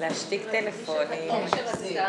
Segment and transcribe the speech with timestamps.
[0.00, 1.28] להשתיק טלפונים.
[1.28, 2.00] לא זה...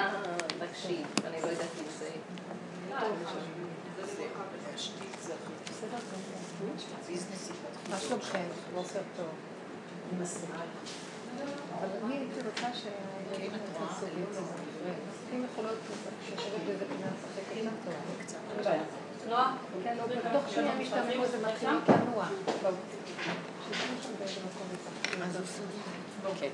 [7.89, 8.43] מה שלומכם?
[8.75, 9.27] בוקר טוב.
[11.80, 13.52] אבל אני הייתי רוצה שהילדים.
[15.34, 15.76] אם יכולות
[16.34, 18.63] לשבת באיזה פינה לשחק איתם טוב.
[19.84, 22.26] כן, לא, בתוך שנייה משתמשים בזה מתחילים לנוע.
[23.67, 25.12] שישבו שם באיזה מקום לשחק.
[26.39, 26.49] כן.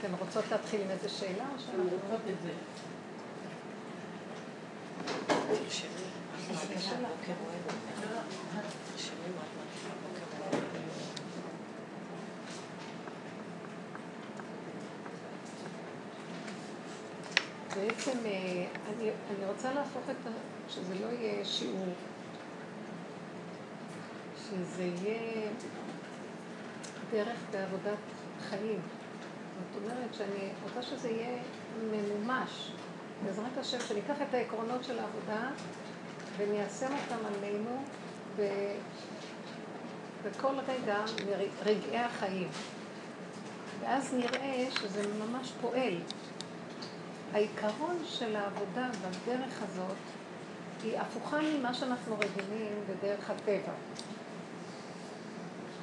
[0.00, 2.50] אתן רוצות להתחיל עם איזה שאלה או שאנחנו רוצות את זה?
[18.06, 20.30] בעצם אה, אני, אני רוצה להפוך את ה...
[20.68, 21.86] שזה לא יהיה שיעור,
[24.36, 25.50] שזה יהיה
[27.12, 27.98] דרך בעבודת
[28.48, 28.80] חיים.
[29.58, 31.38] זאת אומרת שאני רוצה שזה יהיה
[31.90, 32.72] ממומש,
[33.24, 35.50] בעזרת השם, שניקח את העקרונות של העבודה
[36.36, 37.82] וניישם אותם עלינו
[38.36, 38.42] ב...
[40.24, 42.48] בכל רגע מרגעי החיים.
[43.80, 45.94] ואז נראה שזה ממש פועל.
[47.36, 49.96] העיקרון של העבודה בדרך הזאת
[50.82, 53.72] היא הפוכה ממה שאנחנו רגילים בדרך הטבע.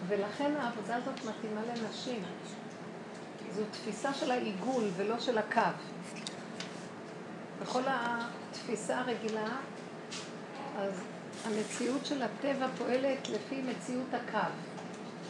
[0.07, 2.23] ולכן העבודה הזאת מתאימה לנשים.
[3.51, 5.61] זו תפיסה של העיגול ולא של הקו.
[7.61, 9.57] בכל התפיסה הרגילה,
[10.77, 11.01] אז
[11.45, 14.49] המציאות של הטבע פועלת לפי מציאות הקו.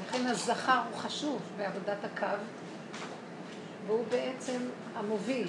[0.02, 2.44] לכן הזכר הוא חשוב בעבודת הקו,
[3.88, 4.62] והוא בעצם
[4.96, 5.48] המוביל.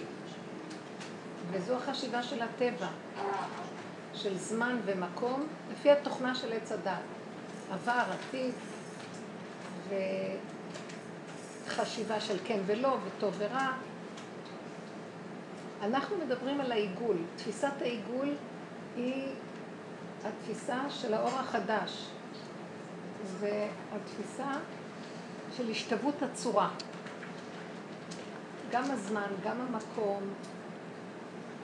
[1.50, 2.88] וזו החשיבה של הטבע,
[4.14, 6.92] של זמן ומקום, לפי התוכנה של עץ הדת.
[7.72, 8.52] עבר, עתיד,
[11.66, 13.72] וחשיבה של כן ולא, וטוב ורע.
[15.82, 17.16] אנחנו מדברים על העיגול.
[17.36, 18.34] תפיסת העיגול
[18.96, 19.26] היא
[20.24, 22.06] התפיסה של האור החדש.
[23.40, 24.52] והתפיסה
[25.56, 26.70] של השתוות הצורה.
[28.70, 30.22] גם הזמן, גם המקום,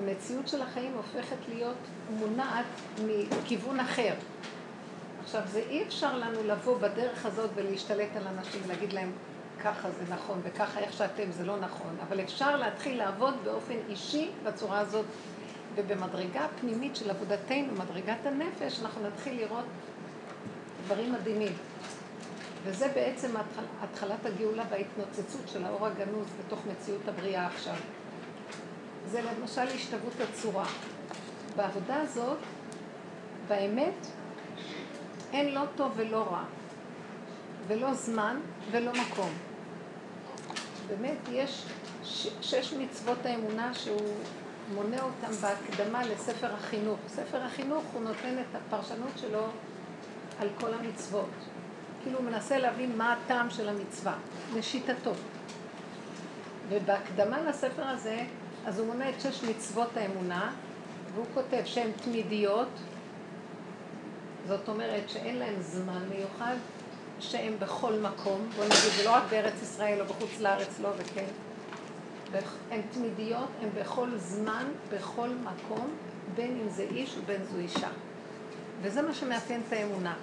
[0.02, 1.76] המציאות של החיים הופכת להיות
[2.10, 2.64] מונעת
[3.06, 4.14] מכיוון אחר.
[5.24, 9.12] עכשיו, זה אי אפשר לנו לבוא בדרך הזאת ולהשתלט על אנשים, ולהגיד להם,
[9.64, 14.30] ככה זה נכון, וככה איך שאתם זה לא נכון, אבל אפשר להתחיל לעבוד באופן אישי
[14.44, 15.04] בצורה הזאת,
[15.74, 19.64] ובמדרגה הפנימית של עבודתנו, מדרגת הנפש, אנחנו נתחיל לראות
[20.86, 21.52] דברים מדהימים.
[22.64, 27.74] וזה בעצם התחל, התחלת הגאולה וההתנוצצות של האור הגנוז בתוך מציאות הבריאה עכשיו.
[29.06, 30.66] זה למשל השתוות הצורה.
[31.56, 32.38] בעבודה הזאת,
[33.48, 34.06] באמת,
[35.32, 36.44] אין לא טוב ולא רע,
[37.66, 38.36] ולא זמן
[38.70, 39.30] ולא מקום.
[40.88, 41.66] באמת, יש
[42.40, 44.14] שש מצוות האמונה שהוא
[44.74, 46.98] מונה אותם בהקדמה לספר החינוך.
[47.08, 49.46] ספר החינוך הוא נותן את הפרשנות שלו
[50.40, 51.28] על כל המצוות.
[52.02, 54.14] כאילו הוא מנסה להבין מה הטעם של המצווה,
[54.56, 55.12] לשיטתו.
[56.68, 58.24] ובהקדמה לספר הזה,
[58.66, 60.52] אז הוא מונה את שש מצוות האמונה,
[61.14, 62.68] והוא כותב שהן תמידיות,
[64.48, 66.56] זאת אומרת שאין להן זמן מיוחד,
[67.20, 71.26] שהן בכל מקום, בוא נגיד, זה לא רק בארץ ישראל או בחוץ לארץ, לא וכן.
[72.70, 75.90] הן תמידיות, הן בכל זמן, בכל מקום,
[76.34, 77.88] בין אם זה איש ובין זו אישה.
[78.82, 80.14] וזה מה שמאפיין את האמונה.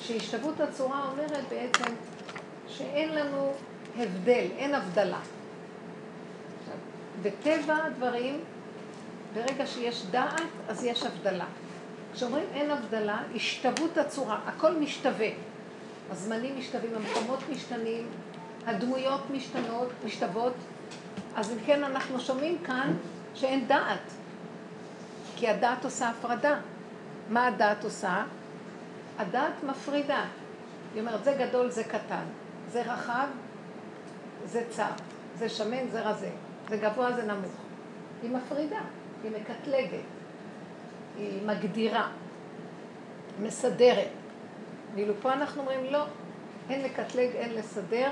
[0.00, 1.92] שהשתוות הצורה אומרת בעצם
[2.68, 3.52] שאין לנו
[3.98, 5.20] הבדל, אין הבדלה.
[7.22, 8.40] בטבע הדברים,
[9.34, 11.46] ברגע שיש דעת, אז יש הבדלה.
[12.14, 15.28] כשאומרים אין הבדלה, השתוות הצורה, הכל משתווה.
[16.10, 18.06] הזמנים משתווים, המקומות משתנים,
[18.66, 20.54] הדמויות משתנות, משתוות.
[21.36, 22.96] אז אם כן, אנחנו שומעים כאן
[23.34, 24.00] שאין דעת,
[25.36, 26.56] כי הדעת עושה הפרדה.
[27.28, 28.24] מה הדעת עושה?
[29.18, 30.24] הדעת מפרידה.
[30.94, 32.24] היא אומרת, זה גדול, זה קטן,
[32.72, 33.26] זה רחב,
[34.46, 34.90] זה צר,
[35.38, 36.30] זה שמן, זה רזה,
[36.68, 37.52] זה גבוה, זה נמוך.
[38.22, 38.80] היא מפרידה,
[39.22, 40.04] היא מקטלגת,
[41.18, 42.08] היא מגדירה,
[43.42, 44.08] מסדרת.
[44.94, 46.04] ואילו פה אנחנו אומרים, לא,
[46.70, 48.10] אין לקטלג, אין לסדר,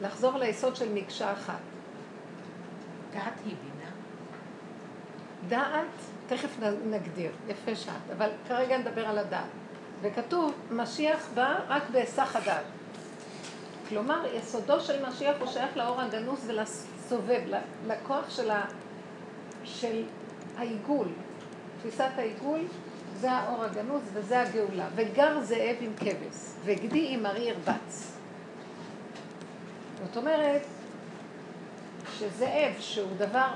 [0.00, 1.58] לחזור ליסוד של מקשה אחת.
[3.12, 3.90] דעת היא בינה?
[5.48, 5.86] דעת,
[6.26, 9.44] תכף נגדיר, יפה שאת, אבל כרגע נדבר על הדעת.
[10.02, 12.64] וכתוב, משיח בא רק בהיסח הדעת.
[13.88, 16.50] כלומר, יסודו של משיח הוא שייך לאור הגנוז
[17.04, 17.42] ולסובב,
[17.86, 18.64] לכוח של, ה...
[19.64, 20.02] של
[20.56, 21.08] העיגול.
[21.80, 22.60] תפיסת העיגול
[23.20, 24.88] זה האור הגנוז וזה הגאולה.
[24.94, 28.16] וגר זאב עם כבש, וגדי עם ארי ירבץ.
[30.04, 30.62] זאת אומרת,
[32.18, 33.48] שזאב, שהוא דבר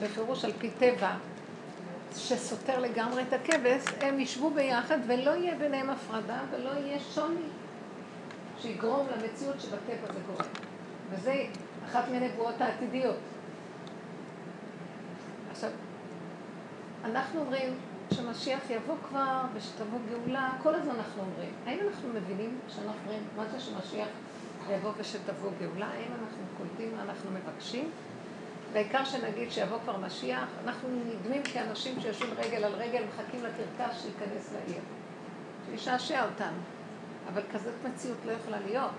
[0.00, 1.10] בפירוש על פי טבע,
[2.16, 7.48] שסותר לגמרי את הכבש, הם ישבו ביחד ולא יהיה ביניהם הפרדה ולא יהיה שוני
[8.62, 10.48] שיגרום למציאות שבטבע זה גורם.
[11.10, 11.44] וזה
[11.90, 13.16] אחת מהנבואות העתידיות.
[15.50, 15.70] עכשיו,
[17.04, 17.74] אנחנו אומרים
[18.14, 21.52] שמשיח יבוא כבר ושתבוא גאולה, כל הזמן אנחנו אומרים.
[21.66, 24.08] האם אנחנו מבינים שאנחנו אומרים מה זה שמשיח
[24.70, 25.86] יבוא ושתבוא גאולה?
[25.86, 27.90] האם אנחנו קולטים מה אנחנו מבקשים?
[28.72, 34.52] והעיקר שנגיד שיבוא כבר משיח, אנחנו נדמים כאנשים שיושבים רגל על רגל, מחכים לקרקס שייכנס
[34.52, 34.82] לעיר.
[35.70, 36.58] שישעשע אותנו.
[37.32, 38.90] אבל כזאת מציאות לא יכולה להיות.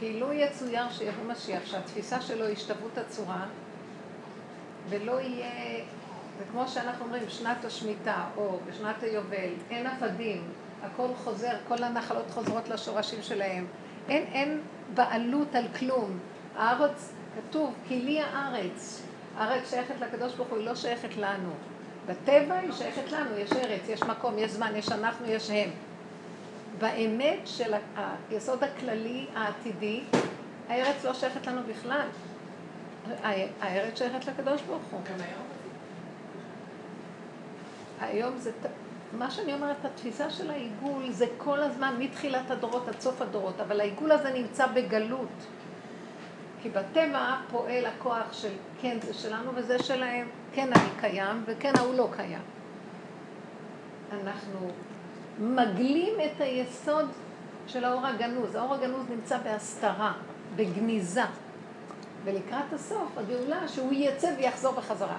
[0.00, 3.46] כי לו יצויר שיבוא משיח, שהתפיסה שלו היא השתוות הצורה,
[4.88, 5.84] ולא יהיה,
[6.38, 10.42] זה כמו שאנחנו אומרים, שנת השמיטה, או בשנת היובל, אין עבדים,
[10.82, 13.66] הכל חוזר, כל הנחלות חוזרות לשורשים שלהם.
[14.08, 14.60] אין, אין
[14.94, 16.18] בעלות על כלום.
[16.56, 19.02] הארץ כתוב, כי לי הארץ.
[19.36, 21.50] הארץ שייכת לקדוש ברוך הוא, היא לא שייכת לנו.
[22.06, 25.70] בטבע היא שייכת לנו, יש ארץ, יש מקום, יש זמן, יש אנחנו, יש הם.
[26.78, 27.74] באמת של
[28.30, 30.00] היסוד הכללי העתידי,
[30.68, 32.06] הארץ לא שייכת לנו בכלל.
[33.60, 35.00] הארץ שייכת לקדוש ברוך הוא.
[35.10, 35.44] גם היום?
[38.00, 38.50] היום זה,
[39.12, 43.80] מה שאני אומרת, התפיסה של העיגול זה כל הזמן, מתחילת הדורות עד סוף הדורות, אבל
[43.80, 45.28] העיגול הזה נמצא בגלות.
[46.62, 51.94] כי בטבע פועל הכוח של כן זה שלנו וזה שלהם, כן אני קיים וכן ההוא
[51.94, 52.42] לא קיים.
[54.12, 54.70] אנחנו
[55.38, 57.08] מגלים את היסוד
[57.66, 58.54] של האור הגנוז.
[58.54, 60.12] האור הגנוז נמצא בהסתרה,
[60.56, 61.22] בגניזה.
[62.24, 65.18] ולקראת הסוף, הגאולה, שהוא יצא ויחזור בחזרה.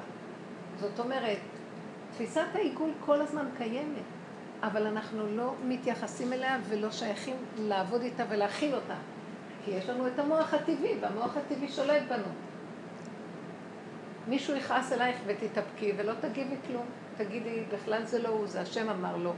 [0.79, 1.37] זאת אומרת,
[2.11, 4.03] תפיסת העיגול כל הזמן קיימת,
[4.63, 8.95] אבל אנחנו לא מתייחסים אליה ולא שייכים לעבוד איתה ולהכיל אותה.
[9.65, 12.31] כי יש לנו את המוח הטבעי, והמוח הטבעי שולט בנו.
[14.27, 16.85] מישהו יכעס אלייך ותתאפקי ולא תגיבי כלום.
[17.17, 19.33] תגידי, בכלל זה לא הוא, זה השם אמר לו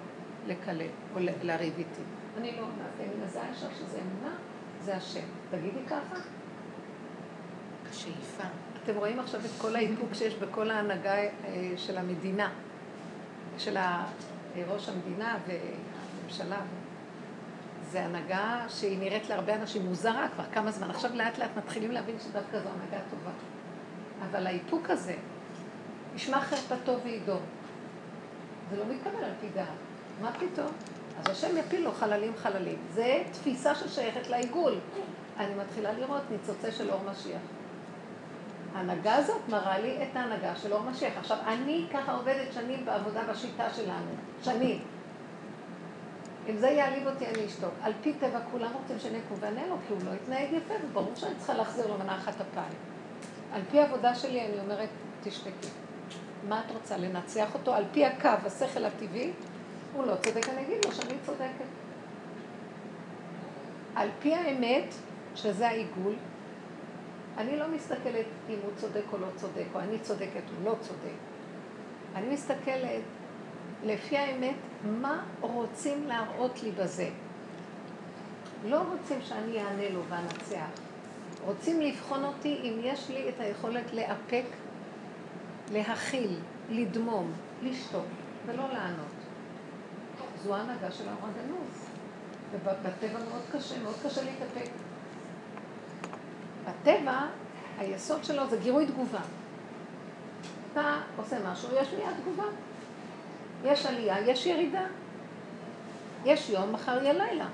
[0.47, 2.01] לקלל או לריב איתי.
[2.37, 2.63] אני לא
[2.99, 4.35] אני מזהה עכשיו שזה אמונה,
[4.81, 5.25] זה השם.
[5.51, 6.15] תגידי ככה.
[7.89, 8.43] השאיפה.
[8.83, 11.29] אתם רואים עכשיו את כל האיפוק שיש בכל ההנהגה אה,
[11.77, 12.49] של המדינה,
[13.57, 13.77] של
[14.67, 16.59] ראש המדינה והממשלה.
[17.91, 20.89] זה הנהגה שהיא נראית להרבה אנשים מוזרה כבר כמה זמן.
[20.89, 23.31] עכשיו לאט לאט מתחילים להבין שדווקא זו הנהגה טובה.
[24.29, 25.15] אבל האיפוק הזה,
[26.15, 27.37] ישמע חרפתו ועידו.
[28.69, 29.86] זה לא מתקבל על פי דעת.
[30.21, 30.71] מה פתאום?
[31.19, 32.77] אז השם יפיל לו חללים חללים.
[32.93, 34.75] זה תפיסה ששייכת לעיגול.
[35.37, 37.41] אני מתחילה לראות ניצוצי של אור משיח.
[38.75, 41.13] ההנהגה הזאת מראה לי את ההנהגה של אור משיח.
[41.17, 44.11] עכשיו, אני ככה עובדת שנים בעבודה בשיטה שלנו.
[44.43, 44.79] שנים.
[46.49, 47.73] אם זה יעליב אותי, אני אשתוק.
[47.81, 51.11] על פי טבע כולם רוצים שאני אקום ואענה לו, כי הוא לא יתנהג יפה, וברור
[51.15, 52.73] שאני צריכה להחזיר לו מנה אחת אפיים.
[53.53, 54.89] על פי העבודה שלי אני אומרת,
[55.23, 55.67] תשתקי.
[56.47, 57.73] מה את רוצה, לנצח אותו?
[57.73, 59.31] על פי הקו, השכל הטבעי,
[59.97, 61.65] הוא לא צודק, אני אגיד לו שאני צודקת.
[63.95, 64.93] על פי האמת,
[65.35, 66.13] שזה העיגול,
[67.37, 71.17] אני לא מסתכלת אם הוא צודק או לא צודק, או אני צודקת או לא צודק.
[72.15, 73.01] אני מסתכלת
[73.83, 77.09] לפי האמת, מה רוצים להראות לי בזה?
[78.65, 80.69] לא רוצים שאני אענה לו ואנצח.
[81.45, 84.45] רוצים לבחון אותי אם יש לי את היכולת לאפק,
[85.71, 86.39] להכיל,
[86.69, 87.31] לדמום,
[87.63, 88.05] לשתוק
[88.45, 89.16] ולא לענות.
[90.43, 91.87] זו ההנהגה של הגנוז.
[92.51, 94.69] ובטבע מאוד קשה, מאוד קשה להתאפק.
[96.65, 97.19] בטבע,
[97.77, 99.19] היסוד שלו זה גירוי תגובה.
[100.71, 102.43] אתה עושה משהו, יש מיד תגובה.
[103.65, 104.85] יש עלייה, יש ירידה.
[106.25, 107.47] יש יום, מחר יהיה לילה.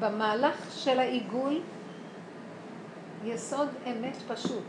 [0.00, 1.60] במהלך של העיגול,
[3.24, 4.64] יסוד אמת פשוט.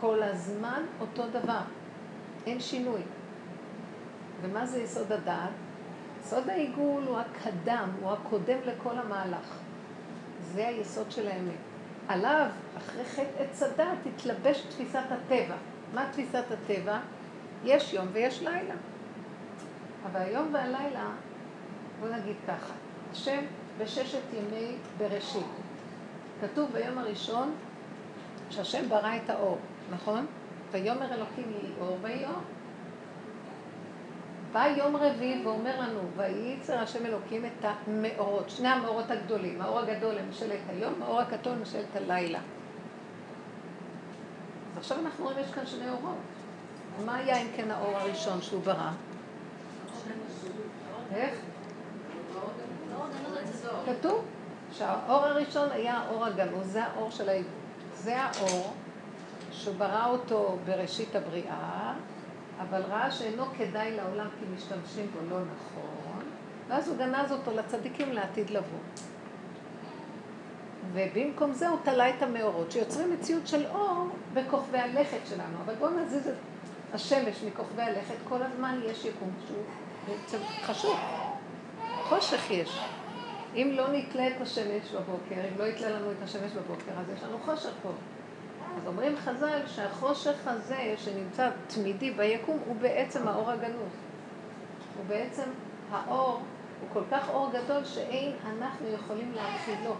[0.00, 1.60] כל הזמן אותו דבר.
[2.46, 3.00] אין שינוי.
[4.42, 5.50] ומה זה יסוד הדעת?
[6.20, 9.58] יסוד העיגול הוא הקדם, הוא הקודם לכל המהלך.
[10.42, 11.54] זה היסוד של האמת.
[12.08, 12.46] עליו,
[12.78, 15.56] אחרי חטא עץ הדת, תתלבש תפיסת הטבע.
[15.94, 16.98] מה תפיסת הטבע?
[17.64, 18.74] יש יום ויש לילה.
[20.06, 21.10] אבל היום והלילה,
[22.00, 22.72] בוא נגיד ככה,
[23.12, 23.40] השם
[23.78, 25.46] בששת ימי בראשית.
[26.40, 27.52] כתוב ביום הראשון
[28.50, 29.58] שהשם ברא את האור,
[29.90, 30.26] נכון?
[30.70, 32.40] ויאמר אלוקים יהי אור ויהי אור.
[34.52, 40.14] בא יום רביעי ואומר לנו, וייצר השם אלוקים את המאורות, שני המאורות הגדולים, האור הגדול
[40.14, 42.38] למשלת היום, האור הקטון למשלת הלילה.
[44.72, 46.16] אז עכשיו אנחנו רואים יש כאן שני אורות.
[47.04, 48.90] מה היה אם כן האור הראשון שהוא ברא?
[51.14, 51.34] איך?
[53.86, 54.24] כתוב
[54.72, 57.52] שהאור הראשון היה האור הגנוז, זה האור של העיבוד.
[57.94, 58.72] זה האור
[59.52, 61.89] שהוא ברא אותו בראשית הבריאה,
[62.68, 66.22] אבל ראה שאינו כדאי לעולם כי משתמשים בו לא נכון,
[66.68, 68.78] ואז הוא גנז אותו לצדיקים לעתיד לבוא.
[70.92, 75.58] ובמקום זה הוא תלה את המאורות, שיוצרים מציאות של אור בכוכבי הלכת שלנו.
[75.64, 76.34] אבל בואו נזיז את
[76.92, 79.64] השמש מכוכבי הלכת, כל הזמן יש יקום שהוא
[80.08, 80.96] בעצם חשוב.
[82.02, 82.80] חושך יש.
[83.54, 87.22] אם לא נתלה את השמש בבוקר, אם לא יתלה לנו את השמש בבוקר, אז יש
[87.22, 87.90] לנו חושך פה.
[88.76, 93.92] אז אומרים חז"ל שהחושך הזה שנמצא תמידי ביקום הוא בעצם האור הגנוז.
[94.96, 95.50] הוא בעצם
[95.90, 96.42] האור,
[96.80, 99.94] הוא כל כך אור גדול שאין אנחנו יכולים להכילו.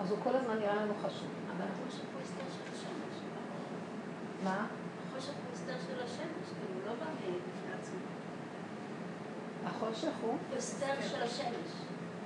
[0.00, 1.28] אז הוא כל הזמן נראה לנו חשוב.
[1.60, 3.16] החושך הוא הסתר של השמש.
[4.44, 4.66] מה?
[5.08, 7.98] החושך הוא הסתר של השמש, הוא לא בא בפני עצמו.
[9.66, 10.30] החושך הוא?
[10.30, 11.70] הוא הסתר של השמש.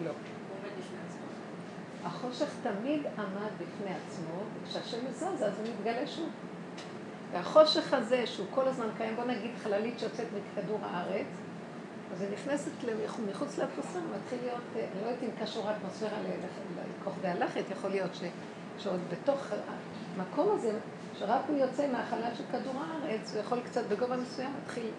[0.05, 0.11] לא.
[0.11, 1.27] הוא עומד בפני עצמו.
[2.05, 6.29] החושך תמיד עמד בפני עצמו, וכשהשם זז אז הוא מתגלה שוב.
[7.33, 11.27] והחושך הזה, שהוא כל הזמן קיים, בוא נגיד חללית שיוצאת מכדור הארץ,
[12.13, 12.71] אז היא נכנסת
[13.31, 16.19] מחוץ לאטמוספירה, מתחיל להיות, אה, אני לא יודעת אם קשור האטמוספירה
[17.01, 18.23] לכוכבי הלכת, יכול להיות ש,
[18.79, 19.47] שעוד בתוך
[20.17, 20.73] המקום הזה,
[21.19, 24.91] שרק הוא יוצא מהחלל של כדור הארץ, הוא יכול קצת בגובה מסוים להתחיל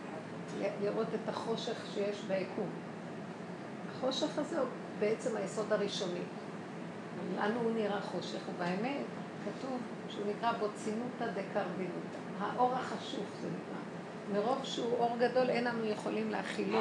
[0.81, 2.69] לראות את החושך שיש ביקום.
[3.91, 4.67] החושך הזה הוא
[4.99, 6.23] בעצם היסוד הראשוני.
[7.37, 9.05] לנו הוא נראה חושך, ובאמת
[9.45, 9.77] כתוב
[10.09, 12.17] שהוא נקרא בוצינותא דקרבינותא.
[12.39, 13.85] האור החשוך זה נקרא.
[14.33, 16.79] מרוב שהוא אור גדול אין לנו יכולים להכילו.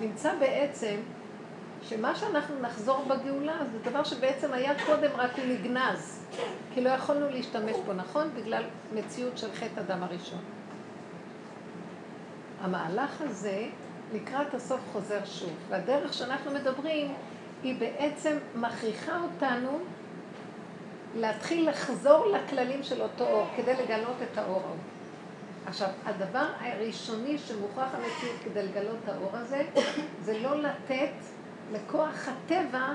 [0.00, 0.96] נמצא בעצם
[1.82, 6.26] שמה שאנחנו נחזור בגאולה זה דבר שבעצם היה קודם רק הוא נגנז.
[6.74, 8.28] כי לא יכולנו להשתמש בו, נכון?
[8.36, 10.40] בגלל מציאות של חטא אדם הראשון.
[12.60, 13.66] המהלך הזה
[14.14, 15.52] לקראת הסוף חוזר שוב.
[15.68, 17.14] והדרך שאנחנו מדברים
[17.62, 19.78] היא בעצם מכריחה אותנו
[21.16, 24.76] להתחיל לחזור לכללים של אותו אור, כדי לגלות את האור ההוא.
[25.66, 29.62] עכשיו, הדבר הראשוני שמוכרח המציאות כדי לגלות את האור הזה,
[30.24, 31.12] זה לא לתת
[31.72, 32.88] לכוח הטבע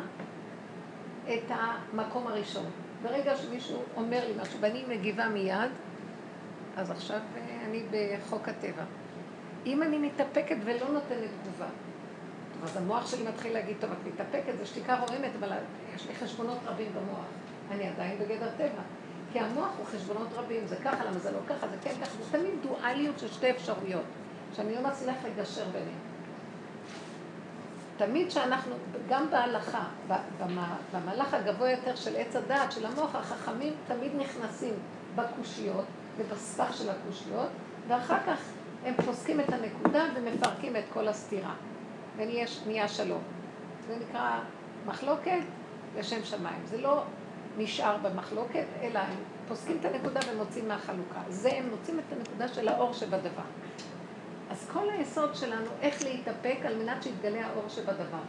[1.27, 2.65] את המקום הראשון.
[3.03, 5.71] ברגע שמישהו אומר לי משהו ואני מגיבה מיד,
[6.77, 8.83] אז עכשיו אה, אני בחוק הטבע.
[9.67, 11.65] אם אני מתאפקת ולא נותנת תגובה,
[12.63, 15.49] אז המוח שלי מתחיל להגיד, טוב, את מתאפקת, זה שתיקה רועמת, אבל
[15.95, 17.25] יש לי חשבונות רבים במוח.
[17.71, 18.81] אני עדיין בגדר טבע.
[19.31, 22.37] כי המוח הוא חשבונות רבים, זה ככה, למה זה לא ככה, זה כן ככה, זה
[22.37, 24.03] תמיד דואליות של שתי אפשרויות,
[24.55, 26.07] שאני לא מצליח לגשר ביניהן.
[27.97, 28.75] תמיד שאנחנו,
[29.09, 29.83] גם בהלכה,
[30.93, 34.73] במהלך הגבוה יותר של עץ הדעת, של המוח, החכמים תמיד נכנסים
[35.15, 35.85] בקושיות
[36.17, 36.89] ובספח של
[37.87, 38.39] ואחר כך
[38.85, 41.53] הם פוסקים את הנקודה ומפרקים את כל הסתירה.
[42.17, 43.21] ונהיה שלום.
[43.87, 44.39] זה נקרא
[44.85, 45.39] מחלוקת
[45.97, 46.61] לשם שמיים.
[46.65, 47.03] זה לא
[47.57, 49.17] נשאר במחלוקת, אלא הם
[49.47, 51.21] פוסקים את הנקודה ומוצאים מהחלוקה.
[51.29, 53.47] זה הם מוצאים את הנקודה של האור שבדבר.
[54.49, 58.21] אז כל היסוד שלנו, איך להתאפק על מנת שיתגלה האור שבדבר.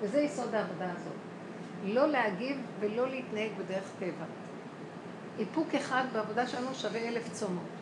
[0.00, 1.12] וזה יסוד העבודה הזאת.
[1.84, 4.24] לא להגיב ולא להתנהג בדרך טבע.
[5.38, 7.75] איפוק אחד בעבודה שלנו שווה אלף צומות.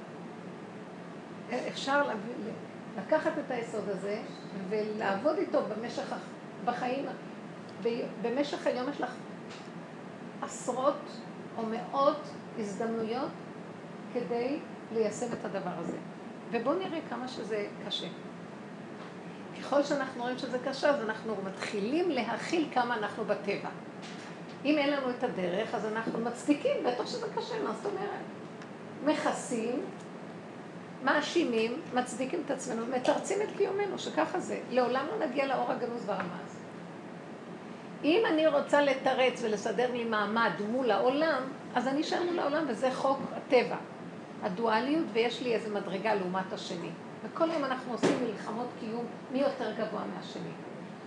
[1.68, 2.08] אפשר
[2.98, 4.22] לקחת את היסוד הזה
[4.68, 6.14] ולעבוד איתו במשך
[6.64, 7.04] בחיים.
[8.22, 9.14] במשך היום יש לך
[10.42, 11.00] עשרות
[11.58, 12.20] או מאות
[12.58, 13.30] הזדמנויות
[14.14, 14.58] כדי
[14.92, 15.96] ליישם את הדבר הזה.
[16.50, 18.06] ובואו נראה כמה שזה קשה.
[19.60, 23.68] ככל שאנחנו רואים שזה קשה, אז אנחנו מתחילים להכיל כמה אנחנו בטבע.
[24.64, 28.20] אם אין לנו את הדרך, אז אנחנו מצדיקים, בטח שזה קשה, מה זאת אומרת?
[29.04, 29.82] מכסים,
[31.04, 34.61] מאשימים, מצדיקים את עצמנו, מתרצים את קיומנו, שככה זה.
[34.70, 36.62] לעולם לא נגיע לאור הגנוז ברמה הזאת.
[38.04, 41.42] אם אני רוצה לתרץ ולסדר לי מעמד מול העולם,
[41.75, 43.76] אז אני אשאר מול העולם, וזה חוק הטבע.
[44.42, 46.90] הדואליות, ויש לי איזה מדרגה לעומת השני.
[47.25, 50.50] וכל יום אנחנו עושים מלחמות קיום מי יותר גבוה מהשני.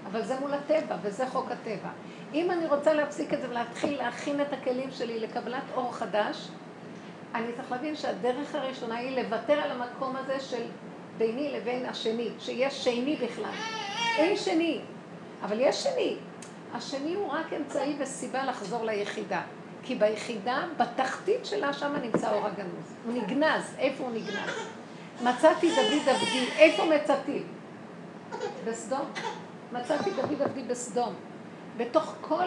[0.06, 1.90] אבל זה מול הטבע, וזה חוק הטבע.
[2.34, 6.50] אם אני רוצה להפסיק את זה ולהתחיל להכין את הכלים שלי לקבלת אור חדש,
[7.36, 10.64] אני צריך להבין שהדרך הראשונה היא לוותר על המקום הזה של
[11.18, 13.52] ביני לבין השני, שיש שני בכלל.
[14.18, 14.82] אין שני,
[15.44, 16.18] אבל יש שני.
[16.74, 19.42] השני הוא רק אמצעי וסיבה לחזור ליחידה.
[19.84, 22.94] כי ביחידה, בתחתית שלה, שם נמצא אור הגנוז.
[23.06, 23.76] הוא נגנז.
[23.78, 24.52] איפה הוא נגנז?
[25.24, 26.48] מצאתי דוד עבדי.
[26.58, 27.44] איפה מצאתי?
[28.66, 29.06] בסדום.
[29.72, 31.14] מצאתי דוד עבדי בסדום.
[31.78, 32.46] בתוך כל,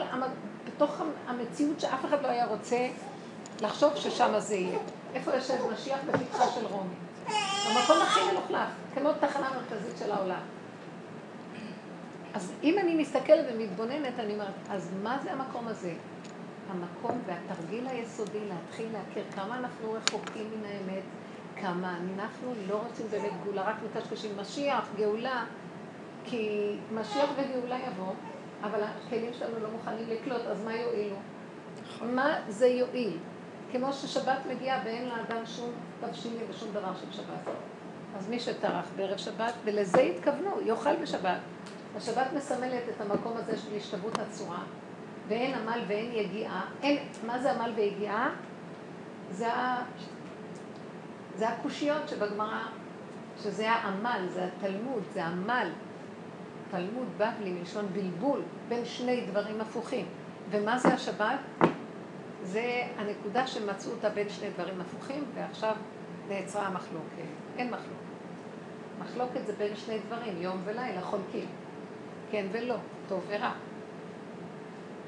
[0.66, 2.88] בתוך המציאות שאף אחד לא היה רוצה
[3.62, 4.78] לחשוב ששם זה יהיה.
[5.14, 6.94] איפה יושב משיח בפתחה של רומי?
[7.66, 10.40] המקום הכי מלוכלך, כמו תחנה מרכזית של העולם.
[12.34, 15.92] אז אם אני מסתכלת ומתבוננת, אני אומרת, אז מה זה המקום הזה?
[16.70, 21.02] המקום והתרגיל היסודי להתחיל להכיר כמה אנחנו רחוקים מן האמת,
[21.56, 25.44] כמה אנחנו לא רוצים באמת גאולה, רק מקשקשים משיח, גאולה,
[26.24, 28.12] כי משיח וגאולה יבוא,
[28.62, 31.16] אבל הכלים שלנו לא מוכנים לקלוט, אז מה יועילו?
[32.02, 33.18] מה זה יועיל?
[33.72, 37.54] כמו ששבת מגיעה ואין לאדם שום תבשילים ושום דבר של שבת.
[38.18, 41.38] אז מי שטרח בערב שבת, ולזה התכוונו, יאכל בשבת.
[41.96, 44.62] השבת מסמלת את המקום הזה של השתוות הצורה,
[45.28, 46.64] ואין עמל ואין יגיעה.
[46.82, 48.30] אין, מה זה עמל ויגיעה?
[49.30, 49.48] זה.
[51.36, 52.62] זה הקושיות שבגמרא,
[53.42, 55.68] שזה העמל, זה התלמוד, זה עמל.
[56.70, 60.06] תלמוד בבלי מלשון בלבול בין שני דברים הפוכים.
[60.50, 61.38] ומה זה השבת?
[62.52, 65.74] זה הנקודה שמצאו אותה בין שני דברים הפוכים, ועכשיו
[66.28, 67.30] נעצרה המחלוקת.
[67.56, 67.90] אין מחלוקת.
[68.98, 71.46] מחלוקת זה בין שני דברים, יום ולילה, חולקים.
[72.30, 72.76] כן ולא,
[73.08, 73.52] טוב ורע.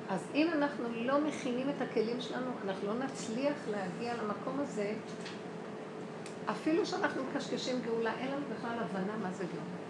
[0.09, 4.93] אז אם אנחנו לא מכינים את הכלים שלנו, אנחנו לא נצליח להגיע למקום הזה,
[6.51, 9.83] אפילו שאנחנו מקשקשים גאולה, אין לנו בכלל הבנה מה זה גאולה.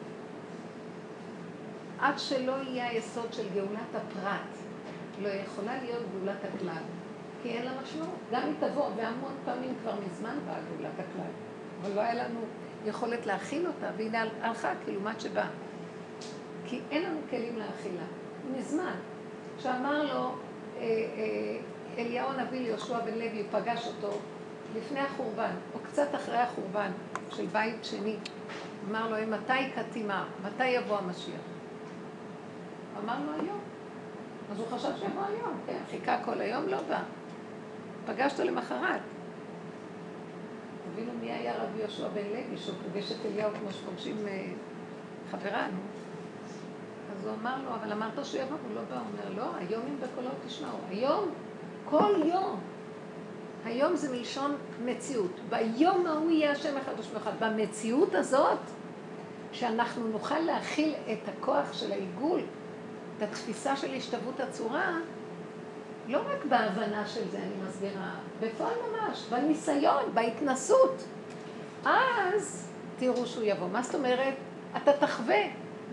[1.98, 4.56] עד שלא יהיה היסוד של גאולת הפרט,
[5.22, 6.82] לא יכולה להיות גאולת הכלל.
[7.42, 8.18] כי אין לה משמעות.
[8.32, 11.30] גם אם תבוא, והמון פעמים כבר מזמן באה גאולת הכלל,
[11.82, 12.40] אבל לא היה לנו
[12.86, 15.48] יכולת להכיל אותה, והנה הלכה כלעומת שבאה.
[16.66, 18.04] כי אין לנו כלים להכילה.
[18.56, 18.94] מזמן.
[19.58, 21.58] כשאמר לו אה, אה,
[21.98, 24.18] אליהו הנביא ליהושע בן לוי, פגש אותו
[24.76, 26.90] לפני החורבן, או קצת אחרי החורבן
[27.30, 28.16] של בית שני.
[28.90, 30.24] אמר לו, מתי קטימה?
[30.44, 31.40] מתי יבוא המשיח?
[33.04, 33.60] אמר לו היום.
[34.52, 37.02] אז הוא חשב שיבוא היום, כן, חיכה כל היום, לא בא.
[38.06, 39.00] פגש אותו למחרת.
[40.92, 44.44] תבינו מי היה רבי יהושע בן לוי, שהוא פוגש את אליהו כמו שפוגשים אה,
[45.30, 45.78] חברה, נו.
[47.12, 48.94] אז הוא אמר לו, אבל אמרת שהוא יבוא, הוא לא בא.
[48.94, 50.78] הוא אומר, לא, היום אם בקולו תשמעו.
[50.88, 51.30] היום,
[51.84, 52.60] כל יום.
[53.64, 55.40] היום זה מלשון מציאות.
[55.48, 57.32] ביום ההוא יהיה השם אחד ושמו אחד.
[57.40, 58.58] במציאות הזאת,
[59.52, 62.40] שאנחנו נוכל להכיל את הכוח של העיגול,
[63.16, 64.96] את התפיסה של השתוות הצורה,
[66.08, 71.04] לא רק בהבנה של זה, אני מסבירה, בפועל ממש, בניסיון, בהתנסות.
[71.84, 73.68] אז תראו שהוא יבוא.
[73.68, 74.34] מה זאת אומרת?
[74.76, 75.42] אתה תחווה.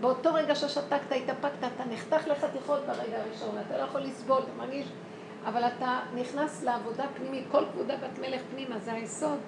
[0.00, 4.86] באותו רגע ששתקת, התאפקת, אתה נחתך לחתיכות ברגע הראשון, אתה לא יכול לסבול, אתה מרגיש,
[5.44, 9.38] אבל אתה נכנס לעבודה פנימית, כל כבודה בת מלך פנימה, זה היסוד.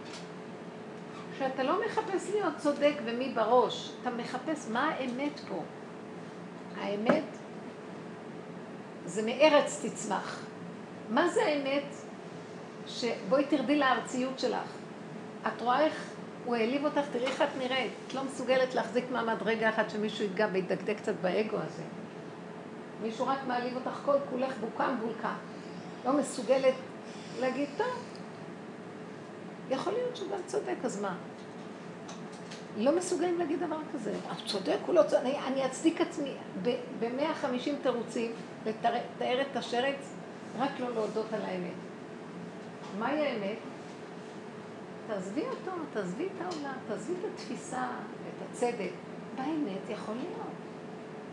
[1.38, 5.62] שאתה לא מחפש להיות צודק ומי בראש, אתה מחפש מה האמת פה.
[6.80, 7.24] האמת
[9.06, 10.51] זה מארץ תצמח.
[11.12, 11.94] מה זה האמת?
[12.86, 14.76] שבואי תרדי לארציות שלך.
[15.46, 16.10] את רואה איך
[16.44, 17.92] הוא העליב אותך, תראי איך את נראית.
[18.06, 21.82] את לא מסוגלת להחזיק מעמד רגע אחד שמישהו ייגע וידקדק קצת באגו הזה.
[23.02, 25.34] מישהו רק מעליב אותך כל כולך בוקה מבולקה.
[26.04, 26.74] לא מסוגלת
[27.40, 28.02] להגיד, טוב,
[29.70, 31.14] יכול להיות שהוא גם צודק, אז מה?
[32.76, 34.10] לא מסוגלים להגיד דבר כזה.
[34.10, 38.32] הוא צודק, הוא לא צודק, אני, אני אצדיק עצמי ב-150 תירוצים
[38.66, 40.11] לתאר את השרץ,
[40.58, 41.74] רק לא להודות על האמת.
[42.98, 43.58] מהי האמת?
[45.06, 47.86] תעזבי אותו, תעזבי את העולם, תעזבי את התפיסה,
[48.28, 48.90] את הצדק.
[49.36, 50.52] באמת יכול להיות.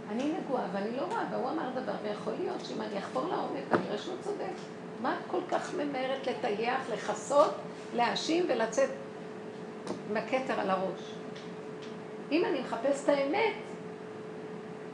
[0.10, 3.98] אני נגועה ואני לא רואה, והוא אמר דבר, ויכול להיות שאם אני אחפור לעומק, כנראה
[3.98, 4.54] שהוא צודק.
[5.02, 7.52] מה את כל כך ממהרת לטייח, לכסות,
[7.96, 8.90] להאשים ולצאת
[10.10, 11.02] עם הכתר על הראש?
[12.32, 13.54] אם אני מחפש את האמת,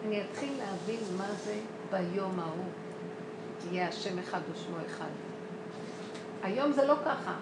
[0.05, 1.59] אני אתחיל להבין מה זה
[1.91, 2.84] ביום ההוא.
[3.71, 5.09] יהיה השם אחד ושמו אחד.
[6.43, 7.33] היום זה לא ככה.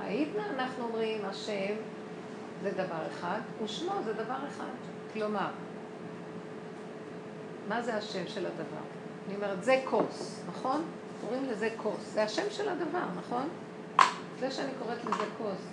[0.00, 1.74] העידנא אנחנו אומרים, השם
[2.62, 4.70] זה דבר אחד, ושמו זה דבר אחד.
[5.12, 5.48] כלומר,
[7.68, 8.84] מה זה השם של הדבר?
[9.26, 10.84] אני אומרת, זה כוס, נכון?
[11.20, 12.12] קוראים לזה כוס.
[12.12, 13.48] זה השם של הדבר, נכון?
[14.40, 15.66] זה שאני קוראת לזה כוס.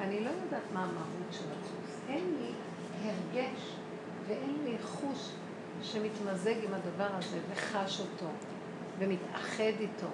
[0.00, 2.00] אני לא יודעת מה המהות של הכוס.
[2.08, 2.52] אין לי
[3.04, 3.76] הרגש
[4.26, 5.32] ואין לי חוש
[5.82, 8.26] שמתמזג עם הדבר הזה וחש אותו
[9.02, 10.06] ומתאחד איתו.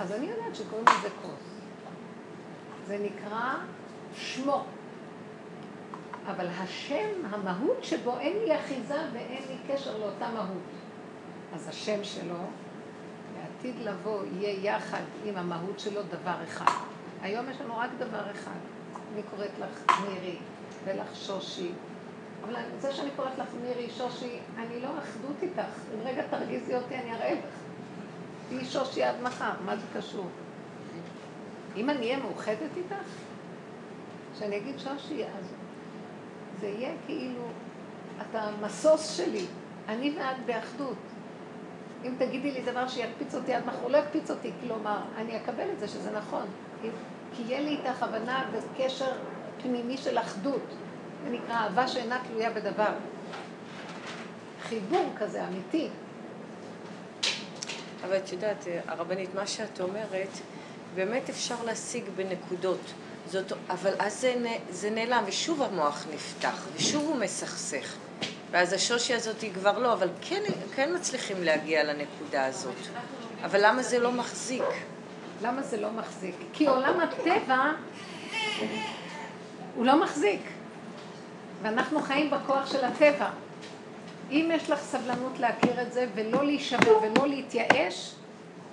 [0.00, 1.54] אז אני יודעת שקוראים לזה כוס.
[2.86, 3.54] זה נקרא
[4.14, 4.64] שמו.
[6.26, 10.62] אבל השם, המהות שבו אין לי אחיזה ואין לי קשר לאותה מהות.
[11.54, 12.38] אז השם שלו,
[13.38, 16.72] לעתיד לבוא, יהיה יחד עם המהות שלו דבר אחד.
[17.22, 18.58] היום יש לנו רק דבר אחד.
[19.14, 20.36] אני קוראת לך מירי
[20.84, 21.72] ולך שושי.
[22.44, 25.78] אבל זה שאני קוראת לך מירי, שושי, אני לא אחדות איתך.
[25.94, 27.54] אם רגע תרגיזי אותי, אני אראה לך.
[28.48, 30.26] תהיי שושי עד מחר, מה זה קשור?
[31.76, 33.06] אם אני אהיה מאוחדת איתך,
[34.34, 35.44] כשאני אגיד שושי, אז
[36.60, 37.44] זה יהיה כאילו,
[38.30, 39.46] אתה המסוס שלי,
[39.88, 40.96] אני ואת באחדות.
[42.04, 45.80] אם תגידי לי דבר שיקפיץ אותי עד מחר, לא יקפיץ אותי, כלומר, אני אקבל את
[45.80, 46.46] זה שזה נכון.
[47.36, 49.12] כי יהיה לי איתך הבנה וקשר
[49.62, 50.62] פנימי של אחדות.
[51.24, 52.92] זה נקרא אהבה שאינה תלויה בדבר.
[54.62, 55.88] חיבור כזה אמיתי.
[58.04, 60.28] אבל את יודעת, הרבנית, מה שאת אומרת,
[60.94, 62.80] באמת אפשר להשיג בנקודות.
[63.26, 64.34] זאת, אבל אז זה,
[64.70, 67.96] זה נעלם, ושוב המוח נפתח, ושוב הוא מסכסך.
[68.50, 70.42] ואז השושי הזאת היא כבר לא, אבל כן,
[70.74, 72.74] כן מצליחים להגיע לנקודה הזאת.
[73.44, 74.64] אבל למה זה לא מחזיק?
[75.42, 76.34] למה זה לא מחזיק?
[76.52, 77.70] כי עולם הטבע
[79.74, 80.40] הוא לא מחזיק.
[81.64, 83.28] ואנחנו חיים בכוח של הטבע.
[84.30, 88.14] אם יש לך סבלנות להכיר את זה ולא להישבר ולא להתייאש,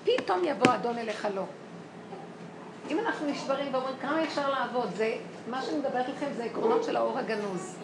[0.04, 1.44] פתאום יבוא אדון אליך לא.
[2.90, 5.16] אם אנחנו נשברים ואומרים כמה אפשר לעבוד, זה,
[5.50, 7.76] מה שאני מדברת לכם זה עקרונות של האור הגנוז.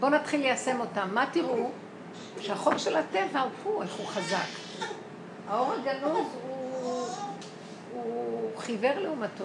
[0.00, 1.08] בואו נתחיל ליישם אותם.
[1.12, 1.70] מה תראו?
[2.40, 4.86] שהחוק של הטבע הוא איך הוא חזק.
[5.48, 7.06] האור הגנוז הוא,
[7.92, 9.44] הוא חיוור לעומתו.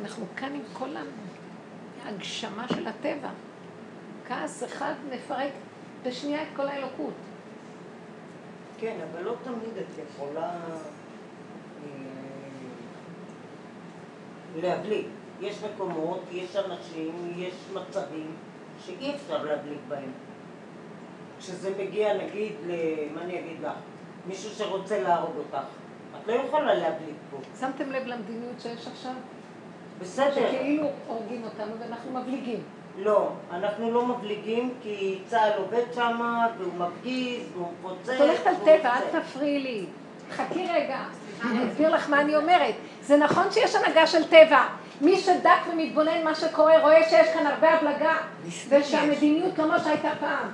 [0.00, 0.88] אנחנו כאן עם כל
[2.04, 3.28] ההגשמה של הטבע.
[4.28, 5.52] כעס אחד מפרק
[6.02, 7.14] בשנייה את כל האלוקות.
[8.78, 11.90] כן, אבל לא תמיד את יכולה אה,
[14.56, 15.06] להבליג.
[15.40, 18.36] יש מקומות, יש אנשים, יש מצבים
[18.84, 20.10] שאי אפשר להבליג בהם.
[21.38, 22.52] כשזה מגיע, נגיד,
[23.14, 23.72] מה אני אגיד לך?
[24.26, 25.66] מישהו שרוצה להרוג אותך.
[26.22, 27.36] את לא יכולה להבליג פה.
[27.60, 29.12] שמתם לב למדיניות שיש עכשיו?
[30.00, 30.34] בסדר.
[30.34, 32.62] שכאילו הורגים אותנו ואנחנו מבליגים.
[32.98, 36.20] לא, אנחנו לא מבליגים כי צה"ל עובד שם
[36.58, 38.08] והוא מפגיז והוא מפוצץ.
[38.08, 39.86] את הולכת על טבע, אל תפריעי לי.
[40.36, 40.98] חכי רגע,
[41.44, 42.74] אני אסביר לך מה אני אומרת.
[43.02, 44.64] זה נכון שיש הנהגה של טבע.
[45.00, 48.16] מי שדק ומתבונן מה שקורה רואה שיש כאן הרבה הבלגה
[48.68, 50.48] ושהמדיניות לא מה שהייתה פעם.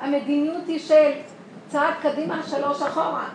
[0.00, 1.10] המדיניות היא של
[1.68, 3.28] צעד קדימה, שלוש אחורה.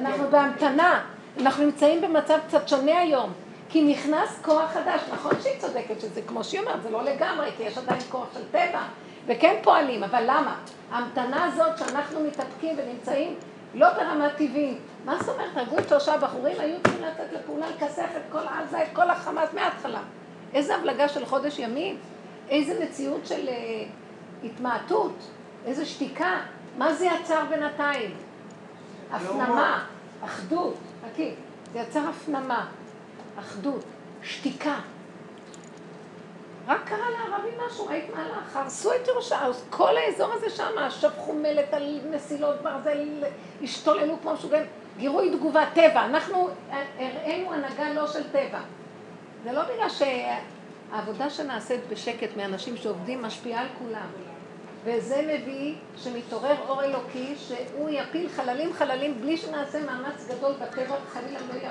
[0.00, 1.00] אנחנו בהמתנה.
[1.40, 3.32] אנחנו נמצאים במצב קצת שונה היום.
[3.74, 7.62] כי נכנס כוח חדש, נכון שהיא צודקת שזה כמו שהיא אומרת, זה לא לגמרי, כי
[7.62, 8.82] יש עדיין כוח של טבע,
[9.26, 10.56] וכן פועלים, אבל למה?
[10.90, 13.34] ההמתנה הזאת שאנחנו מתאפקים ונמצאים
[13.74, 14.78] לא ברמה טבעית.
[15.04, 15.56] מה זאת אומרת?
[15.56, 20.02] הרגו שלושה בחורים, היו צריכים לצאת לפעולה, לכסח את כל עזה, את כל החמאס מההתחלה.
[20.52, 21.98] איזה הבלגה של חודש ימים,
[22.48, 25.16] איזה מציאות של uh, התמעטות,
[25.66, 26.40] איזה שתיקה.
[26.78, 28.14] מה זה יצר בינתיים?
[29.12, 29.84] הפנמה,
[30.24, 31.30] אחדות, חכי,
[31.72, 32.66] זה יצר הפנמה.
[33.38, 33.84] אחדות,
[34.22, 34.76] שתיקה.
[36.66, 41.74] רק קרה לערבים משהו, ראית מהלך, הרסו את ירושלים, כל האזור הזה שם, שפכו מלט
[41.74, 43.24] על מסילות ברזל,
[43.62, 44.64] השתוללו כמו משוגעים,
[44.98, 46.04] גירוי תגובה, טבע.
[46.04, 46.48] אנחנו
[46.98, 48.60] הראינו הנהגה לא של טבע.
[49.44, 54.06] זה לא בגלל שהעבודה שנעשית בשקט מאנשים שעובדים משפיעה על כולם.
[54.84, 61.38] וזה מביא שמתעורר אור אלוקי שהוא יפיל חללים חללים בלי שנעשה מאמץ גדול בטבע, חלילה
[61.40, 61.70] לא חיילים.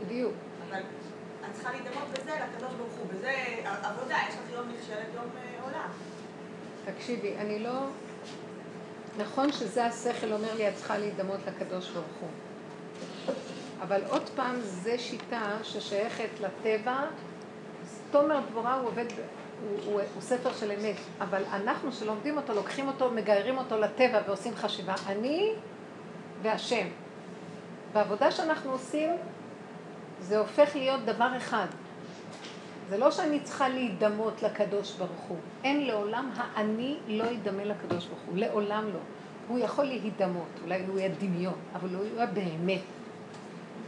[0.00, 0.32] בדיוק.
[0.68, 5.24] אבל את צריכה להידמות בזה לקדוש ברוך הוא, וזה עבודה, יש לך יום נכשלת, יום
[5.36, 5.86] אה, עולה.
[6.84, 7.86] תקשיבי, אני לא...
[9.18, 12.28] נכון שזה השכל אומר לי, את צריכה להידמות לקדוש ברוך הוא.
[13.82, 17.00] אבל עוד פעם, זו שיטה ששייכת לטבע.
[18.10, 19.04] תומר דבורה הוא עובד,
[19.62, 24.20] הוא, הוא, הוא ספר של אמת, אבל אנחנו שלומדים אותו, לוקחים אותו, מגיירים אותו לטבע
[24.26, 24.94] ועושים חשיבה.
[25.06, 25.52] אני
[26.42, 26.86] והשם.
[27.92, 29.10] בעבודה שאנחנו עושים,
[30.20, 31.66] זה הופך להיות דבר אחד.
[32.88, 35.38] זה לא שאני צריכה להידמות לקדוש ברוך הוא.
[35.64, 38.36] אין לעולם האני לא ידמה לקדוש ברוך הוא.
[38.36, 38.98] לעולם לא.
[39.48, 42.80] הוא יכול להידמות, אולי הוא יהיה דמיון, אבל הוא יהיה באמת.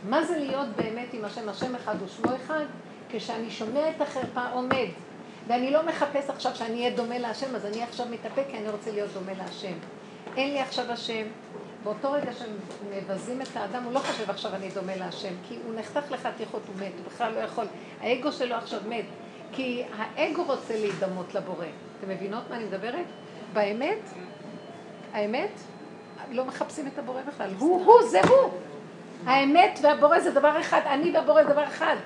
[0.09, 1.49] מה זה להיות באמת עם השם?
[1.49, 2.65] השם אחד ושמו אחד?
[3.11, 4.87] כשאני שומע את החרפה עומד,
[5.47, 8.91] ואני לא מחפש עכשיו שאני אהיה דומה להשם, אז אני עכשיו מתאפק כי אני רוצה
[8.91, 9.73] להיות דומה להשם.
[10.37, 11.27] אין לי עכשיו השם,
[11.85, 12.57] באותו רגע שהם
[12.91, 16.75] מבזים את האדם, הוא לא חושב עכשיו אני דומה להשם, כי הוא נחתך לחתיכות, הוא
[16.77, 17.67] מת, הוא בכלל לא יכול.
[18.01, 19.05] האגו שלו עכשיו מת,
[19.53, 21.67] כי האגו רוצה להידמות לבורא.
[21.99, 23.07] אתם מבינות מה אני מדברת?
[23.53, 23.99] באמת,
[25.13, 25.51] האמת,
[26.31, 27.51] לא מחפשים את הבורא בכלל.
[27.59, 28.51] הוא, הוא, זה הוא.
[29.27, 31.97] האמת והבורא זה דבר אחד, אני והבורא זה דבר אחד.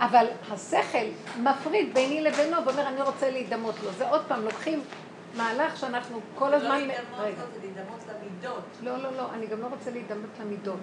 [0.00, 1.06] אבל השכל
[1.38, 3.92] מפריד ביני לבינו ואומר אני רוצה להידמות לו.
[3.92, 4.82] זה עוד פעם, לוקחים
[5.36, 6.78] מהלך שאנחנו כל לא הזמן...
[6.78, 7.42] להידמות רגע.
[7.42, 8.00] לו, זה להידמות
[8.38, 8.64] למידות.
[8.82, 10.80] לא, לא, לא, אני גם לא רוצה להידמות למידות.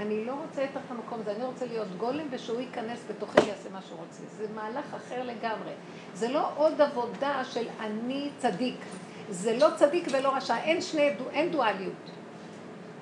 [0.00, 3.68] אני לא רוצה יותר את המקום הזה, אני רוצה להיות גולם ושהוא ייכנס בתוכי ויעשה
[3.72, 4.22] מה שהוא רוצה.
[4.36, 5.72] זה מהלך אחר לגמרי.
[6.14, 8.76] זה לא עוד עבודה של אני צדיק.
[9.30, 12.10] זה לא צדיק ולא רשע, אין שני, אין דואליות.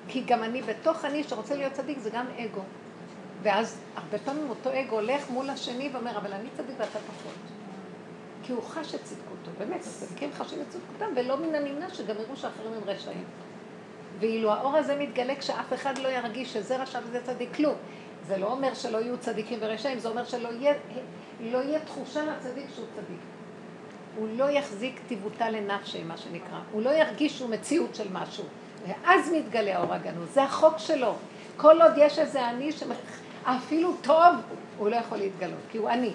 [0.08, 2.62] כי גם אני, בתוך אני שרוצה להיות צדיק זה גם אגו.
[3.42, 7.34] ואז הרבה פעמים אותו אגו הולך מול השני ואומר, אבל אני צדיק ואתה פחות.
[8.42, 12.36] כי הוא חש את צדקותו, באמת, הצדיקים חשים את צדקותם, ולא מן הנמנע שגם יראו
[12.36, 13.24] שאחרים הם רשעים.
[14.20, 17.74] ואילו האור הזה מתגלה כשאף אחד לא ירגיש שזה רשע וזה צדיק, כלום.
[18.26, 20.74] זה לא אומר שלא יהיו צדיקים ורשעים, זה אומר שלא יהיה,
[21.40, 23.20] לא יהיה תחושה לצדיק שהוא צדיק.
[24.16, 26.58] הוא לא יחזיק טיבותה לנפשי, מה שנקרא.
[26.72, 28.44] הוא לא ירגיש שהוא מציאות של משהו.
[28.86, 30.34] ואז מתגלה האור הגנוז.
[30.34, 31.14] זה החוק שלו.
[31.56, 34.34] כל עוד יש איזה אני שאפילו טוב,
[34.78, 36.12] הוא לא יכול להתגלות, כי הוא אני.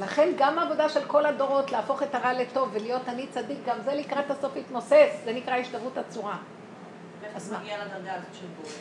[0.00, 3.94] לכן גם העבודה של כל הדורות להפוך את הרע לטוב ולהיות אני צדיק, גם זה
[3.94, 6.36] לקראת הסוף יתמוסס, זה נקרא השתוות הצורה.
[7.40, 7.60] אז מה?
[7.60, 8.72] מגיע לדרגה הזאת של בורא?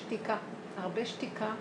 [0.00, 0.36] שתיקה,
[0.76, 1.52] הרבה שתיקה,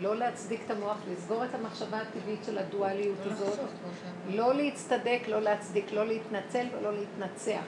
[0.00, 3.58] לא להצדיק את המוח, לסגור את המחשבה הטבעית של הדואליות הזאת,
[4.28, 7.64] לא להצטדק, לא להצדיק, לא להתנצל ולא להתנצח,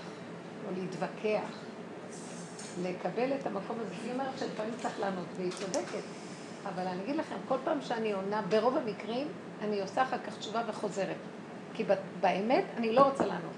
[0.67, 1.59] לא להתווכח.
[2.83, 6.03] לקבל את המקום הזה, היא אומרת שלפעמים צריך לענות, והיא צודקת.
[6.69, 9.29] אבל אני אגיד לכם, כל פעם שאני עונה, ברוב המקרים,
[9.63, 11.17] אני עושה אחר כך תשובה וחוזרת.
[11.75, 11.85] כי
[12.21, 13.53] באמת, אני לא רוצה לענות.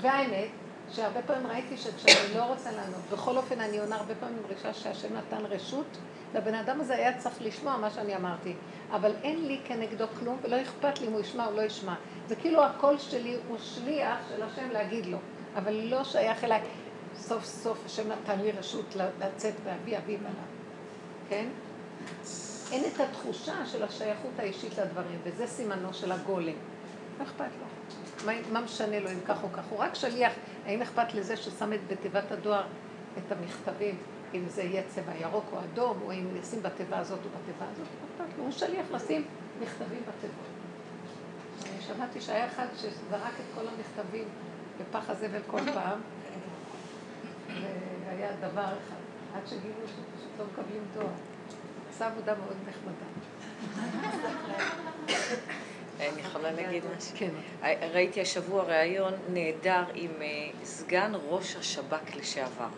[0.00, 0.48] והאמת,
[0.92, 5.16] שהרבה פעמים ראיתי שכשאני לא רוצה לענות, בכל אופן אני עונה הרבה פעמים מרגישה שהשם
[5.16, 5.96] נתן רשות,
[6.32, 8.54] והבן אדם הזה היה צריך לשמוע מה שאני אמרתי.
[8.92, 11.94] אבל אין לי כנגדו כלום, ולא אכפת לי אם הוא ישמע או לא ישמע.
[12.28, 15.18] זה כאילו הקול שלי הוא שליח של השם להגיד לו,
[15.56, 16.60] אבל לא שייך אליי.
[17.16, 20.44] סוף סוף השם נתן לי רשות לצאת ואבי אבי בנה.
[21.28, 21.48] כן?
[22.72, 26.54] אין את התחושה של השייכות האישית לדברים, וזה סימנו של הגולם.
[27.18, 27.73] לא אכפת לו.
[28.26, 29.62] מה, מה משנה לו אם כך או כך?
[29.70, 30.32] הוא רק שליח.
[30.66, 32.64] האם אכפת לזה ששם את בתיבת הדואר
[33.18, 33.96] את המכתבים,
[34.34, 37.86] אם זה יהיה צבע ירוק או אדום, או אם נשים בתיבה הזאת או בתיבה הזאת?
[38.18, 38.24] לא.
[38.36, 39.24] הוא שליח לשים
[39.60, 40.46] מכתבים בתיבות.
[41.80, 44.28] שמעתי שהיה אחד שזרק את כל המכתבים
[44.80, 46.00] בפח הזבל כל פעם,
[48.06, 48.96] והיה דבר אחד,
[49.34, 51.06] עד שגילו שפשוט לא מקבלים דואר.
[51.90, 53.06] עשה עבודה מאוד נחמדה.
[56.00, 57.16] אני יכולה להגיד משהו?
[57.16, 57.30] כן.
[57.92, 60.26] ראיתי השבוע ראיון נהדר עם אה,
[60.64, 62.68] סגן ראש השב"כ לשעבר.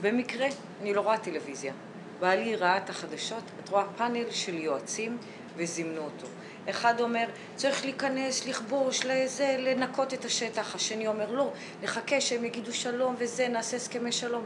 [0.00, 0.46] במקרה,
[0.82, 1.72] אני לא רואה טלוויזיה.
[2.20, 5.18] בעלי ראה את החדשות, את רואה פאנל של יועצים
[5.56, 6.26] וזימנו אותו.
[6.70, 10.74] אחד אומר, צריך להיכנס, לכבוש, לזה, לנקות את השטח.
[10.74, 14.44] השני אומר, לא, נחכה שהם יגידו שלום וזה, נעשה הסכמי שלום.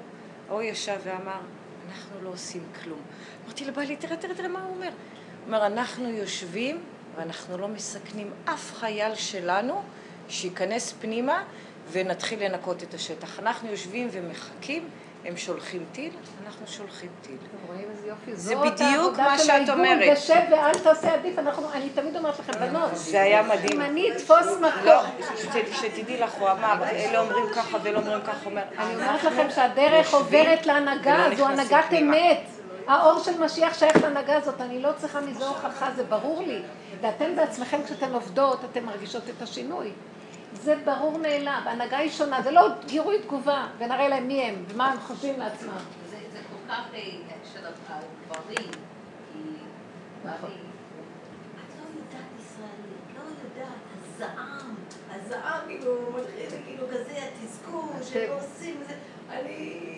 [0.48, 1.40] ההוא ישב ואמר,
[1.88, 3.00] אנחנו לא עושים כלום.
[3.44, 4.86] אמרתי לבעלי, תראה, תראה, תראה מה הוא אומר.
[4.86, 4.94] הוא
[5.46, 6.80] אומר, אנחנו יושבים
[7.18, 9.82] ואנחנו לא מסכנים אף חייל שלנו
[10.28, 11.42] שייכנס פנימה
[11.92, 13.38] ונתחיל לנקות את השטח.
[13.38, 14.88] אנחנו יושבים ומחכים,
[15.24, 16.12] הם שולחים טיל,
[16.46, 17.34] אנחנו שולחים טיל.
[17.36, 18.36] אתם רואים איזה יופי?
[18.36, 20.18] זה זאת בדיוק העבודה מה של שאת האיגוד, אומרת.
[20.18, 21.38] ושב ואל תעשה עדיף.
[21.38, 23.80] אנחנו, אני תמיד אומרת לכם, בנות, זה היה מדהים.
[23.80, 28.20] אם אני אתפוס לא, מקום, שת- שתדעי לך, הוא אמר, אלה אומרים ככה ואלה אומרים
[28.20, 31.84] ככה, אומר, אני אומרת לכם שהדרך עוברת להנהגה, זו הנהגת.
[31.98, 32.40] אמת.
[32.86, 36.62] האור של משיח שייך להנהגה הזאת, אני לא צריכה מזה הוכחה, זה ברור לי.
[37.00, 39.92] ואתן בעצמכם כשאתן עובדות, אתן מרגישות את השינוי.
[40.52, 44.92] זה ברור מאליו, ההנהגה היא שונה, זה לא גירוי תגובה, ונראה להם מי הם, ומה
[44.92, 45.78] הם חושבים לעצמם.
[46.10, 47.00] זה זה כל כך אה,
[47.52, 48.70] של הגברים,
[49.32, 49.38] כי
[50.24, 50.50] נכון.
[53.14, 53.22] לא
[53.56, 53.64] לא
[54.16, 54.74] הזעם,
[55.10, 58.82] הזעם כאילו מתחיל, כאילו כזה התסכול שלא עושים
[59.30, 59.97] אני.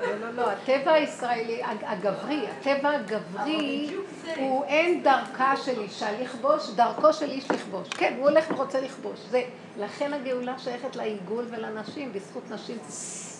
[0.00, 3.94] לא, לא, לא, הטבע הישראלי, הג- הגברי, הטבע הגברי
[4.36, 7.88] הוא אין דרכה של אישה לכבוש, דרכו של איש לכבוש.
[7.88, 9.18] כן, הוא הולך ורוצה לכבוש.
[9.30, 9.42] זה,
[9.78, 12.78] לכן הגאולה שייכת לעיגול ולנשים, בזכות נשים.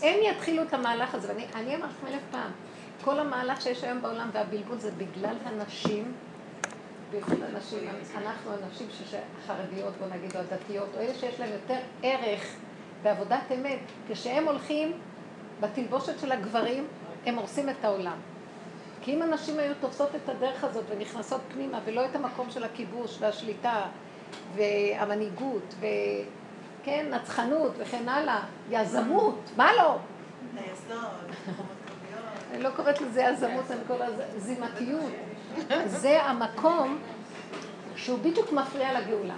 [0.03, 2.51] הם יתחילו את המהלך הזה, ואני אני אמרתי לכם אלף פעם,
[3.05, 6.12] כל המהלך שיש היום בעולם והבלבול זה בגלל הנשים,
[7.11, 7.79] בייחוד הנשים,
[8.17, 8.87] אנחנו הנשים
[9.45, 12.43] החרדיות, בוא נגיד, או הדתיות, או אלה שיש להם יותר ערך
[13.03, 13.79] בעבודת אמת,
[14.11, 14.93] כשהם הולכים
[15.61, 16.87] בתלבושת של הגברים,
[17.27, 18.16] הם הורסים את העולם.
[19.03, 23.16] כי אם הנשים היו תופסות את הדרך הזאת ונכנסות פנימה, ולא את המקום של הכיבוש
[23.21, 23.83] והשליטה
[24.55, 28.40] והמנהיגות, וכן, נצחנות וכן הלאה,
[28.71, 29.97] יזמות, מה לא?
[32.53, 35.11] אני לא קוראת לזה יזמות, אני קוראת לזה זימתיות.
[35.87, 36.99] זה המקום
[37.97, 39.35] שהוא בדיוק מפריע לגאולה.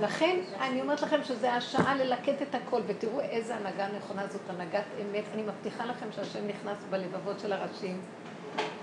[0.00, 4.84] לכן אני אומרת לכם שזה השעה ללקט את הכל, ותראו איזה הנהגה נכונה זאת, הנהגת
[5.02, 5.24] אמת.
[5.34, 8.00] אני מבטיחה לכם שהשם נכנס בלבבות של הראשים.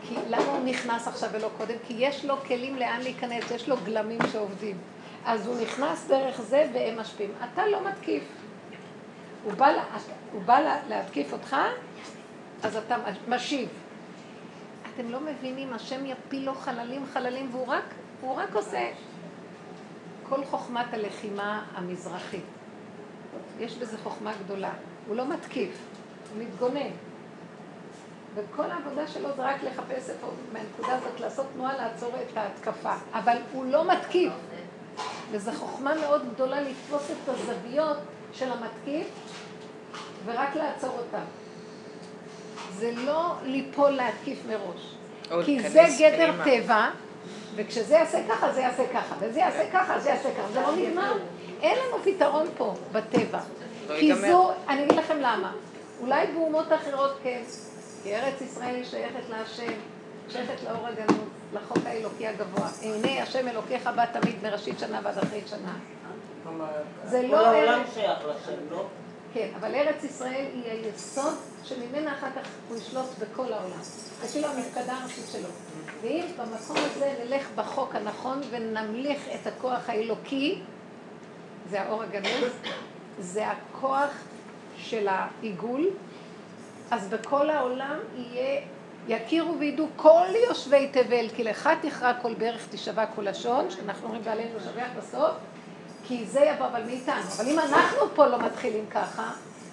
[0.02, 1.76] כי למה הוא נכנס עכשיו ולא קודם?
[1.88, 4.78] כי יש לו כלים לאן להיכנס, יש לו גלמים שעובדים.
[5.26, 7.32] אז הוא נכנס דרך זה והם משפיעים.
[7.54, 8.24] אתה לא מתקיף.
[9.44, 9.84] הוא בא, לה,
[10.32, 11.56] הוא בא לה, להתקיף אותך,
[12.64, 12.96] אז אתה
[13.28, 13.70] משיב.
[14.94, 17.84] אתם לא מבינים, השם יפיל לו חללים חללים, והוא רק,
[18.24, 18.90] רק עושה
[20.36, 22.44] כל חוכמת הלחימה המזרחית.
[23.60, 24.72] יש בזה חוכמה גדולה.
[25.08, 25.70] הוא לא מתקיף,
[26.34, 26.90] הוא מתגונן.
[28.36, 32.94] וכל העבודה שלו זה רק לחפש איפה, מהנקודה הזאת, לעשות תנועה לעצור את ההתקפה.
[33.14, 34.34] אבל הוא לא מתקיף.
[35.32, 37.98] וזו חוכמה מאוד גדולה לתפוס את הזוויות
[38.34, 39.08] של המתקיף
[40.26, 41.26] ורק לעצור אותם.
[42.72, 44.96] זה לא ליפול להתקיף מראש.
[45.46, 46.90] כי זה גדר טבע,
[47.56, 50.48] וכשזה יעשה ככה, זה יעשה ככה, וזה יעשה ככה, זה יעשה ככה.
[50.54, 51.14] זה לא נגמר.
[51.62, 53.40] אין לנו פתרון פה, בטבע.
[53.88, 55.52] לא כי זו, אני אגיד לכם למה.
[56.02, 57.42] אולי באומות אחרות כן,
[58.04, 59.74] כי ארץ ישראל היא שייכת להשם,
[60.30, 62.68] שייכת לאור הגנוז, לחוק האלוקי הגבוה.
[62.82, 65.74] הנה השם אלוקיך בא תמיד מראשית שנה ועד אחרית שנה.
[67.06, 67.94] זה כל לא העולם ארץ...
[67.94, 68.86] שייך לשם, לא?
[69.34, 73.84] כן, אבל ארץ ישראל היא היסוד שממנה אחר כך הוא ישלוט בכל העולם.
[74.22, 75.50] זה כאילו המפקדה הראשית שלו.
[76.04, 80.60] ואם במקום הזה נלך בחוק הנכון ונמליך את הכוח האלוקי,
[81.70, 82.52] זה האור הגנוז,
[83.20, 84.10] זה הכוח
[84.78, 85.88] של העיגול,
[86.92, 88.62] אז בכל העולם יהיה,
[89.08, 94.24] יכירו וידעו כל יושבי תבל, כי לך תכרע כל ברך תשבע כל לשון, שאנחנו אומרים
[94.24, 95.32] בעלינו לשבח בסוף,
[96.08, 97.22] כי זה יבוא אבל מאיתנו.
[97.38, 99.32] אבל אם אנחנו פה לא מתחילים ככה,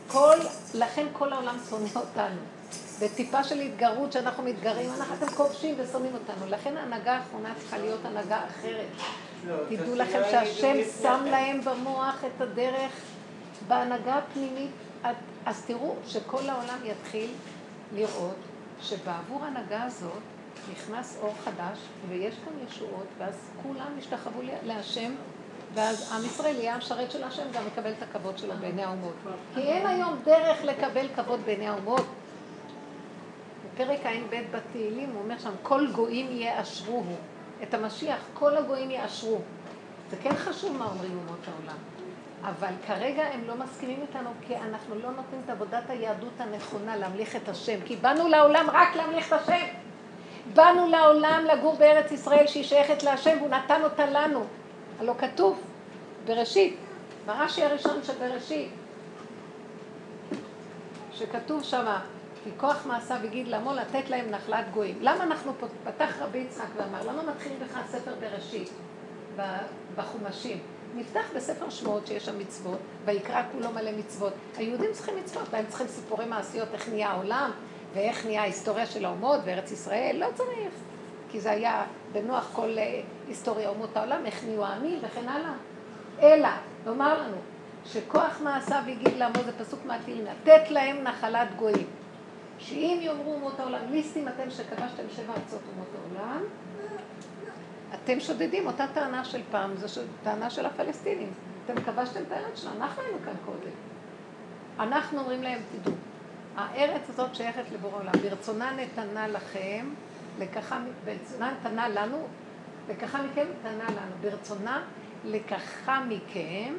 [0.08, 0.36] כל,
[0.74, 2.59] לכן כל העולם שונא אותנו.
[3.00, 6.46] בטיפה של התגרות שאנחנו מתגרים, אנחנו, אתם כובשים ושונאים אותנו.
[6.48, 8.86] לכן ההנהגה האחרונה צריכה להיות הנהגה אחרת.
[9.68, 12.92] תדעו לכם שהשם שם להם במוח את הדרך
[13.68, 14.70] בהנהגה הפנימית.
[15.46, 17.30] אז- תראו שכל העולם יתחיל
[17.94, 18.34] לראות
[18.82, 20.18] שבעבור ההנהגה הזאת
[20.72, 25.12] נכנס אור חדש ויש כאן ישועות ואז כולם ישתחוו להשם
[25.74, 29.12] ואז עם ישראל יהיה המשרת של השם גם יקבל את הכבוד שלו בעיני האומות.
[29.54, 32.06] כי אין היום דרך לקבל כבוד בעיני האומות.
[33.80, 37.16] בפרק ע"ב בתהילים הוא אומר שם, כל גויים יאשרוהו.
[37.62, 39.38] את המשיח, כל הגויים יאשרו.
[40.10, 41.78] זה כן חשוב מה אומרים אומות העולם.
[42.44, 47.36] אבל כרגע הם לא מסכימים איתנו, כי אנחנו לא נותנים את עבודת היהדות הנכונה להמליך
[47.36, 47.78] את השם.
[47.84, 49.66] כי באנו לעולם רק להמליך את השם.
[50.54, 54.44] באנו לעולם לגור בארץ ישראל שהיא שייכת להשם, והוא נתן אותה לנו.
[55.00, 55.60] הלא כתוב,
[56.24, 56.76] בראשית,
[57.26, 58.70] ברש"י הראשון של בראשית,
[61.12, 62.00] שכתוב שמה,
[62.44, 64.98] כי כוח מעשיו הגיד לעמו לתת להם נחלת גויים.
[65.00, 65.52] למה אנחנו,
[65.84, 68.70] פתח רבי יצחק ואמר, למה מתחיל בכלל ספר בראשית
[69.96, 70.58] בחומשים?
[70.94, 74.32] נפתח בספר שמות שיש שם מצוות, ויקרא כולו מלא מצוות.
[74.56, 77.50] היהודים צריכים מצוות, והם צריכים סיפורי מעשיות, איך נהיה העולם,
[77.94, 80.74] ואיך נהיה ההיסטוריה של האומות וארץ ישראל, לא צריך.
[81.30, 85.52] כי זה היה בנוח כל אה, היסטוריה אומות העולם, איך נהיו העמים וכן הלאה.
[86.22, 86.48] אלא,
[86.86, 87.36] לומר לנו,
[87.84, 91.86] שכוח מעשיו הגיד לעמו, זה פסוק מהתהילים, לתת להם נחלת גויים.
[92.60, 96.42] שאם יאמרו אומות העולם, ליסטים אתם שכבשתם שבע ארצות אומות העולם,
[97.94, 101.32] אתם שודדים אותה טענה של פעם, זו טענה של הפלסטינים.
[101.64, 103.72] אתם כבשתם את הארץ שלנו, אנחנו היינו כאן קודם.
[104.78, 105.94] אנחנו אומרים להם, תדעו,
[106.56, 109.86] הארץ הזאת שייכת לבורא עולם, ברצונה נתנה לכם,
[110.38, 112.26] לקחה, ברצונה נתנה לנו,
[112.88, 114.12] לקחה מכם, נתנה לנו.
[114.20, 114.82] ברצונה
[115.24, 116.74] לקחה מכם,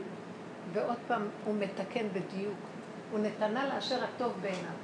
[0.73, 2.57] ועוד פעם, הוא מתקן בדיוק.
[3.11, 4.80] הוא נתנה לאשר הטוב בעיניו.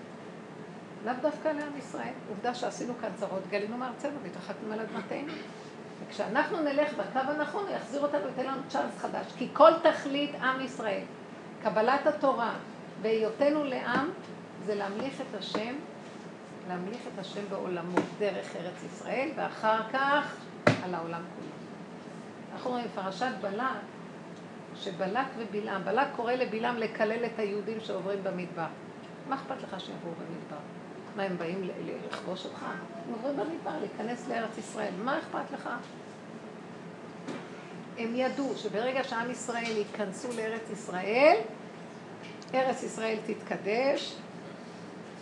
[1.05, 2.13] לאו דווקא לעם ישראל.
[2.29, 5.33] עובדה שעשינו כאן צרות, גלינו מארצנו והתרחקנו על אדמתנו.
[6.05, 9.25] וכשאנחנו נלך בקו הנכון, הוא יחזיר אותנו, ייתן לנו צ'אנס חדש.
[9.37, 11.03] כי כל תכלית עם ישראל,
[11.63, 12.53] קבלת התורה
[13.01, 14.09] והיותנו לעם,
[14.65, 15.75] זה להמליך את השם,
[16.67, 20.35] להמליך את השם בעולמו דרך ארץ ישראל, ואחר כך
[20.83, 21.47] על העולם כולו.
[22.53, 23.63] אנחנו רואים בפרשת בלק,
[24.75, 28.67] שבלק ובלעם, בלק קורא לבלעם לקלל את היהודים שעוברים במדבר.
[29.29, 30.76] מה אכפת לך שיעברו במדבר?
[31.17, 31.69] מה, הם באים
[32.09, 32.63] לכבוש אותך?
[32.63, 34.93] הם עוברים במדבר, להיכנס לארץ ישראל.
[35.03, 35.69] מה אכפת לך?
[37.97, 41.37] הם ידעו שברגע שעם ישראל ייכנסו לארץ ישראל,
[42.53, 44.15] ארץ ישראל תתקדש,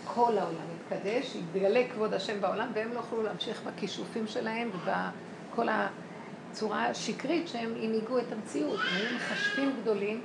[0.05, 6.85] כל העולם יתקדש, יתגלה כבוד השם בעולם, והם לא יוכלו להמשיך בכישופים שלהם ובכל הצורה
[6.85, 8.79] השקרית שהם הנהיגו את המציאות.
[8.79, 10.21] הם היו מחשבים גדולים,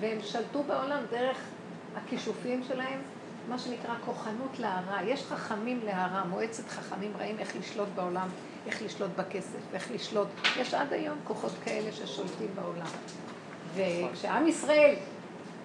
[0.00, 1.38] והם שלטו בעולם דרך
[1.96, 3.00] הכישופים שלהם,
[3.50, 5.02] מה שנקרא כוחנות להרע.
[5.02, 8.28] יש חכמים להרע, מועצת חכמים רעים איך לשלוט בעולם,
[8.66, 10.28] איך לשלוט בכסף, איך לשלוט.
[10.56, 12.86] יש עד היום כוחות כאלה ששולטים בעולם.
[13.74, 14.94] וכשעם ישראל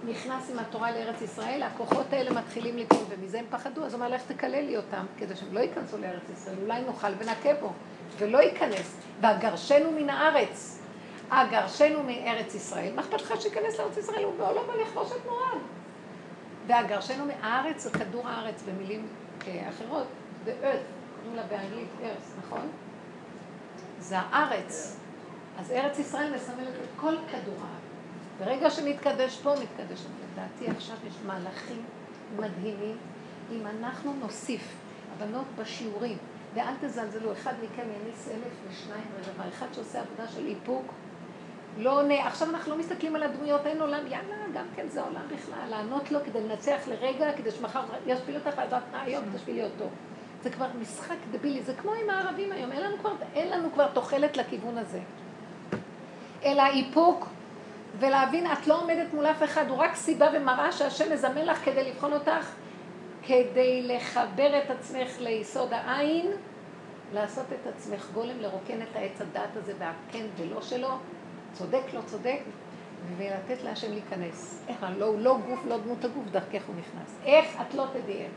[0.05, 4.09] נכנס עם התורה לארץ ישראל, הכוחות האלה מתחילים לקום, ומזה הם פחדו, אז הוא אמר,
[4.09, 7.73] לך תקלל לי אותם, כדי שהם לא ייכנסו לארץ ישראל, אולי נאכל ונכה בו,
[8.17, 10.79] ולא ייכנס, והגרשנו מן הארץ,
[11.31, 15.45] הגרשנו מארץ ישראל, מה אכפת לך שייכנס לארץ ישראל, הוא בעולם לכבוש את נורא.
[16.68, 19.07] והגרשנו מהארץ כדור הארץ, במילים
[19.47, 20.07] אה, אחרות,
[20.45, 20.86] the earth,
[21.16, 22.70] קוראים לה באנגלית earth, נכון?
[23.99, 24.99] זה הארץ.
[25.59, 27.86] אז ארץ ישראל מסמלת את כל כדור הארץ.
[28.39, 30.09] ברגע שנתקדש פה, נתקדש שם.
[30.34, 31.84] לדעתי עכשיו יש מהלכים
[32.36, 32.97] מדהימים.
[33.51, 34.76] אם אנחנו נוסיף,
[35.13, 36.18] הבנות בשיעורים,
[36.53, 40.86] ואל תזלזלו, אחד מכם יניס אלף ושניים ודבר, אחד שעושה עבודה של איפוק,
[41.78, 45.21] לא עונה, עכשיו אנחנו לא מסתכלים על הדמויות, אין עולם, יאללה, גם כן זה עולם
[45.28, 49.86] בכלל, לענות לו כדי לנצח לרגע, כדי שמחר ישפיל אותך, ואז היום תשפילי אותו.
[50.43, 53.88] זה כבר משחק דבילי, זה כמו עם הערבים היום, אין לנו כבר, אין לנו כבר
[53.88, 54.99] תוחלת לכיוון הזה.
[56.43, 57.28] אלא איפוק
[57.99, 61.89] ולהבין, את לא עומדת מול אף אחד, הוא רק סיבה ומראה שהשם מזמן לך כדי
[61.89, 62.51] לבחון אותך,
[63.23, 66.32] כדי לחבר את עצמך ליסוד העין,
[67.13, 70.89] לעשות את עצמך גולם, לרוקן את העץ הדעת הזה והכן ולא שלו,
[71.57, 72.39] צודק, לא צודק,
[73.17, 74.63] ולתת להשם להיכנס.
[74.67, 77.17] איך, לא, לא גוף, לא דמות הגוף, דרכך הוא נכנס.
[77.25, 78.31] איך את לא תדעי איך.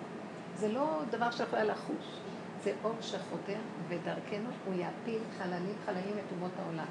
[0.54, 2.20] זה לא דבר שיכולה לחוש,
[2.64, 3.58] זה אור שחודר,
[3.88, 6.86] ודרכנו הוא יפיל חללים חללים את אומות העולם.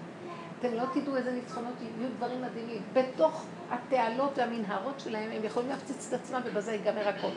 [0.60, 2.82] אתם לא תדעו איזה ניצחונות יהיו דברים מדהימים.
[2.94, 7.32] בתוך התעלות והמנהרות שלהם הם יכולים להפציץ את עצמם ובזה ייגמר הכל.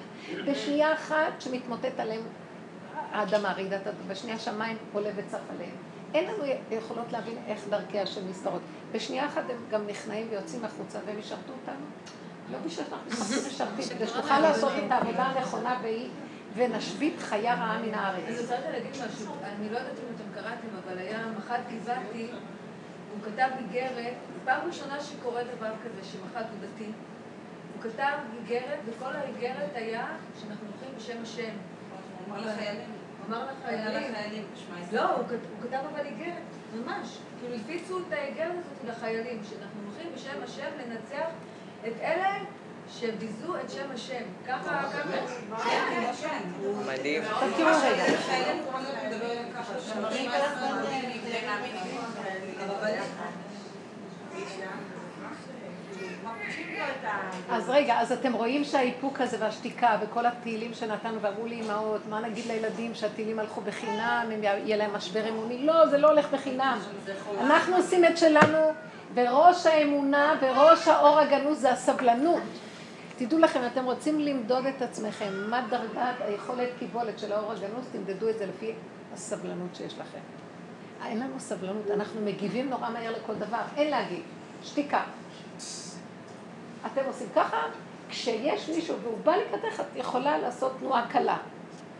[0.46, 2.22] בשנייה אחת שמתמוטט עליהם
[3.12, 5.89] האדמה, רעידת אדמה, בשנייה שמיים עולה וצף עליהם.
[6.14, 8.62] אין לנו יכולות להבין איך דרכי השם נסתרות.
[8.92, 11.86] בשנייה אחת הם גם נכנעים ויוצאים החוצה והם ישרתו אותנו.
[12.52, 16.08] לא בשביל שאנחנו משרתים, כדי שנוכל לעשות את העבודה הנכונה והיא,
[16.54, 18.24] ונשבית חיה רעה מן הארץ.
[18.26, 22.30] אני רוצה להגיד משהו, אני לא יודעת אם אתם קראתם, אבל היה מח"ט גבעתי,
[23.12, 26.90] הוא כתב איגרת, פעם ראשונה שקורה דבר כזה, שמח"ט הוא דתי,
[27.74, 30.06] הוא כתב איגרת, וכל האיגרת היה
[30.40, 31.50] שאנחנו הולכים בשם השם.
[32.26, 32.99] הוא אמר לחיילים.
[33.28, 34.44] אמר לחיילים.
[34.92, 35.24] לא, הוא
[35.62, 36.34] כתב אבל איגרת,
[36.74, 37.18] ממש.
[37.40, 41.26] כאילו הפיצו את האיגרת הזאת לחיילים, שאנחנו הולכים בשם השם לנצח
[41.86, 42.28] את אלה
[42.88, 44.22] שביזו את שם השם.
[44.48, 45.18] ככה, ככה.
[46.86, 47.22] מדהים.
[47.56, 47.70] תראו
[52.82, 53.02] רגע.
[57.50, 62.20] אז רגע, אז אתם רואים שהאיפוק הזה והשתיקה וכל התהילים שנתנו ואמרו לי אמהות, מה
[62.20, 65.66] נגיד לילדים שהתהילים הלכו בחינם, אם יהיה להם משבר אמוני?
[65.66, 66.78] לא, זה לא הולך בחינם.
[67.40, 68.72] אנחנו עושים את שלנו,
[69.14, 72.42] וראש האמונה וראש האור הגנוז זה הסבלנות.
[73.16, 78.28] תדעו לכם, אתם רוצים למדוד את עצמכם, מה דרגת היכולת קיבולת של האור הגנוז, תמדדו
[78.28, 78.72] את זה לפי
[79.12, 80.18] הסבלנות שיש לכם.
[81.06, 84.22] אין לנו סבלנות, אנחנו מגיבים נורא מהר לכל דבר, אין להגיב,
[84.62, 85.02] שתיקה.
[86.86, 87.56] אתם עושים ככה,
[88.08, 91.36] כשיש מישהו והוא בא לקראתך, את יכולה לעשות תנועה קלה.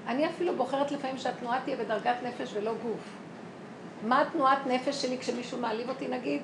[0.07, 3.16] אני אפילו בוחרת לפעמים שהתנועה תהיה בדרגת נפש ולא גוף.
[4.07, 6.43] מה התנועת נפש שלי כשמישהו מעליב אותי נגיד?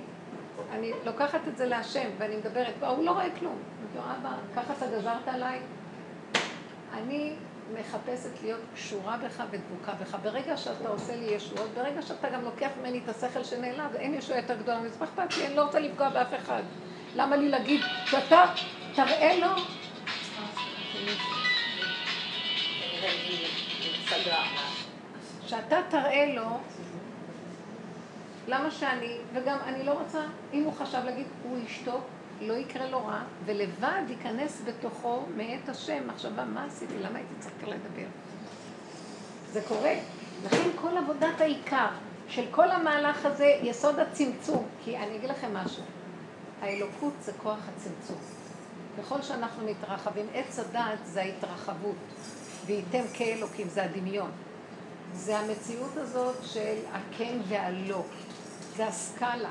[0.72, 3.58] אני לוקחת את זה להשם ואני מדברת, הוא לא רואה כלום.
[3.92, 5.60] אני אומרת לו, אבא, ככה אתה גזרת עליי?
[6.92, 7.32] אני
[7.74, 10.16] מחפשת להיות קשורה בך ודבוקה בך.
[10.22, 14.38] ברגע שאתה עושה לי ישועות, ברגע שאתה גם לוקח ממני את השכל שנעלם, ואין ישועה
[14.38, 15.38] יותר גדולה מזה, מה אכפת?
[15.46, 16.62] אני לא רוצה לפגוע באף אחד.
[17.14, 18.44] למה לי להגיד שאתה
[18.94, 19.48] תראה לו?
[25.46, 26.58] שאתה תראה לו,
[28.48, 30.20] למה שאני, וגם אני לא רוצה,
[30.52, 32.04] אם הוא חשב להגיד, הוא ישתוק,
[32.40, 37.66] לא יקרה לו רע, ולבד ייכנס בתוכו מאת השם מחשבה, מה עשיתי, למה הייתי צריכה
[37.66, 38.06] לדבר?
[39.52, 39.94] זה קורה.
[40.44, 41.86] לכן כל עבודת העיקר
[42.28, 45.82] של כל המהלך הזה, יסוד הצמצום, כי אני אגיד לכם משהו,
[46.60, 48.18] האלוקות זה כוח הצמצום.
[48.98, 51.96] ככל שאנחנו מתרחבים, עץ הדעת זה ההתרחבות,
[52.66, 54.30] וייתם כאלוקים, זה הדמיון.
[55.14, 58.02] זה המציאות הזאת של הכן והלא,
[58.76, 59.50] זה הסקאלה.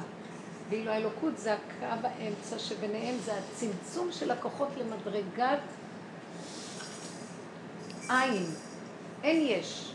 [0.69, 5.59] ואילו האלוקות זה הקו האמצע שביניהם, זה הצמצום של הכוחות למדרגת
[8.09, 8.45] עין.
[9.23, 9.93] אין יש.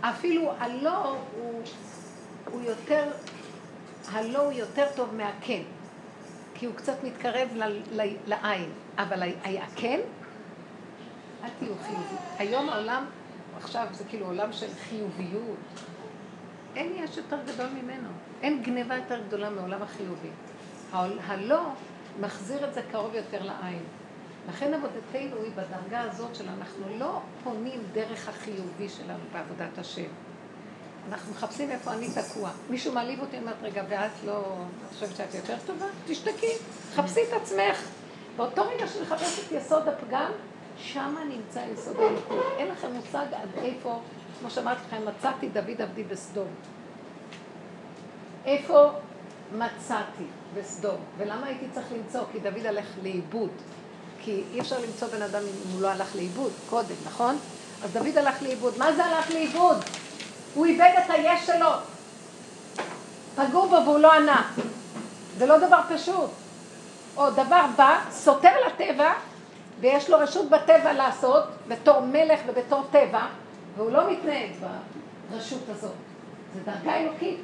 [0.00, 1.62] אפילו הלא הוא,
[2.52, 3.10] הוא יותר,
[4.12, 5.62] הלא הוא יותר טוב מהכן.
[6.58, 7.62] כי הוא קצת מתקרב ל,
[8.00, 8.70] ל, לעין.
[8.98, 10.00] אבל הכן,
[11.44, 12.16] אל תהיו חיובי.
[12.38, 13.04] היום העולם,
[13.56, 15.58] עכשיו זה כאילו עולם של חיוביות.
[16.76, 18.08] אין יש יותר גדול ממנו.
[18.42, 20.28] אין גניבה יותר גדולה מעולם החיובי.
[20.92, 21.62] הלא
[22.20, 23.82] מחזיר את זה קרוב יותר לעין.
[24.48, 30.08] לכן עבודתנו היא בדרגה הזאת של אנחנו לא פונים דרך החיובי שלנו בעבודת השם.
[31.12, 32.50] אנחנו מחפשים איפה אני תקוע.
[32.70, 34.42] מישהו מעליב אותי, אומרת, רגע, ואת לא...
[34.88, 35.86] את חושבת שאת יותר טובה?
[36.06, 36.52] תשתקי,
[36.94, 37.88] חפשי את עצמך.
[38.36, 40.30] באותו רגע שאני מחפשת את יסוד הפגם,
[40.78, 42.44] שמה נמצא יסוד האלוקות.
[42.58, 44.00] אין לכם מושג עד איפה,
[44.40, 46.48] כמו שאמרתי לכם, מצאתי דוד עבדי בסדום.
[48.44, 48.90] איפה
[49.52, 50.96] מצאתי בסדום?
[51.18, 52.20] ולמה הייתי צריך למצוא?
[52.32, 53.50] כי דוד הלך לאיבוד.
[54.20, 57.38] כי אי אפשר למצוא בן אדם אם הוא לא הלך לאיבוד קודם, נכון?
[57.84, 58.78] אז דוד הלך לאיבוד.
[58.78, 59.76] מה זה הלך לאיבוד?
[60.54, 61.70] הוא איבד את היש שלו.
[63.36, 64.50] פגעו בו והוא לא ענה.
[65.38, 66.30] זה לא דבר פשוט.
[67.16, 69.12] או דבר בא, סותר לטבע,
[69.80, 73.26] ויש לו רשות בטבע לעשות, בתור מלך ובתור טבע,
[73.76, 74.50] והוא לא מתנהג
[75.30, 75.92] ברשות הזאת.
[76.54, 77.40] זה דרגה אלוקית.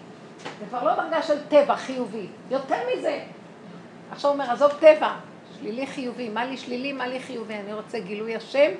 [0.60, 2.26] זה כבר לא דרגה של טבע חיובי.
[2.50, 3.20] יותר מזה.
[4.10, 5.14] עכשיו הוא אומר, עזוב טבע,
[5.58, 6.28] שלילי חיובי.
[6.28, 7.54] מה לי שלילי, מה לי חיובי?
[7.54, 8.70] אני רוצה גילוי השם,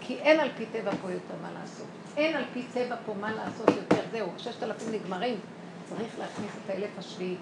[0.00, 1.86] כי אין על פי טבע פה יותר מה לעשות.
[2.16, 4.02] אין על פי טבע פה מה לעשות יותר.
[4.12, 5.36] זהו, ששת אלפים נגמרים.
[5.84, 7.36] צריך להכניס את האלף השביעי.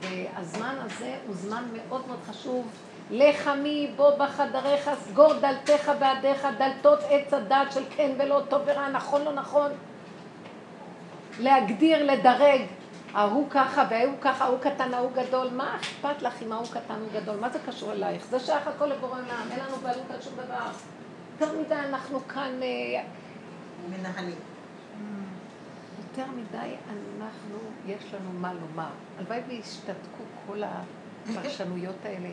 [0.00, 2.68] והזמן הזה הוא זמן מאוד מאוד חשוב.
[3.10, 8.88] לך מי בוא בחדריך, סגור דלתיך בעדיך, דלתות עץ הדת של כן ולא טוב ורע,
[8.88, 9.70] נכון לא נכון.
[11.40, 12.60] להגדיר, לדרג.
[13.14, 15.48] ההוא ככה וההוא ככה, ההוא קטן, ההוא גדול.
[15.52, 17.36] מה אכפת לך אם ההוא קטן, הוא גדול?
[17.40, 18.26] מה זה קשור אלייך?
[18.30, 20.70] זה שייך הכל לבורא עולם, אין לנו בעלות על שום דבר.
[21.40, 22.60] יותר מדי אנחנו כאן...
[23.84, 24.38] אה, מנהלים.
[25.98, 28.90] יותר מדי אנחנו, יש לנו מה לומר.
[29.18, 32.28] הלוואי והשתתקו כל הפרשנויות האלה.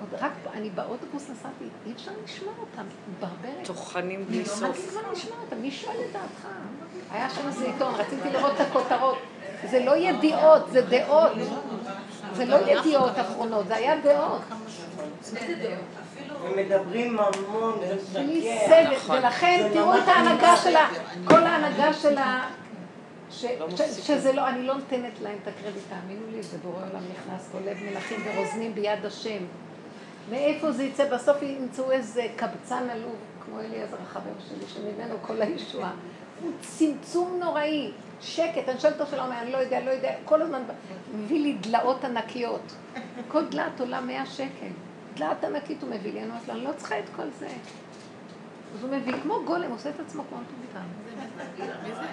[0.00, 2.82] עוד רק, אני באוטובוס נסעתי, אי אפשר לשמוע אותם,
[3.20, 3.66] ברברת.
[3.66, 4.70] טוחנים בלי לא סוף.
[4.70, 6.48] מצליחה לשמוע אותם, מי שואל את דעתך?
[7.10, 9.18] היה שם איזה עיתון, רציתי לראות את הכותרות.
[9.70, 11.32] זה לא ידיעות, זה דעות.
[12.32, 14.42] זה לא ידיעות אחרונות, זה היה דעות.
[14.50, 15.78] הם
[16.56, 17.78] מדברים המון,
[18.12, 18.58] בלי.
[18.66, 20.56] סבל, ולכן זה תראו את ההנהגה.
[20.56, 20.88] שלה,
[21.24, 22.44] כל ההנהגה שלה,
[23.30, 23.66] ש- לא.
[23.76, 27.58] שזה לא, אני לא נותנת להם את הקרדיט, תאמינו לי, זה בורא עולם נכנס פה
[27.64, 29.38] לב מלכים ורוזנים ביד השם.
[30.30, 31.14] מאיפה זה יצא?
[31.14, 33.14] בסוף ימצאו איזה קבצן עלוב,
[33.44, 35.90] כמו אליעזר החבר שלי, שממנו כל הישועה.
[36.42, 40.62] הוא צמצום נוראי, שקט, אני שואלת אותו שלום, אני לא יודע, לא יודע, כל הזמן
[41.14, 42.72] מביא לי דלאות ענקיות.
[43.28, 44.70] כל דלת עולה 100 שקל.
[45.18, 47.48] דלת ענקית הוא מביא לי, אני אומרת לו, אני לא צריכה את כל זה.
[48.74, 50.88] אז הוא מביא, כמו גולם, הוא עושה את עצמו כמו מטומטם.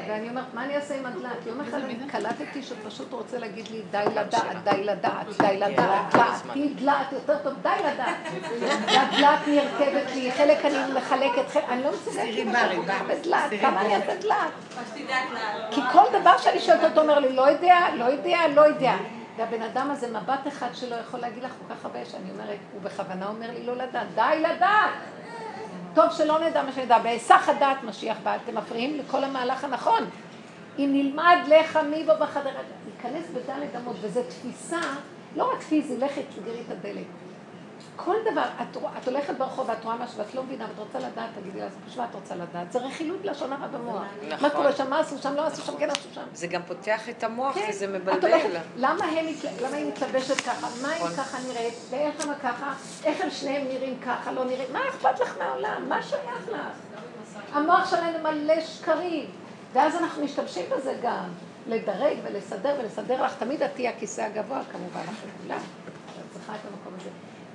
[0.07, 1.45] ואני אומרת, מה אני אעשה עם הדלת?
[1.45, 6.53] יום אחד אני קלטתי שפשוט רוצה להגיד לי, די לדעת, די לדעת, די לדעת, דלת,
[6.53, 8.15] תהיי דלת יותר טוב, די לדעת.
[8.87, 12.51] והדלת נרכבת לי, חלק אני מחלקת, חלק, אני לא מסוגלת עם
[13.23, 14.35] דלת, כמה אני אעשה דלת?
[15.71, 18.95] כי כל דבר שאני שואלת אותו אומר לי, לא יודע, לא יודע, לא יודע.
[19.37, 22.81] והבן אדם הזה, מבט אחד שלו יכול להגיד לך כל כך הרבה, שאני אומרת, הוא
[22.81, 24.91] בכוונה אומר לי לא לדעת, די לדעת.
[25.93, 30.03] טוב שלא נדע מה שנדע, בהיסח הדעת משיח בא, אתם מפריעים לכל המהלך הנכון.
[30.79, 32.51] אם נלמד לך מי בו בחדר,
[32.85, 34.81] ניכנס בדלת אמות, וזו תפיסה,
[35.35, 37.24] לא רק פיזי, לכי תסגרי את הדלת.
[37.95, 41.29] כל דבר, את, את הולכת ברחוב ואת רואה משהו ואת לא מבינה ואת רוצה לדעת,
[41.41, 42.71] תגידי לה, אז פשוט מה את רוצה לדעת?
[42.71, 44.01] זה רכילות לשון הרע במוח.
[44.29, 44.49] מה נכון.
[44.49, 46.21] קורה שם, מה עשו שם, לא עשו שם, כן עשו שם.
[46.33, 47.65] זה גם פותח את המוח כן.
[47.69, 48.31] וזה מבלבל.
[48.33, 49.25] הולכת- למה הם
[49.61, 50.67] למה היא מתלבשת ככה?
[50.81, 51.11] מה היא נכון.
[51.17, 51.73] ככה נראית?
[51.89, 52.73] ואיך הם ככה?
[53.03, 54.31] איך הם שניהם נראים ככה?
[54.31, 54.73] לא נראים?
[54.73, 55.89] מה אכפת לך מהעולם?
[55.89, 56.59] מה שייך לך?
[57.53, 59.25] המוח שלנו מלא שקרים.
[59.73, 61.25] ואז אנחנו משתמשים בזה גם.
[61.67, 63.35] לדרג ולסדר ולסדר לך.
[63.39, 65.57] תמיד את תהיי הכיסא הגבוה כמובן, אחרי כולם.
[65.57, 65.93] את
[66.33, 67.09] צריכה את המקום הזה.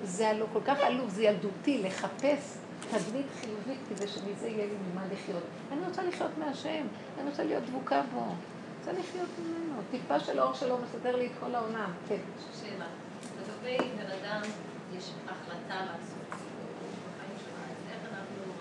[0.05, 5.03] זה הלא כל כך עלוב, זה ילדותי, לחפש תדמית חיובית כדי שמזה יהיה לי ממה
[5.12, 5.42] לחיות.
[5.72, 6.86] אני רוצה לחיות מהשם,
[7.20, 8.34] אני רוצה להיות דבוקה בו.
[8.78, 9.80] רוצה לחיות ממנו.
[9.90, 11.92] טיפה של אור שלו מסדר לי את כל העולם.
[12.09, 12.16] כן.
[12.61, 12.84] שאלה.
[13.40, 14.40] לגבי בן אדם
[14.96, 16.40] יש החלטה לעשות.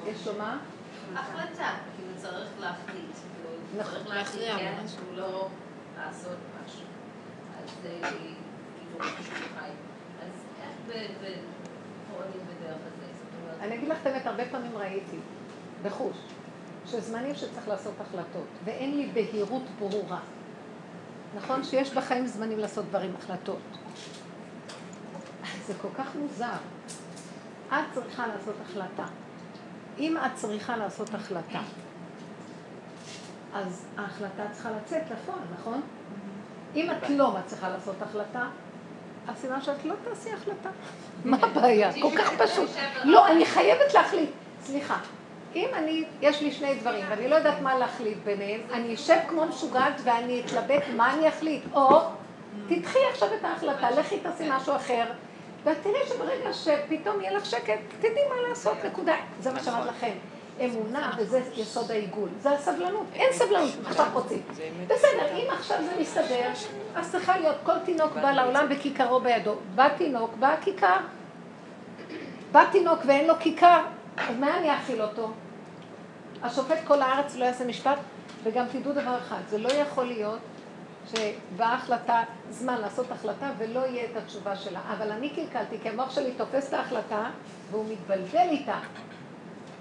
[0.07, 0.57] יש לו מה?
[1.15, 3.15] החלטה, כאילו צריך להחליט.
[3.77, 3.93] נכון.
[3.93, 5.47] צריך להכריע כן, שהוא לא
[5.97, 6.85] לעשות משהו.
[7.63, 9.88] אז זה כאילו משהו בחיים.
[10.89, 12.77] פועלים בדרך
[13.61, 15.17] אני אגיד לך את האמת, הרבה פעמים ראיתי,
[15.83, 16.17] בחוש,
[16.85, 20.19] שזמנים שצריך לעשות החלטות, ואין לי בהירות ברורה.
[21.35, 23.59] נכון שיש בחיים זמנים לעשות דברים, החלטות.
[25.67, 26.57] זה כל כך מוזר.
[27.67, 29.05] את צריכה לעשות החלטה.
[29.99, 31.61] אם את צריכה לעשות החלטה,
[33.53, 35.81] אז ההחלטה צריכה לצאת לפועל, נכון?
[36.75, 38.47] אם את לא מצליחה לעשות החלטה,
[39.29, 40.69] אז סימן שאת לא תעשי החלטה.
[41.25, 41.91] מה הבעיה?
[42.01, 42.69] כל כך פשוט.
[43.03, 44.29] לא, אני חייבת להחליט.
[44.61, 44.97] סליחה,
[45.55, 49.45] אם אני, יש לי שני דברים, ואני לא יודעת מה להחליט ביניהם, אני אשב כמו
[49.45, 51.63] משוגעת ואני אתלבט מה אני אחליט.
[51.73, 51.99] או,
[52.67, 55.05] תדחי עכשיו את ההחלטה, לכי תעשי משהו אחר,
[55.63, 59.15] ואת תראי שברגע שפתאום יהיה לך שקט, תדעי מה לעשות, נקודה.
[59.39, 60.11] זה מה שאמרת לכם.
[60.65, 62.29] אמונה, וזה יסוד העיגול.
[62.41, 63.05] זה הסבלנות.
[63.13, 64.41] אין סבלנות, עכשיו רוצים.
[64.87, 66.49] בסדר, אם עכשיו זה מסתדר,
[66.95, 69.55] אז צריכה להיות, כל תינוק בא לעולם וכיכרו בידו.
[69.75, 70.97] בא תינוק, בא כיכר.
[72.51, 73.81] בא תינוק ואין לו כיכר,
[74.17, 75.31] אז מה אני אאכיל אותו?
[76.43, 77.97] השופט כל הארץ לא יעשה משפט,
[78.43, 80.39] וגם תדעו דבר אחד, זה לא יכול להיות
[81.07, 84.79] שבאה החלטה, זמן לעשות החלטה ולא יהיה את התשובה שלה.
[84.97, 87.29] אבל אני קלקלתי, כי המוח שלי תופס את ההחלטה
[87.71, 88.79] והוא מתבלבל איתה.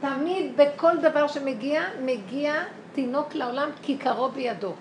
[0.00, 2.54] תמיד בכל דבר שמגיע, מגיע
[2.92, 4.72] תינוק לעולם כיכרו בידו.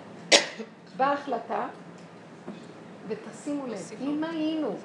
[0.96, 1.66] באה החלטה,
[3.08, 4.76] ותשימו לב, אם היינו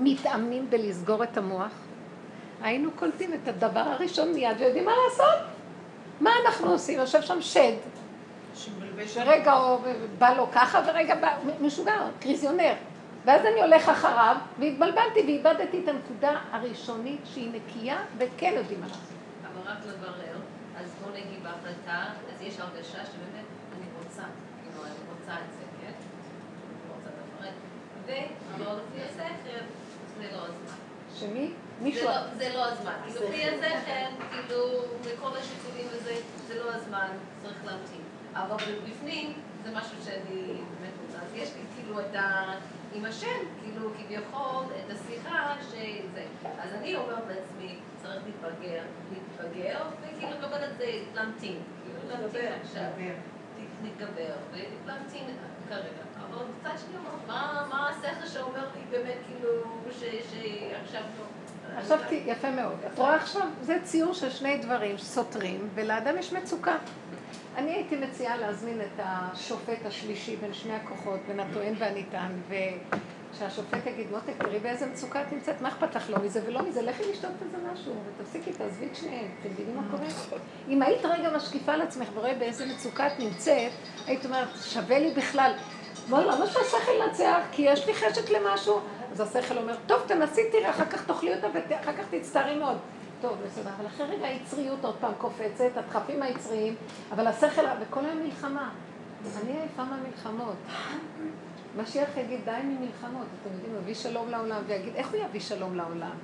[0.00, 1.72] מתאמנים בלסגור את המוח,
[2.62, 5.40] היינו קולטים את הדבר הראשון מיד ויודעים מה לעשות.
[6.20, 6.98] מה אנחנו עושים?
[6.98, 7.72] יושב שם שד,
[9.06, 9.78] שרגע הוא
[10.18, 12.72] בא לו ככה ורגע בא, משוגע, קריזיונר.
[13.24, 19.13] ואז אני הולך אחריו, והתבלבלתי ואיבדתי את הנקודה הראשונית שהיא נקייה וכן יודעים מה לעשות.
[19.54, 20.36] אבל רק לברר,
[20.76, 23.44] אז בוא נגיד בהחלטה, אז יש הרגשה שבאמת
[23.76, 24.22] אני רוצה,
[24.62, 25.92] כאילו אני רוצה את זה, כן?
[25.92, 27.54] אני רוצה לפרט.
[28.56, 29.64] אבל לפי השכל,
[30.18, 30.76] זה לא הזמן.
[31.14, 31.52] שמי?
[31.80, 32.04] מישהו...
[32.08, 32.92] לא- זה לא הזמן.
[33.06, 34.66] כאילו לפי השכל, כאילו,
[35.00, 36.14] מכל השיקולים וזה,
[36.48, 37.08] זה לא הזמן,
[37.42, 38.00] צריך להמתין.
[38.34, 38.56] אבל
[38.90, 39.32] בפנים,
[39.64, 41.18] זה משהו שאני באמת רוצה.
[41.26, 42.54] אז יש לי כאילו את ה...
[42.94, 43.28] עם השם,
[43.62, 46.24] כאילו כביכול את השיחה שזה.
[46.62, 48.82] אז אני אומרת לעצמי, צריך להתבגר,
[49.12, 50.84] להתבגר, וכאילו לקבל את זה,
[51.14, 51.58] להמתין.
[51.84, 52.82] כאילו להמתין עכשיו.
[53.82, 55.24] להתגבר, ולהמתין
[55.68, 55.88] כרגע.
[56.30, 59.48] אבל מצד שני אומרת, מה- מה השכל שאומר לי באמת כאילו,
[59.92, 61.24] ש- שעכשיו לא...
[61.78, 62.74] עכשיו יפה מאוד.
[62.92, 66.76] את רואה עכשיו, זה ציור של שני דברים סותרים, ולאדם יש מצוקה.
[67.56, 74.06] אני הייתי מציעה להזמין את השופט השלישי בין שני הכוחות, בין הטוען והניתן, ושהשופט יגיד,
[74.10, 77.30] מותק, תראי באיזה מצוקה את נמצאת, מה אכפת לך לא מזה ולא מזה, לכי לשתות
[77.42, 80.06] איזה משהו, ותפסיקי, תעזבי את שניהם, אתם מבינים מה קורה?
[80.68, 83.72] אם היית רגע משקיפה על עצמך ורואה באיזה מצוקה את נמצאת,
[84.06, 85.52] היית אומרת, שווה לי בכלל.
[86.08, 87.40] וואלה, למה שהשכל ינצח?
[87.52, 88.80] כי יש לי חשק למשהו.
[89.12, 92.76] אז השכל אומר, טוב, תנסי, תראה, אחר כך תאכלי אותה ואחר כך תצטערי מאוד.
[93.20, 96.74] טוב, בסדר, אבל אחרי רגע היצריות עוד פעם קופצת, הדחפים היצריים,
[97.12, 98.70] אבל השכל, וכל היום מלחמה.
[99.42, 100.56] אני עייפה מהמלחמות.
[101.76, 103.26] משיח יגיד, די ממלחמות.
[103.42, 106.16] אתם יודעים, הוא יביא שלום לעולם, ויגיד, איך הוא יביא שלום לעולם?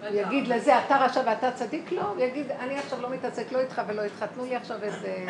[0.00, 1.92] הוא יגיד לזה, אתה רשע ואתה צדיק?
[1.92, 5.26] לא, הוא יגיד, אני עכשיו לא מתעסק לא איתך ולא איתך, תנו לי עכשיו איזה...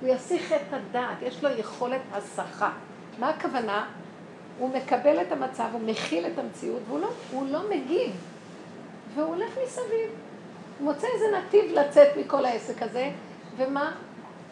[0.00, 2.70] הוא יסיח את הדעת, יש לו יכולת הסחה.
[3.18, 3.86] מה הכוונה?
[4.58, 8.12] הוא מקבל את המצב, הוא מכיל את המציאות, והוא לא, הוא לא מגיב.
[9.14, 10.10] והוא הולך מסביב.
[10.80, 13.10] הוא מוצא איזה נתיב לצאת מכל העסק הזה,
[13.56, 13.92] ומה?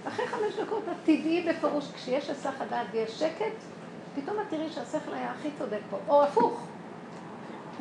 [0.09, 3.57] אחרי חמש דקות את תדעי בפירוש, כשיש היסח הדעת ויש שקט,
[4.17, 6.67] פתאום את תראי שהשכל היה הכי צודק פה, או הפוך.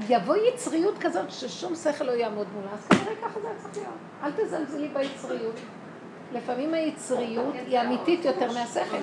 [0.09, 3.97] יבוא יצריות כזאת ששום שכל לא יעמוד מולה, אז כנראה ככה זה צריך להיות.
[4.23, 5.55] אל תזלזלי ביצריות.
[6.33, 8.97] לפעמים היצריות היא אמיתית יותר מהשכל.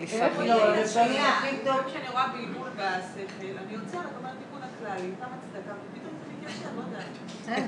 [0.00, 1.22] לפעמים לא, לפעמים
[1.86, 5.72] כשאני רואה בלבול בשכל, אני עוצרת, אומרת תיקון הכללי, כמה צדקה,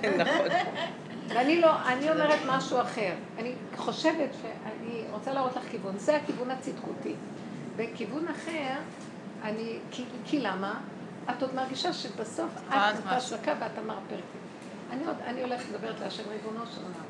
[0.02, 0.28] יודעת.
[1.28, 3.12] ואני לא, אני אומרת משהו אחר.
[3.38, 5.98] אני חושבת שאני רוצה להראות לך כיוון.
[5.98, 7.14] זה הכיוון הצדקותי.
[7.76, 8.74] בכיוון אחר,
[9.42, 10.80] אני, כי, כי למה?
[11.30, 12.72] את עוד מרגישה שבסוף את
[13.06, 14.22] ההשקה ואת המרפרקת.
[14.90, 17.04] אני עוד, אני הולכת לדברת להשם ריבונו של עולם.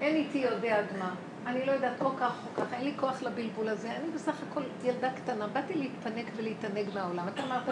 [0.00, 1.14] אין איתי יודע עד מה.
[1.46, 3.90] אני לא יודעת או כך או כך, אין לי כוח לבלבול הזה.
[3.90, 7.28] אני בסך הכל ילדה קטנה, באתי להתפנק ולהתענג מהעולם.
[7.28, 7.68] אתה אמרת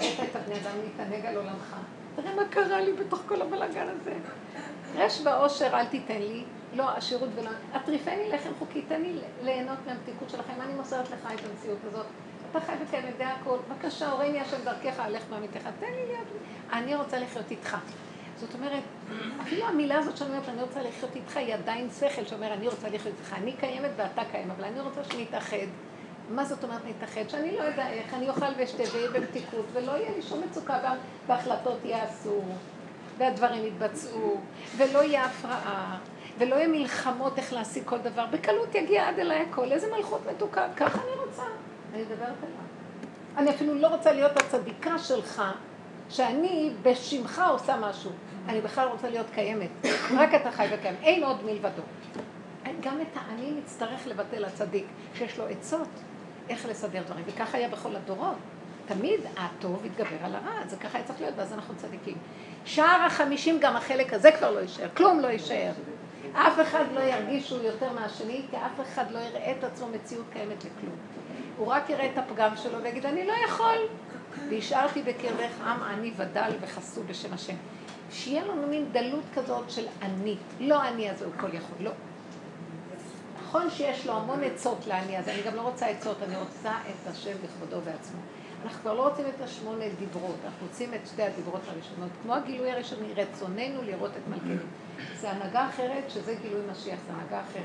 [0.00, 1.76] שהבאת את הבני אדם להתענג על עולמך.
[2.16, 4.12] תראה מה קרה לי בתוך כל הבלאגן הזה.
[4.96, 6.44] רש ועושר אל תיתן לי,
[6.74, 7.50] לא עשירות ולא...
[7.72, 12.06] הטריפני לחם חוקי, תן לי ליהנות מהמתיקות שלכם, אני מוסרת לך את המציאות הזאת.
[12.50, 16.26] אתה חי וקיים יודע הכל, בבקשה, הורני השם דרכך, הלך מעמיתך, תן לי להיות...
[16.72, 17.76] אני רוצה לחיות איתך.
[18.36, 18.82] זאת אומרת,
[19.42, 22.88] אפילו המילה הזאת שאני אומרת, אני רוצה לחיות איתך, היא עדיין שכל שאומר, אני רוצה
[22.88, 23.32] לחיות איתך.
[23.32, 25.66] אני קיימת ואתה קיים, אבל אני רוצה שנתאחד.
[26.30, 27.28] מה זאת אומרת נתאחד?
[27.28, 30.94] שאני לא יודע איך, אני אוכל ואשתה ואהיה במתיקות, ולא יהיה לי שום מצוקה, וה-
[31.26, 32.40] וההחלטות ייעשו,
[33.18, 34.40] והדברים יתבצעו,
[34.76, 35.98] ולא יהיה הפרעה,
[36.38, 38.26] ולא יהיה מלחמות איך להשיג כל דבר.
[38.30, 41.42] בקלות יגיע עד אליי הכל, איזה מלכות מתוקה, ככה אני רוצה.
[41.94, 42.66] אני מדברת עליו.
[43.36, 45.42] אני אפילו לא רוצה להיות הצדיקה שלך,
[46.10, 48.10] שאני בשמך עושה משהו.
[48.48, 49.68] אני בכלל רוצה להיות קיימת.
[50.16, 51.82] רק אתה חי וקיים, אין עוד מלבדו.
[52.80, 55.88] גם את האני נצטרך לבטל הצדיק, שיש לו עצות
[56.48, 58.36] איך לסדר דברים, וככה היה בכל הדורות.
[58.86, 62.16] תמיד הטוב יתגבר על הרע, זה ככה היה צריך להיות, ואז אנחנו צדיקים.
[62.64, 65.72] שער החמישים גם החלק הזה כבר לא יישאר, כלום לא יישאר.
[66.32, 70.26] אף אחד לא ירגיש שהוא יותר מהשני, כי אף אחד לא יראה את עצמו מציאות
[70.32, 70.96] קיימת לכלום.
[71.56, 73.78] הוא רק יראה את הפגם שלו ויגיד, אני לא יכול.
[74.50, 77.54] והשארתי בקרבך עם עני ודל וחסו בשם השם.
[78.10, 80.36] שיהיה לנו מין דלות כזאת של אני.
[80.60, 81.90] לא אני הזה הוא כל יכול, לא.
[83.48, 87.10] נכון שיש לו המון עצות לעני הזה, אני גם לא רוצה עצות, אני רוצה את
[87.10, 88.20] השם בכבודו ועצמו.
[88.64, 92.10] אנחנו כבר לא רוצים את השמונה דיברות, אנחנו רוצים את שתי הדיברות הראשונות.
[92.22, 94.66] כמו הגילוי הראשוני, רצוננו לראות את מלכנו.
[95.20, 97.64] זה הנהגה אחרת, שזה גילוי משיח, זה הנהגה אחרת.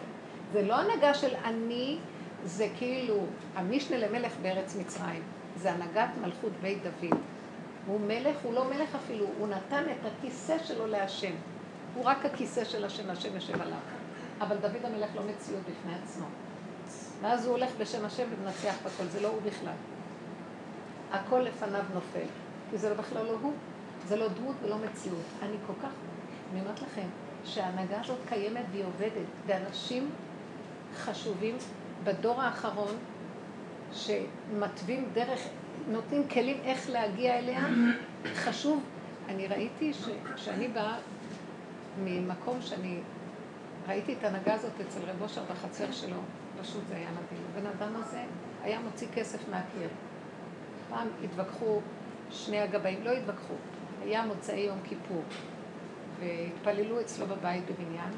[0.53, 1.97] זה לא הנהגה של אני,
[2.45, 3.25] זה כאילו
[3.55, 5.23] המשנה למלך בארץ מצרים.
[5.57, 7.19] זה הנהגת מלכות בית דוד.
[7.87, 11.33] הוא מלך, הוא לא מלך אפילו, הוא נתן את הכיסא שלו להשם.
[11.95, 14.00] הוא רק הכיסא של השם, השם יושב עליו.
[14.41, 16.25] אבל דוד המלך לא מציאות בפני עצמו.
[17.21, 19.73] ואז הוא הולך בשם השם ומנצח בכל, זה לא הוא בכלל.
[21.11, 22.25] הכל לפניו נופל,
[22.71, 23.53] כי זה בכלל לא הוא.
[24.07, 25.25] זה לא דמות ולא מציאות.
[25.41, 25.89] אני כל כך,
[26.51, 27.07] אני אומרת לכם,
[27.45, 30.09] שההנהגה הזאת קיימת והיא עובדת, ואנשים
[30.97, 31.55] חשובים
[32.03, 32.95] בדור האחרון,
[33.93, 35.39] שמתווים דרך,
[35.87, 37.67] נותנים כלים איך להגיע אליה,
[38.35, 38.83] חשוב.
[39.29, 40.97] אני ראיתי שכשאני באה
[42.03, 42.99] ממקום שאני
[43.87, 46.17] ראיתי את ההנהגה הזאת אצל רב אושר בחצר שלו,
[46.61, 47.43] פשוט זה היה מדהים.
[47.51, 48.23] הבן אדם הזה
[48.63, 49.89] היה מוציא כסף מהקיר.
[50.89, 51.79] פעם התווכחו
[52.29, 53.53] שני הגבאים, לא התווכחו,
[54.03, 55.23] היה מוצאי יום כיפור,
[56.19, 58.11] והתפללו אצלו בבית בבניין,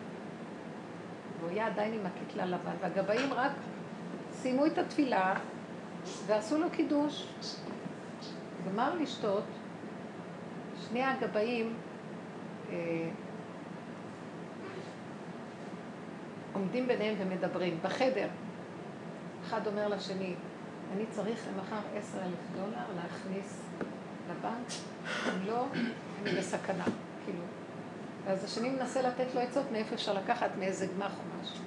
[1.40, 3.52] והוא היה עדיין עם הקיטלה לבן, והגבאים רק
[4.32, 5.36] סיימו את התפילה
[6.26, 7.28] ועשו לו קידוש.
[8.68, 9.44] גמר לשתות,
[10.90, 11.74] שני הגבאים
[12.72, 12.76] אה,
[16.54, 18.28] עומדים ביניהם ומדברים בחדר.
[19.48, 20.34] אחד אומר לשני,
[20.96, 23.62] אני צריך למחר עשר אלף דולר להכניס
[24.30, 24.68] לבנק,
[25.28, 25.66] אם לא,
[26.22, 26.84] אני בסכנה,
[27.26, 27.44] כאילו.
[28.26, 31.64] ואז השני מנסה לתת לו עצות מאיפה אפשר לקחת, מאיזה גמח או משהו.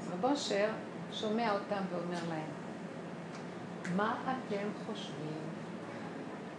[0.00, 0.68] אז רב אושר
[1.12, 2.50] שומע אותם ואומר להם,
[3.96, 5.40] מה אתם חושבים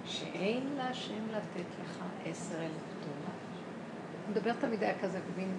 [0.06, 3.36] שאין להשם לתת לך עשר אלף דולר?
[4.26, 5.52] הוא מדבר תמיד היה כזה במין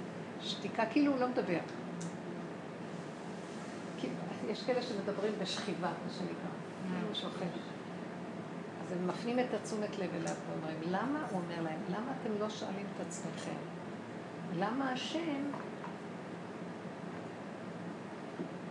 [0.43, 1.59] שתיקה, כאילו הוא לא מדבר.
[4.51, 6.51] יש כאלה שמדברים בשכיבה, מה שנקרא,
[6.89, 7.47] כאילו הוא שוכב.
[8.85, 12.51] אז הם מפנים את התשומת לב אליו ואומרים, למה, הוא אומר להם, למה אתם לא
[12.51, 13.57] שואלים את עצמכם?
[14.59, 15.43] למה השם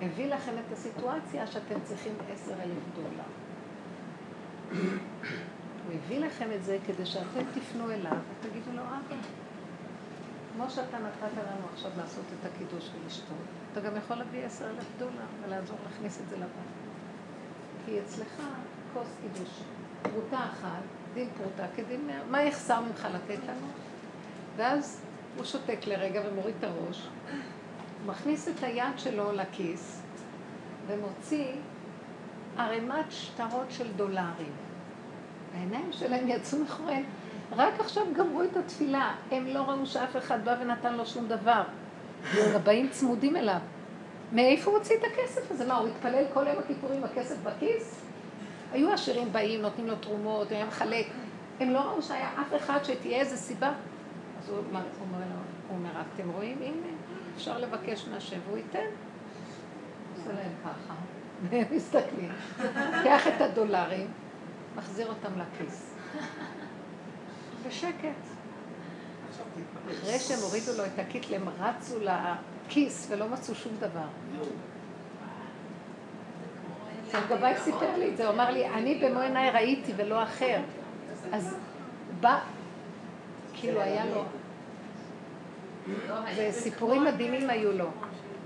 [0.01, 3.23] הביא לכם את הסיטואציה שאתם צריכים עשר אלף דולר?
[5.87, 9.15] הוא הביא לכם את זה כדי שאתם תפנו אליו ותגידו לו, אבא,
[10.55, 13.37] כמו שאתה נתת לנו עכשיו לעשות את הקידוש ולשתות,
[13.71, 16.71] אתה גם יכול להביא עשר אלף דולר ולעזור להכניס את זה לבן.
[17.85, 18.41] כי אצלך
[18.93, 19.49] כוס קידוש,
[20.01, 20.81] פרוטה אחת,
[21.13, 23.67] דין פרוטה כדין מאה, מה יחסר ממך לתת לנו?
[24.55, 25.01] ואז
[25.37, 27.07] הוא שותק לרגע ומוריד את הראש,
[28.05, 30.01] מכניס את היד שלו לכיס
[30.87, 31.47] ומוציא
[32.57, 34.51] ערימת שטרות של דולרים.
[35.55, 37.03] העיניים שלהם יצאו מאחוריהם.
[37.57, 41.63] רק עכשיו גמרו את התפילה, הם לא ראו שאף אחד בא ונתן לו שום דבר.
[42.55, 43.59] הבאים צמודים אליו.
[44.31, 45.65] מאיפה הוא הוציא את הכסף הזה?
[45.65, 48.01] מה, הוא התפלל כל יום הכיפורים הכסף בכיס?
[48.71, 51.05] היו עשירים באים, נותנים לו תרומות, הוא היה מחלק.
[51.59, 53.73] הם לא ראו שהיה אף אחד שתהיה איזה סיבה.
[54.39, 54.81] אז הוא אומר,
[55.67, 56.57] הוא אומר, אתם רואים?
[56.61, 56.87] הנה,
[57.35, 58.87] אפשר לבקש מהשם והוא ייתן.
[60.17, 60.93] עושה להם ככה,
[61.49, 62.31] והם מסתכלים.
[62.97, 64.07] לוקח את הדולרים,
[64.75, 65.93] מחזיר אותם לכיס.
[67.67, 68.31] בשקט.
[69.91, 74.07] אחרי שהם הורידו לו את הקיטל, הם רצו לכיס ולא מצאו שום דבר.
[77.05, 80.61] עכשיו גבאי סיפר לי את זה, הוא אמר לי, אני במו עיניי ראיתי ולא אחר.
[81.31, 81.55] אז
[82.19, 82.39] בא,
[83.53, 84.23] כאילו היה לו,
[86.37, 87.87] וסיפורים מדהימים היו לו.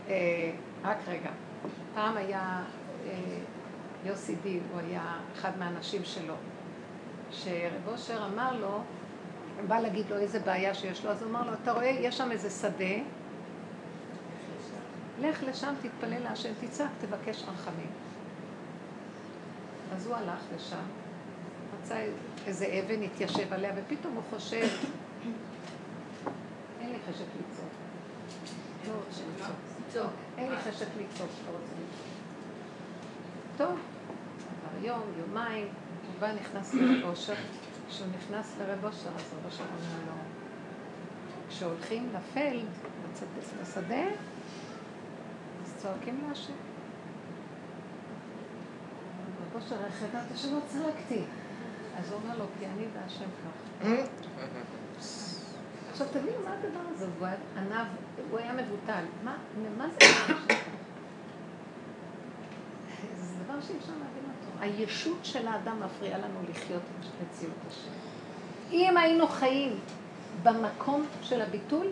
[0.09, 0.51] אה,
[0.83, 1.29] רק רגע,
[1.95, 2.61] פעם היה
[3.07, 3.13] אה,
[4.05, 6.33] יוסי די, הוא היה אחד מהאנשים שלו,
[7.31, 8.81] שרב אושר אמר לו,
[9.67, 12.31] בא להגיד לו איזה בעיה שיש לו, אז הוא אמר לו, אתה רואה, יש שם
[12.31, 12.95] איזה שדה,
[15.19, 17.91] לך לשם, תתפלל להשם, תצעק, תבקש רחמים.
[19.95, 20.83] אז הוא הלך לשם,
[21.73, 22.05] מצא
[22.47, 24.67] איזה אבן, התיישב עליה, ופתאום הוא חושב,
[26.81, 27.69] אין לי חשק לצעוק.
[29.95, 30.03] לא.
[30.37, 32.15] אין לי חשק לצעוק, לא רוצה לצעוק.
[33.57, 33.79] טוב,
[34.75, 37.33] עבר יום, יומיים, הוא בא, נכנס לאושר.
[37.89, 40.13] כשהוא נכנס לרב אושר, אז רב אושר אומר לו,
[41.49, 42.65] כשהולכים לפלד,
[43.61, 44.03] לשדה,
[45.63, 46.53] אז צועקים להשם.
[49.41, 51.21] רב אושר, איך ידעת שלא צעקתי?
[51.97, 53.87] אז הוא אומר לו, כי אני והשם כך.
[55.91, 57.87] עכשיו תבינו מה הדבר הזה, הוא היה ענב,
[58.31, 59.03] הוא היה מבוטל.
[59.23, 59.37] מה,
[59.77, 60.07] מה זה
[63.17, 64.24] זה דבר שאי אפשר להבין.
[64.59, 67.91] הישות של האדם מפריעה לנו לחיות את מציאות השם.
[68.71, 69.79] אם היינו חיים
[70.43, 71.87] במקום של הביטול,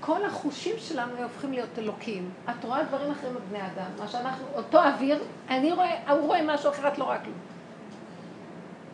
[0.00, 2.30] כל החושים שלנו הופכים להיות אלוקים.
[2.50, 6.70] את רואה דברים אחרים בבני אדם, מה שאנחנו, אותו אוויר, אני רואה, הוא רואה משהו
[6.70, 7.36] אחר, את לא רואה כלום.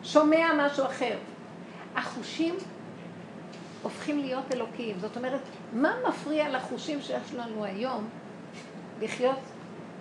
[0.03, 1.17] שומע משהו אחר.
[1.95, 2.55] החושים
[3.83, 4.99] הופכים להיות אלוקיים.
[4.99, 5.41] זאת אומרת,
[5.73, 8.09] מה מפריע לחושים שיש לנו היום
[9.01, 9.39] לחיות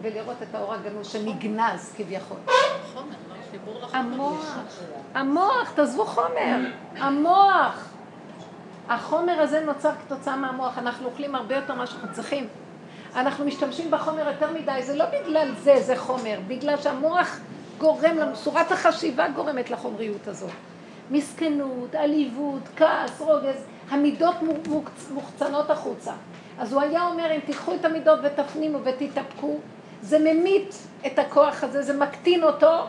[0.02, 2.36] ולראות את האור הגנוז שנגנז כביכול?
[2.94, 3.02] לא?
[3.92, 4.58] המוח,
[5.14, 6.56] המוח, תעזבו חומר,
[6.96, 7.88] המוח.
[8.88, 12.48] החומר הזה נוצר כתוצאה מהמוח, אנחנו אוכלים הרבה יותר ממה שאנחנו צריכים.
[13.16, 17.38] אנחנו משתמשים בחומר יותר מדי, זה לא בגלל זה, זה חומר, בגלל שהמוח
[17.78, 20.50] גורם לנו, צורת החשיבה גורמת לחומריות הזאת.
[21.10, 24.34] מסכנות, עליבות, כעס, רוגז, המידות
[25.10, 26.12] מוחצנות החוצה.
[26.58, 29.58] אז הוא היה אומר, אם תיקחו את המידות ותפנימו ותתאפקו,
[30.02, 30.74] זה ממית
[31.06, 32.84] את הכוח הזה, זה מקטין אותו.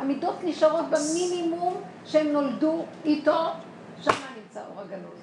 [0.00, 3.46] המידות נשארות במינימום שהם נולדו איתו,
[4.00, 5.18] שם נמצא אור הגנוז.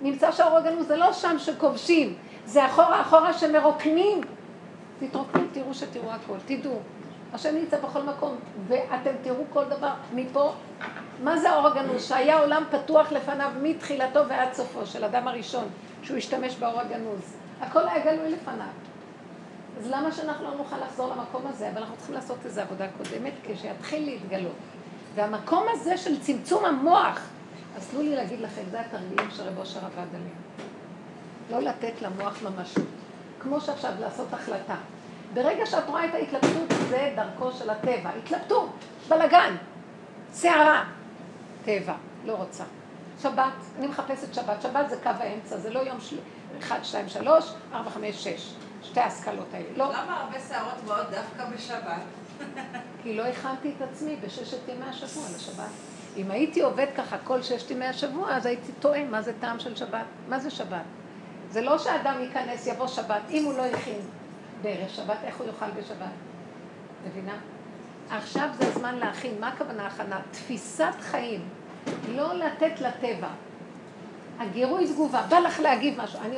[0.00, 2.14] נמצא שהאור הגנוז זה לא שם שכובשים,
[2.46, 4.20] זה אחורה אחורה שמרוקנים.
[5.00, 6.78] תתרוקנו, תראו שתראו הכל, תדעו.
[7.32, 8.36] השם נמצא בכל מקום,
[8.68, 10.52] ואתם תראו כל דבר מפה.
[11.22, 12.04] מה זה האור הגנוז?
[12.04, 15.64] שהיה עולם פתוח לפניו מתחילתו ועד סופו של אדם הראשון,
[16.02, 17.36] שהוא השתמש באור הגנוז.
[17.60, 18.66] הכל היה גלוי לפניו.
[19.78, 21.70] אז למה שאנחנו לא נוכל לחזור למקום הזה?
[21.70, 24.56] אבל אנחנו צריכים לעשות איזו עבודה קודמת כשיתחיל להתגלות.
[25.14, 27.20] והמקום הזה של צמצום המוח,
[27.76, 30.36] אז תנו לי להגיד לכם, זה התרגילים שרב אושר עבד עליהם.
[31.50, 32.84] לא לתת למוח ממשות.
[33.40, 34.76] כמו שעכשיו לעשות החלטה.
[35.34, 38.10] ברגע שאת רואה את ההתלבטות, זה דרכו של הטבע.
[38.24, 38.70] התלבטות,
[39.08, 39.56] בלגן,
[40.32, 40.84] סערה,
[41.64, 41.94] טבע,
[42.24, 42.64] לא רוצה.
[43.22, 44.62] שבת, אני מחפשת שבת.
[44.62, 46.16] שבת זה קו האמצע, זה לא יום של...
[46.58, 48.54] 1, 2, 3, 4, 5, 6.
[48.84, 49.66] שתי ההשכלות האלה.
[49.76, 49.88] לא.
[49.88, 52.02] למה הרבה שערות באות דווקא בשבת?
[53.02, 55.70] כי לא הכנתי את עצמי בששת ימי השבוע לשבת.
[56.16, 59.76] אם הייתי עובד ככה כל ששת ימי השבוע, אז הייתי טועה מה זה טעם של
[59.76, 60.04] שבת.
[60.28, 60.84] מה זה שבת?
[61.50, 64.00] זה לא שאדם ייכנס, יבוא שבת, אם הוא לא הכין
[64.62, 66.12] בערב שבת, איך הוא יאכל בשבת?
[67.06, 67.36] מבינה?
[68.10, 69.34] עכשיו זה הזמן להכין.
[69.40, 70.20] מה הכוונה הכנה?
[70.30, 71.48] תפיסת חיים.
[72.08, 73.28] לא לתת לטבע.
[74.38, 75.22] הגירוי תגובה.
[75.28, 76.20] בא לך להגיב משהו.
[76.24, 76.36] אני,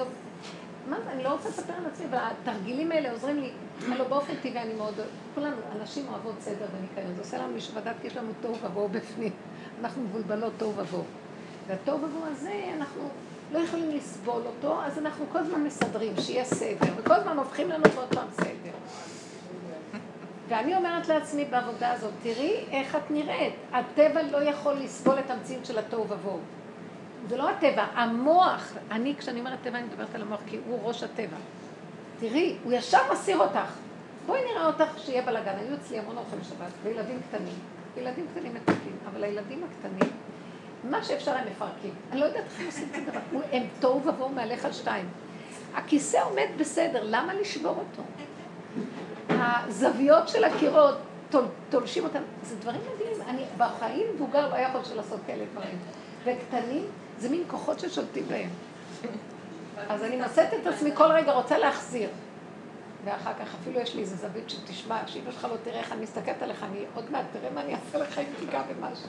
[0.90, 3.50] מה זה, אני לא רוצה לספר על עצמי, אבל התרגילים האלה עוזרים לי.
[3.92, 4.94] הלוא באופן טבעי אני מאוד,
[5.34, 7.14] כולנו, אנשים אוהבות סדר וניקיון.
[7.14, 9.32] זה עושה לנו משוודת, כי יש לנו תוהו ובוהו בפנים.
[9.80, 11.04] אנחנו מבולבלות תוהו ובוהו.
[11.66, 13.08] והתוהו ובוהו הזה, אנחנו
[13.52, 17.84] לא יכולים לסבול אותו, אז אנחנו כל הזמן מסדרים, שיהיה סדר, וכל הזמן הופכים לנו
[17.96, 18.72] עוד פעם סדר.
[20.48, 23.54] ואני אומרת לעצמי בעבודה הזאת, תראי איך את נראית.
[23.72, 26.38] הטבע לא יכול לסבול את המציאות של התוהו ובוהו.
[27.28, 28.72] זה לא הטבע, המוח.
[28.90, 31.36] אני, כשאני אומרת טבע, אני מדברת על המוח, כי הוא ראש הטבע.
[32.20, 33.72] תראי, הוא ישר מסיר אותך.
[34.26, 35.54] בואי נראה אותך שיהיה בלאגן.
[35.58, 37.54] היו אצלי המון אורחים שבת, וילדים קטנים.
[37.96, 40.12] ילדים קטנים מתוקים, אבל הילדים הקטנים,
[40.84, 41.94] מה שאפשר הם מפרקים.
[42.12, 43.40] אני לא יודעת איך הם עושים את הדבר.
[43.52, 45.08] הם תוהו ובוהו מהלך על שתיים.
[45.74, 48.02] הכיסא עומד בסדר, למה לשבור אותו?
[49.28, 50.94] הזוויות של הקירות,
[51.30, 53.22] תול, תולשים אותם, זה דברים מדהימים.
[53.28, 55.78] אני בחיים מבוגר לא יכול לעשות כאלה דברים.
[56.24, 56.84] וקטנים,
[57.18, 58.50] זה מין כוחות ששולטים בהם.
[59.88, 62.08] אז אני מוצאת את עצמי כל רגע רוצה להחזיר.
[63.04, 66.42] ואחר כך אפילו יש לי איזה זווית שתשמע, שאמא שלך לא תראה איך אני מסתכלת
[66.42, 69.08] עליך, אני עוד מעט, תראה מה אני אעשה לך אם תיגע במשהו.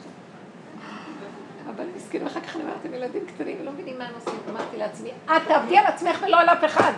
[1.75, 4.39] אבל מסכן, ואחר כך אני אומרת, הם ילדים קטנים, לא מבינים מה הם עושים.
[4.49, 6.91] אמרתי לעצמי, את תעבדי על עצמך ולא על אף אחד.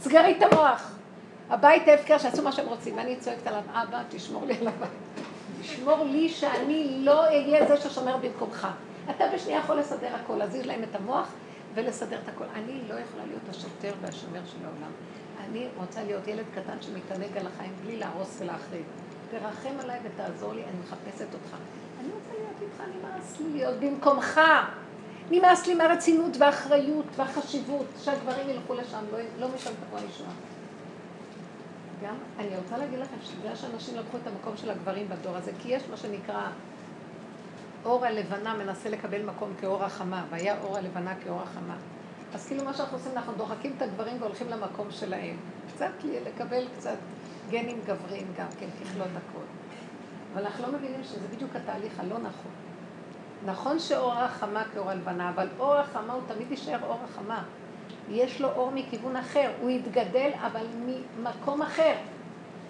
[0.00, 0.92] סגרי את המוח.
[1.50, 2.96] הבית ההפקר שיעשו מה שהם רוצים.
[2.96, 4.90] ואני צועקת עליו, אבא, תשמור לי על הבית.
[5.62, 8.68] תשמור לי שאני לא אהיה זה ששומר במקומך.
[9.10, 11.32] אתה בשנייה יכול לסדר הכל, להזיז להם את המוח
[11.74, 12.44] ולסדר את הכל.
[12.54, 14.92] אני לא יכולה להיות השוטר והשומר של העולם.
[15.50, 18.84] אני רוצה להיות ילד קטן שמתענג על החיים בלי להרוס ולהחריב.
[19.30, 21.56] תרחם עליי ותעזור לי, אני מחפשת אותך.
[22.00, 24.40] אני רוצה להיות איתך, נמאס לי להיות במקומך.
[25.30, 30.30] נמאס לי מהרצינות והאחריות והחשיבות שהגברים ילכו לשם, לא, לא משם תבוא הישועה.
[32.02, 35.68] גם, אני רוצה להגיד לכם שבגלל שאנשים לקחו את המקום של הגברים בדור הזה, כי
[35.68, 36.46] יש מה שנקרא
[37.86, 41.76] אור הלבנה מנסה לקבל מקום כאור החמה, והיה אור הלבנה כאור החמה.
[42.34, 45.36] אז כאילו מה שאנחנו עושים, אנחנו דוחקים את הגברים והולכים למקום שלהם.
[45.74, 45.90] קצת
[46.26, 46.96] לקבל קצת
[47.50, 49.44] גנים גבריים גם כן, ככלות הכל.
[50.34, 52.52] אבל אנחנו לא מבינים שזה בדיוק התהליך הלא נכון.
[53.44, 57.42] נכון שאור החמה כאור הלבנה, אבל אור החמה הוא תמיד יישאר אור החמה.
[58.10, 61.94] יש לו אור מכיוון אחר, הוא יתגדל אבל ממקום אחר.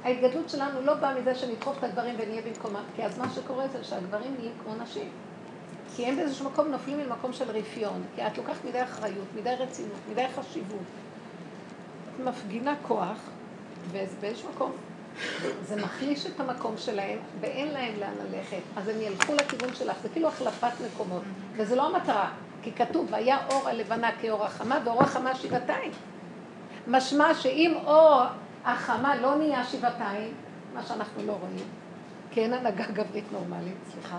[0.04, 3.84] ההתגדלות שלנו לא באה מזה שנדחוף את הגברים ונהיה במקומם, כי אז מה שקורה זה
[3.84, 5.08] שהגברים נהיים כמו נשים.
[5.96, 9.98] כי הם באיזשהו מקום נופלים ממקום של רפיון, כי את לוקחת מדי אחריות, מדי רצינות,
[10.10, 10.78] מדי חשיבות.
[12.14, 13.18] את מפגינה כוח,
[13.90, 14.72] ובאיזשהו מקום
[15.62, 18.60] זה מחליש את המקום שלהם, ואין להם לאן ללכת.
[18.76, 21.22] אז הם ילכו לכיוון שלך, זה כאילו החלפת מקומות,
[21.56, 22.30] וזה לא המטרה.
[22.62, 25.92] כי כתוב, והיה אור הלבנה כאור החמה, ואור החמה שבעתיים.
[26.86, 28.22] משמע שאם אור
[28.66, 30.34] החמה לא נהיה שבעתיים,
[30.74, 31.66] מה שאנחנו לא רואים,
[32.30, 34.18] כי אין הנהגה גברית נורמלית, סליחה,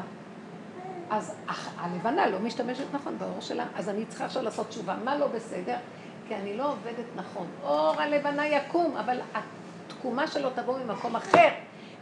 [1.10, 1.36] אז
[1.78, 4.96] הלבנה לא משתמשת נכון באור שלה, אז אני צריכה עכשיו לעשות תשובה.
[5.04, 5.76] מה לא בסדר?
[6.28, 7.48] כי אני לא עובדת נכון.
[7.64, 11.48] אור הלבנה יקום, אבל התקומה שלו תבוא ממקום אחר.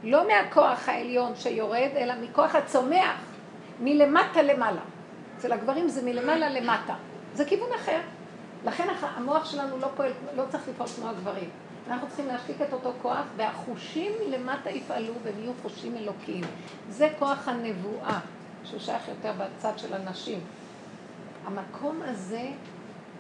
[0.04, 3.20] לא מהכוח העליון שיורד, אלא מכוח הצומח,
[3.80, 4.82] מלמטה למעלה.
[5.38, 6.96] אצל הגברים זה מלמעלה למטה.
[7.34, 8.00] זה כיוון אחר.
[8.66, 11.50] לכן המוח שלנו לא פועל, לא צריך לפעול כמו הגברים.
[11.88, 16.44] אנחנו צריכים להשתיק את אותו כוח, והחושים למטה יפעלו והם יהיו חושים אלוקיים.
[16.90, 18.20] זה כוח הנבואה,
[18.64, 20.40] שהוא שייך יותר בצד של הנשים.
[21.46, 22.50] המקום הזה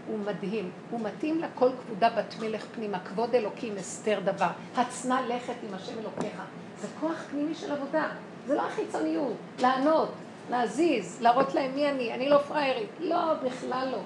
[0.07, 5.53] הוא מדהים, הוא מתאים לכל כבודה בת מלך פנימה, כבוד אלוקים, אסתר דבר, הצנע לכת
[5.67, 6.41] עם השם אלוקיך.
[6.81, 8.09] זה כוח פנימי של עבודה,
[8.47, 10.09] זה לא החיצוניות, לענות,
[10.49, 13.99] להזיז, להראות להם מי אני, אני לא פראיירית, לא, בכלל לא.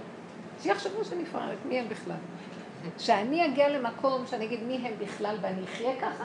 [0.61, 2.15] שיחשבו שאני פראיירית, מי הם בכלל?
[2.97, 6.23] שאני אגיע למקום שאני אגיד מי הם בכלל ואני אחיה ככה,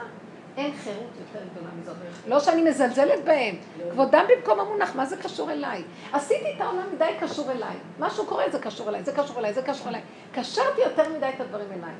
[0.57, 1.95] אין חירות יותר גדולה מזאת.
[2.27, 3.55] לא שאני מזלזלת בהם,
[3.91, 5.83] כבודם במקום המונח, מה זה קשור אליי?
[6.13, 7.75] עשיתי את העולם מדי קשור אליי.
[7.99, 10.01] משהו קורה, זה קשור אליי, זה קשור אליי, זה קשור אליי.
[10.31, 11.93] קשרתי יותר מדי את הדברים אליי.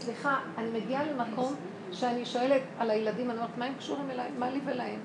[0.00, 1.54] סליחה, אני מגיעה למקום
[1.92, 4.28] שאני שואלת על הילדים, אני אומרת, מה הם קשורים אליי?
[4.38, 5.00] מה לי ולהם?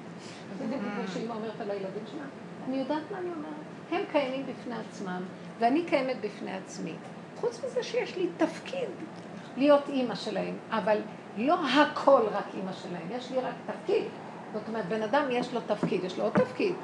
[0.58, 2.26] זה שאימא אומרת על הילדים שלה.
[2.68, 3.53] אני יודעת מה אני אומרת.
[3.91, 5.22] הם קיימים בפני עצמם,
[5.60, 6.93] ואני קיימת בפני עצמי.
[7.42, 8.90] חוץ מזה שיש לי תפקיד
[9.58, 10.98] להיות אימא שלהם, אבל
[11.38, 14.04] לא הכל רק אימא שלהם, יש לי רק תפקיד.
[14.54, 16.76] זאת אומרת, בן אדם יש לו תפקיד, יש לו עוד תפקיד.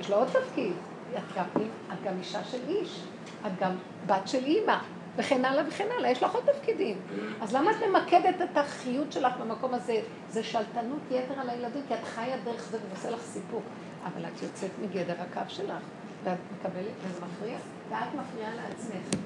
[0.00, 0.72] יש לו עוד תפקיד.
[1.18, 1.44] את גם,
[1.92, 3.00] את גם אישה של איש,
[3.46, 3.70] את גם
[4.06, 4.78] בת של אימא,
[5.16, 6.96] וכן הלאה וכן הלאה, יש לך עוד תפקידים.
[7.40, 10.00] אז למה את ממקדת את החיות שלך במקום הזה?
[10.28, 13.62] זה שלטנות יתר על הילדים, כי את חיה דרך זה ועושה לך סיפוק.
[14.04, 15.82] אבל את יוצאת מגדר הקו שלך,
[16.24, 17.56] ואת מקבלת, וזה מפריע,
[17.90, 19.20] ואת מפריעה לעצמך.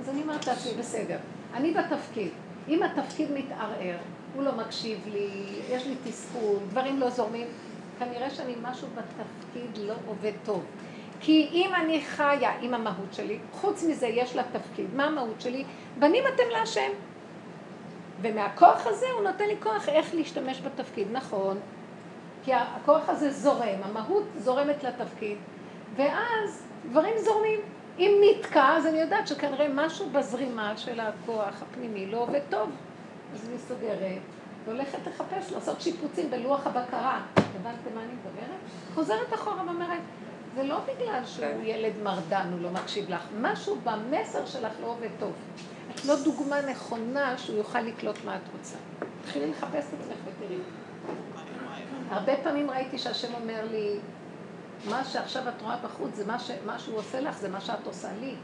[0.00, 1.18] אז אני אומרת לעצמי, בסדר,
[1.54, 2.30] אני בתפקיד.
[2.68, 3.96] אם התפקיד מתערער,
[4.34, 5.30] הוא לא מקשיב לי,
[5.70, 7.46] יש לי תסכול, דברים לא זורמים,
[7.98, 10.64] כנראה שאני משהו בתפקיד לא עובד טוב.
[11.20, 14.86] כי אם אני חיה עם המהות שלי, חוץ מזה יש לה תפקיד.
[14.94, 15.64] מה המהות שלי?
[15.98, 16.90] בנים אתם להשם.
[18.22, 21.08] ומהכוח הזה הוא נותן לי כוח איך להשתמש בתפקיד.
[21.12, 21.58] נכון,
[22.44, 25.36] כי הכוח הזה זורם, המהות זורמת לתפקיד,
[25.96, 27.60] ואז דברים זורמים.
[27.98, 32.70] אם נתקע, אז אני יודעת שכנראה משהו בזרימה של הכוח הפנימי לא עובד טוב.
[33.34, 34.20] אז אני סוגרת,
[34.64, 37.20] והולכת לחפש, לעשות שיפוצים בלוח הבקרה.
[37.36, 38.60] הבנתם מה אני מדברת?
[38.94, 40.00] חוזרת אחורה ואומרת,
[40.54, 41.58] זה לא בגלל שהוא כן.
[41.62, 43.22] ילד מרדן, הוא לא מקשיב לך.
[43.40, 45.32] משהו במסר שלך לא עובד טוב.
[45.94, 48.76] את לא דוגמה נכונה שהוא יוכל לקלוט מה את רוצה.
[49.22, 50.58] תתחילי לחפש את עצמך ותראי.
[52.10, 53.98] הרבה פעמים ראיתי שהשם אומר לי,
[54.88, 56.50] מה שעכשיו את רואה בחוץ, זה מה, ש...
[56.66, 58.34] מה שהוא עושה לך, זה מה שאת עושה לי.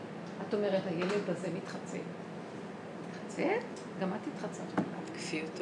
[0.48, 1.98] את אומרת, הילד הזה מתחצה.
[3.08, 3.48] מתחצה?
[4.00, 4.82] גם את התחצת.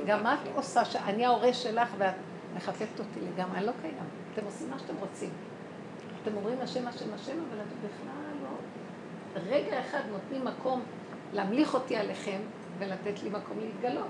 [0.07, 2.15] גם את עושה, שאני ההורה שלך ואת
[2.57, 3.95] מחפפת אותי לגמרי, אני לא קיים.
[4.33, 5.31] אתם עושים מה שאתם רוצים.
[6.23, 8.49] אתם אומרים השם, השם, השם, אבל אתם בכלל לא...
[9.57, 10.83] רגע אחד נותנים מקום
[11.33, 12.39] להמליך אותי עליכם
[12.79, 14.07] ולתת לי מקום להתגלות.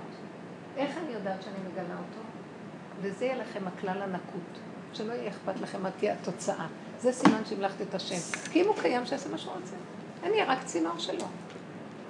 [0.77, 2.21] איך אני יודעת שאני מגלה אותו?
[3.01, 4.59] וזה יהיה לכם הכלל הנקוט.
[4.95, 6.67] שלא יהיה אכפת לכם מה תהיה התוצאה.
[6.99, 8.49] זה סימן שהמלכת את השם.
[8.51, 9.75] כי אם הוא קיים, שיעשה מה שהוא רוצה.
[10.23, 11.25] אני רק צינור שלו.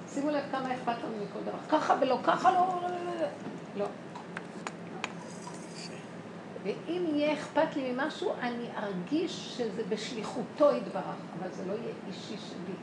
[0.08, 1.58] שימו לב כמה אכפת לנו מכל דבר.
[1.78, 3.26] ככה ולא ככה, לא, לא, לא, לא.
[3.76, 3.86] לא.
[6.62, 12.36] ואם יהיה אכפת לי ממשהו, אני ארגיש שזה בשליחותו יתברך, אבל זה לא יהיה אישי
[12.48, 12.74] שלי.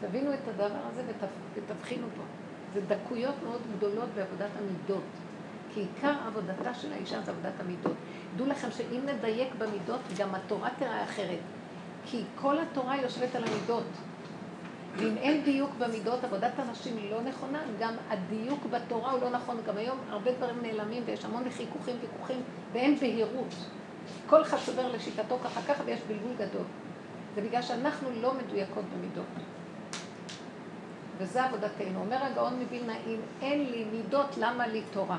[0.00, 1.02] תבינו את הדבר הזה
[1.54, 2.22] ותבחינו פה.
[2.74, 5.02] זה דקויות מאוד גדולות בעבודת המידות.
[5.74, 7.96] כי עיקר עבודתה של האישה זה עבודת המידות.
[8.36, 11.38] דעו לכם שאם נדייק במידות, גם התורה תראה אחרת.
[12.06, 13.84] כי כל התורה יושבת על המידות.
[14.96, 19.56] ואם אין דיוק במידות, עבודת הנשים היא לא נכונה, גם הדיוק בתורה הוא לא נכון.
[19.66, 23.54] גם היום הרבה דברים נעלמים ויש המון חיכוכים, ויכוחים, ואין בהירות.
[24.26, 26.64] כל אחד שובר לשיטתו ככה ככה ויש בלבול גדול.
[27.34, 29.24] זה בגלל שאנחנו לא מדויקות במידות.
[31.18, 32.00] וזה עבודתנו.
[32.00, 35.18] אומר הגאון מווילנה, אם אין לי מידות, למה לי תורה?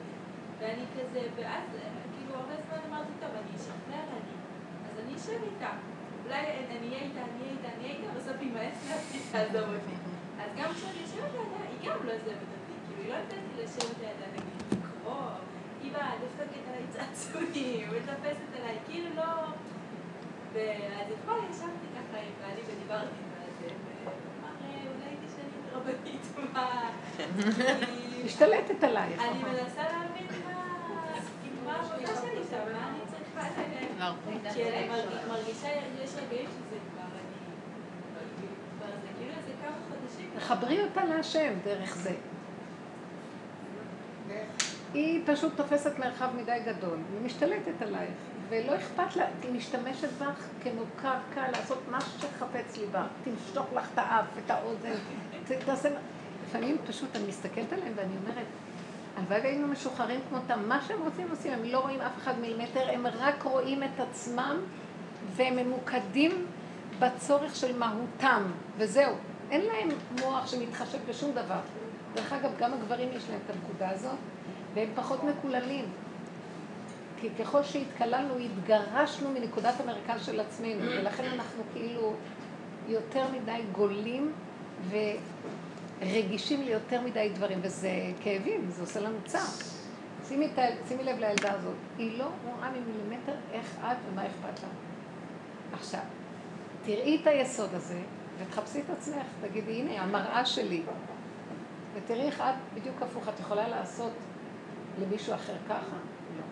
[5.21, 5.71] אשב איתה.
[6.25, 9.69] אולי אני אהיה איתה, אני אהיה איתה, אני אהיה איתה, בסוף היא מבאס להפסיק תעזוב
[9.75, 9.95] אותי.
[10.41, 12.75] אז גם כשאני יושבת לידה, היא גם לא עוזבת אותי.
[12.87, 15.21] כאילו, היא לא נותנת לי לשבת לידה, נגיד, לקרוא.
[15.83, 19.31] היא באה, דופקת עליי צעצועים, מטפסת עליי, כאילו לא...
[20.53, 23.67] ואז אתמול ישבתי ככה עם בעלי ודיברתי עם זה,
[24.03, 26.89] ואמר, אולי תשאלי את הרבנית מה...
[28.25, 29.21] משתלטת עלייך.
[29.21, 30.61] אני מנסה להבין מה...
[31.65, 34.10] מה העבודה שלי שם, מה אני צריכה...
[34.53, 34.63] כי
[40.83, 42.13] אותה להשם דרך זה.
[44.93, 48.11] היא פשוט תופסת מרחב מדי גדול, ומשתלטת עלייך,
[48.49, 53.07] ולא אכפת לה, היא משתמשת בך כמו קרקע לעשות מה שחפץ ליבה.
[53.23, 54.93] תמשוך לך את האף, את האוזן,
[55.65, 55.89] תעשה...
[56.47, 58.45] לפעמים פשוט אני מסתכלת עליהם ואני אומרת,
[59.17, 63.07] הלוואי והיינו משוחררים כמותם, מה שהם רוצים עושים, הם לא רואים אף אחד מילימטר, הם
[63.07, 64.57] רק רואים את עצמם
[65.35, 66.45] והם ממוקדים
[66.99, 68.43] בצורך של מהותם,
[68.77, 69.13] וזהו.
[69.51, 69.89] אין להם
[70.21, 71.59] מוח שמתחשב בשום דבר.
[72.13, 74.17] דרך אגב, גם הגברים יש להם את הנקודה הזאת,
[74.73, 75.85] והם פחות מקוללים.
[77.19, 82.13] כי ככל שהתקללנו, התגרשנו מנקודת המרכז של עצמנו, ולכן אנחנו כאילו
[82.87, 84.31] יותר מדי גולים
[86.01, 87.89] ורגישים ליותר מדי דברים, וזה
[88.23, 89.41] כאבים, זה עושה לנו צער.
[90.27, 90.47] שימי,
[90.87, 94.69] שימי לב לילדה הזאת, היא לא רואה ממילימטר איך את ומה אכפת לה.
[95.73, 96.01] עכשיו,
[96.85, 97.99] תראי את היסוד הזה,
[98.39, 100.81] ותחפשי את עצמך, תגידי, הנה, המראה שלי.
[101.93, 104.11] ותראי איך את בדיוק הפוך, את יכולה לעשות
[105.01, 105.95] למישהו אחר ככה?
[106.37, 106.43] לא.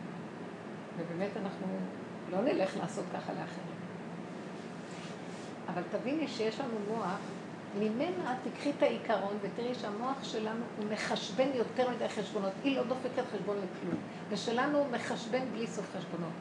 [0.97, 1.67] ובאמת אנחנו
[2.31, 3.79] לא נלך לעשות ככה לאחרים.
[5.67, 7.19] אבל תביני שיש לנו מוח,
[7.75, 12.51] ממנה תקחי את העיקרון ותראי שהמוח שלנו הוא מחשבן יותר מדי חשבונות.
[12.63, 13.95] היא לא דופקת חשבון לכלום.
[14.29, 16.31] ושלנו הוא מחשבן בלי סוף חשבונות.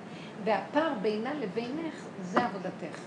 [0.45, 2.99] והפער בינה לבינך זה עבודתך.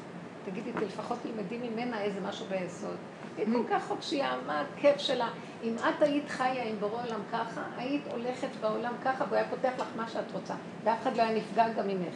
[0.45, 2.95] תגידי, "ת- לפחות תלמדי ממנה איזה משהו ביסוד.
[3.37, 5.27] היא כל כך חופשייה, מה הכיף שלה.
[5.63, 9.71] אם את היית חיה עם בורא עולם ככה, היית הולכת בעולם ככה, והוא היה פותח
[9.77, 10.53] לך מה שאת רוצה.
[10.83, 12.15] ואף אחד לא היה נפגע גם ממך.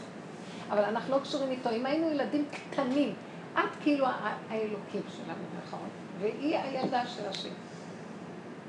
[0.70, 1.70] אבל אנחנו לא קשורים איתו.
[1.72, 3.14] אם היינו ילדים קטנים,
[3.60, 4.06] את כאילו
[4.49, 5.89] האלוקים שלנו, נכון?
[6.20, 7.49] והיא הילדה של השם.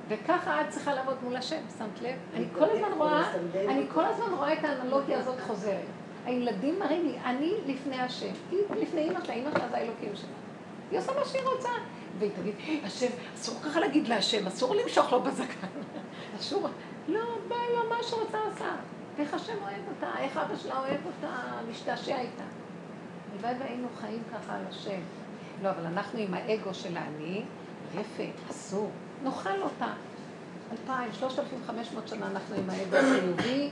[0.09, 2.17] וככה את צריכה לעבוד מול השם, שמת לב?
[2.35, 5.85] אני כל הזמן רואה, אני כל הזמן רואה את האנלוגיה הזאת חוזרת.
[6.25, 8.33] הילדים מראים לי, אני לפני השם.
[8.51, 10.29] היא לפני אמא שלה, אמא שלה זה האלוקים שלה.
[10.91, 11.69] היא עושה מה שהיא רוצה.
[12.19, 15.67] והיא תגיד, השם, אסור ככה להגיד להשם, אסור למשוך לו בזקן.
[16.39, 16.69] אסור,
[17.09, 18.77] לא, בא לו מה שרוצה עושה.
[19.19, 21.37] איך השם אוהב אותה, איך אבא שלה אוהב אותה,
[21.71, 22.45] משתעשע איתה.
[23.37, 25.01] הלוואי והיינו חיים ככה על השם.
[25.63, 27.43] לא, אבל אנחנו עם האגו של האני,
[27.95, 28.91] יפה, אסור,
[29.25, 29.93] נאכל אותה.
[30.73, 33.71] אלפיים, שלושת אלפים חמש מאות שנה אנחנו עם האגו החיובי,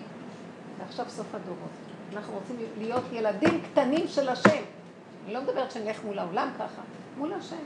[0.79, 1.71] ועכשיו סוף הדורות.
[2.13, 4.63] אנחנו רוצים להיות ילדים קטנים של השם.
[5.25, 6.83] אני לא מדברת שנלך מול העולם ככה,
[7.19, 7.57] מול השם.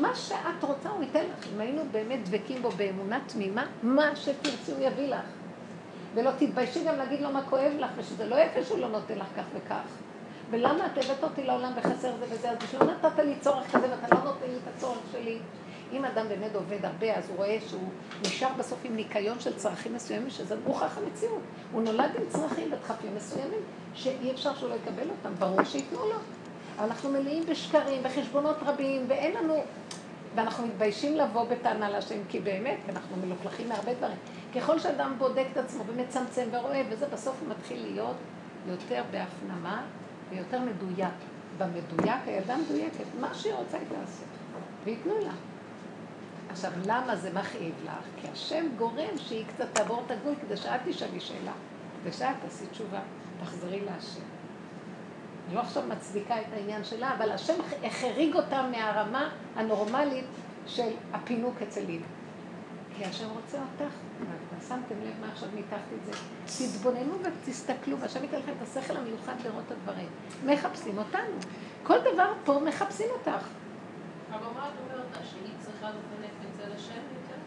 [0.00, 1.46] מה שאת רוצה הוא ייתן לך.
[1.54, 5.24] אם היינו באמת דבקים בו באמונה תמימה, מה שתרצי הוא יביא לך.
[6.14, 9.26] ולא תתביישי גם להגיד לו מה כואב לך, ושזה לא יפה שהוא לא נותן לך
[9.36, 9.82] כך וכך.
[10.50, 13.86] ולמה את הבאת אותי לעולם בחסר זה וזה, אז בשביל מה נתת לי צורך כזה
[13.90, 15.38] ואתה לא נותן לי את הצורך שלי?
[15.92, 17.88] אם אדם באמת עובד הרבה, אז הוא רואה שהוא
[18.22, 21.42] נשאר בסוף עם ניקיון של צרכים מסוימים, שזה מוכח המציאות.
[21.72, 23.60] הוא נולד עם צרכים ודחפים מסוימים,
[23.94, 26.16] שאי אפשר שהוא לא יקבל אותם, ברור שייתנו לו.
[26.78, 29.62] אנחנו מלאים בשקרים, בחשבונות רבים, ואין לנו...
[30.34, 34.16] ואנחנו מתביישים לבוא בטענה להשם, כי באמת, אנחנו מלוכלכים מהרבה דברים.
[34.54, 38.16] ככל שאדם בודק את עצמו ומצמצם ורואה, וזה בסוף מתחיל להיות
[38.68, 39.82] יותר בהפנמה
[40.30, 41.14] ויותר מדויק.
[41.58, 44.24] במדויק הילדה מדויקת, מה שהיא רוצה היא תעשה,
[44.84, 45.32] וייתנו לה.
[46.50, 48.04] עכשיו, למה זה מכאיב לך?
[48.16, 51.52] כי השם גורם שהיא קצת תעבור את הגבול כדי שאת תשאלי שאלה,
[52.02, 53.00] כדי שאת תעשי תשובה,
[53.40, 54.20] תחזרי להשם.
[55.46, 57.54] אני לא עכשיו מצדיקה את העניין שלה, אבל השם
[57.84, 60.24] החריג אותה מהרמה הנורמלית
[60.66, 62.06] של הפינוק אצל אימא.
[62.96, 63.94] כי השם רוצה אותך,
[64.68, 66.12] שמתם לב מה עכשיו ניתחתי את זה.
[66.46, 70.08] תתבוננו ותסתכלו, והשם ייתן לכם את השכל המיוחד לראות את הדברים.
[70.46, 71.36] מחפשים אותנו.
[71.82, 73.46] כל דבר פה מחפשים אותך.
[74.30, 75.06] אבל מה את אומרת?
[75.30, 77.40] שהיא צריכה לפנק את זה לשם יותר?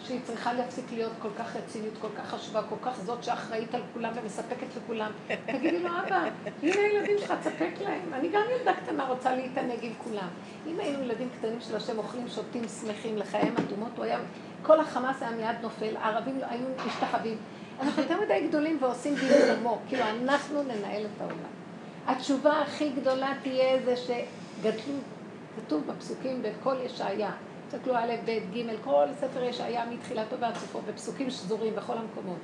[0.00, 3.82] שהיא צריכה להפסיק להיות כל כך רצינית, כל כך חשובה, כל כך זאת שאחראית על
[3.94, 5.10] כולם ומספקת לכולם.
[5.46, 6.28] תגידי לו, אבא,
[6.62, 8.14] הנה הילדים שלך, תספק להם.
[8.14, 10.28] אני גם ילדה קטנה רוצה להתענג עם כולם.
[10.66, 14.18] אם היינו ילדים קטנים של השם אוכלים, שותים, שמחים, לחיים אדומות, הוא היה,
[14.66, 17.38] כל החמאס היה מיד נופל, הערבים היו משתחווים.
[17.80, 21.54] אנחנו יותר מדי גדולים ועושים דין עמוק, כאילו אנחנו ננהל את העולם.
[22.06, 24.94] התשובה הכי גדולה תהיה זה שגדלו,
[25.56, 27.30] כתוב בפסוקים בכל ישעיה,
[27.68, 32.38] תסתכלו א', ב', ג', כל ספר ישעיה מתחילתו ועד סופו, בפסוקים שזורים בכל המקומות.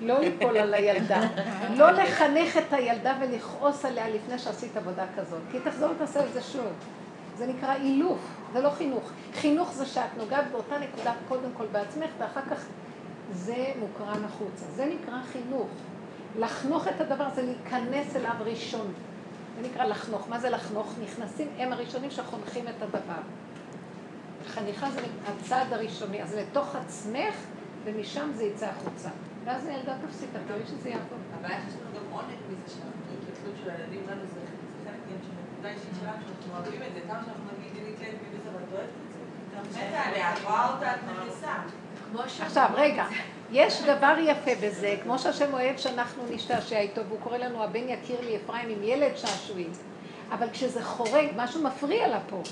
[0.01, 1.21] לא ליפול על הילדה.
[1.79, 5.41] לא לחנך את הילדה ולכעוס עליה לפני שעשית עבודה כזאת.
[5.53, 6.73] כי תחזור ותעשה את זה שוב.
[7.37, 8.19] זה נקרא אילוף,
[8.53, 9.11] זה לא חינוך.
[9.35, 12.65] חינוך זה שאת נוגעת באותה נקודה קודם כל בעצמך, ואחר כך
[13.33, 14.65] זה מוקרן החוצה.
[14.75, 15.69] זה נקרא חינוך.
[16.39, 18.93] לחנוך את הדבר זה להיכנס אליו ראשון.
[19.57, 20.29] זה נקרא לחנוך.
[20.29, 20.95] מה זה לחנוך?
[21.05, 23.23] נכנסים, הם הראשונים שחונכים את הדבר.
[24.49, 27.35] חניכה זה הצעד הראשוני, אז לתוך עצמך,
[27.85, 29.09] ומשם זה יצא החוצה.
[29.45, 31.19] ואז הילדה תפסיק, את תראי שזה יעבור.
[31.39, 33.07] הבעיה שיש לנו גם עונג מזה שאנחנו
[33.65, 34.41] של הילדים לנו, זה
[34.85, 38.15] חלק גם של נקודה אישית שלנו, שאנחנו אוהבים את זה, כמה שאנחנו נגיד לי כן,
[38.33, 39.87] וזה, אבל את אוהבת את זה.
[39.89, 41.53] מתה עליה, את רואה אותה, את מנסה.
[42.41, 43.05] עכשיו, רגע,
[43.53, 48.21] יש דבר יפה בזה, כמו שהשם אוהב שאנחנו נשתעשע איתו, והוא קורא לנו, הבן יכיר
[48.21, 49.73] לי אפרים עם ילד שעשועים.
[50.31, 52.43] אבל כשזה חורג, משהו מפריע לה פה.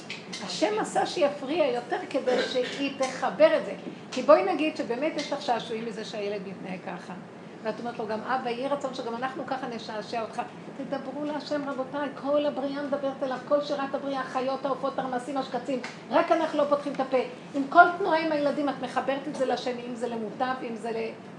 [0.46, 3.72] השם עשה שיפריע יותר כדי שהיא תחבר את זה.
[4.12, 7.14] כי בואי נגיד שבאמת יש לך שעשועים מזה שהילד מתנהג ככה.
[7.62, 10.42] ואת אומרת לו, גם אבא, יהי רצון שגם אנחנו ככה נשעשע אותך.
[10.76, 15.80] תדברו להשם רבותיי, כל הבריאה מדברת אליו, כל שירת הבריאה, החיות, העופות, הרמסים, השקצים,
[16.10, 17.16] רק אנחנו לא פותחים את הפה.
[17.54, 20.90] עם כל תנועה עם הילדים, את מחברת את זה לשני, אם זה למוטב, אם זה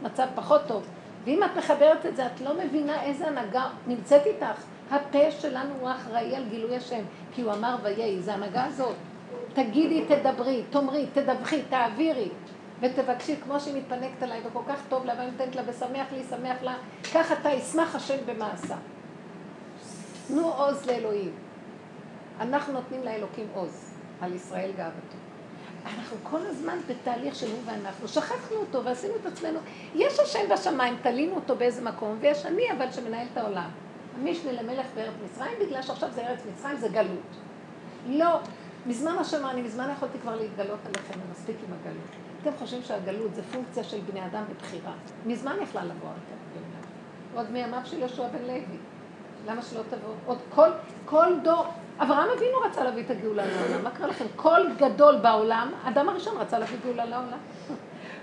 [0.01, 0.87] למצב פחות טוב.
[1.25, 4.61] ואם את מחברת את זה, את לא מבינה איזה הנהגה נמצאת איתך.
[4.91, 7.01] הפה שלנו הוא אחראי על גילוי השם,
[7.33, 8.95] כי הוא אמר ויהי, זה הנהגה הזאת.
[9.53, 12.29] תגידי, תדברי, תאמרי, תדווחי, תעבירי.
[12.81, 16.63] ותבקשי, כמו שהיא מתפנקת עליי, וכל כך טוב לה, ואני נותנת לה, ושמח לי, שמח
[16.63, 16.75] לה,
[17.13, 18.75] כך אתה ישמח השם במעשה.
[20.27, 21.31] תנו עוז לאלוהים.
[22.39, 25.17] אנחנו נותנים לאלוקים עוז, על ישראל גאוותו.
[25.85, 28.07] אנחנו כל הזמן בתהליך של הוא ואנחנו.
[28.07, 29.59] שכחנו אותו ועשינו את עצמנו.
[29.95, 33.69] יש השם בשמיים, תלינו אותו באיזה מקום, ויש אני אבל שמנהל את העולם.
[34.19, 37.35] המשנה למלך בארץ מצרים, בגלל שעכשיו זה ארץ מצרים, זה גלות.
[38.07, 38.39] לא,
[38.85, 42.09] מזמן השם, אני מזמן יכולתי כבר להתגלות עליכם, ומספיק עם הגלות.
[42.41, 44.93] אתם חושבים שהגלות זה פונקציה של בני אדם בבחירה.
[45.25, 45.95] מזמן יכלה לבוא
[46.53, 46.85] גאולה.
[47.35, 48.77] עוד מימיו של יהושע בן לוי.
[49.47, 50.13] למה שלא תבוא?
[50.25, 50.69] עוד כל,
[51.05, 51.65] כל דור,
[51.99, 53.83] אברהם אבינו רצה להביא את הגאולה לעולם.
[53.83, 54.25] מה קרה לכם?
[54.35, 57.37] כל גדול בעולם, אדם הראשון רצה להביא גאולה לעולם.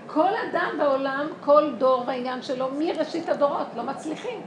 [0.07, 4.41] כל אדם בעולם, כל דור והעניין שלו, מראשית הדורות, לא מצליחים.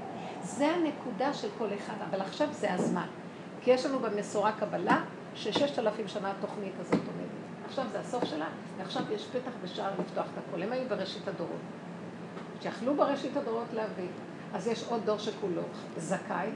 [0.46, 3.06] זה הנקודה של כל אחד, אבל עכשיו זה הזמן.
[3.60, 5.02] כי יש לנו במסורה קבלה,
[5.34, 7.66] שששת אלפים שנה התוכנית הזאת עומדת.
[7.68, 8.46] עכשיו זה הסוף שלה,
[8.78, 10.62] ועכשיו יש פתח בשער לפתוח את הכל.
[10.62, 11.60] הם היו בראשית הדורות.
[12.62, 14.08] שיכלו בראשית הדורות להביא.
[14.54, 15.62] אז יש עוד דור שכולו
[15.96, 16.48] זכאי,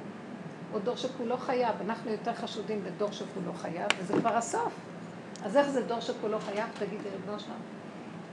[0.72, 1.74] עוד דור שכולו חייב.
[1.80, 4.72] אנחנו יותר חשודים בדור שכולו חייב, וזה כבר הסוף.
[5.44, 6.66] אז איך זה דור שכולו חייב?
[6.78, 7.79] תגידי, ריבונו שלנו.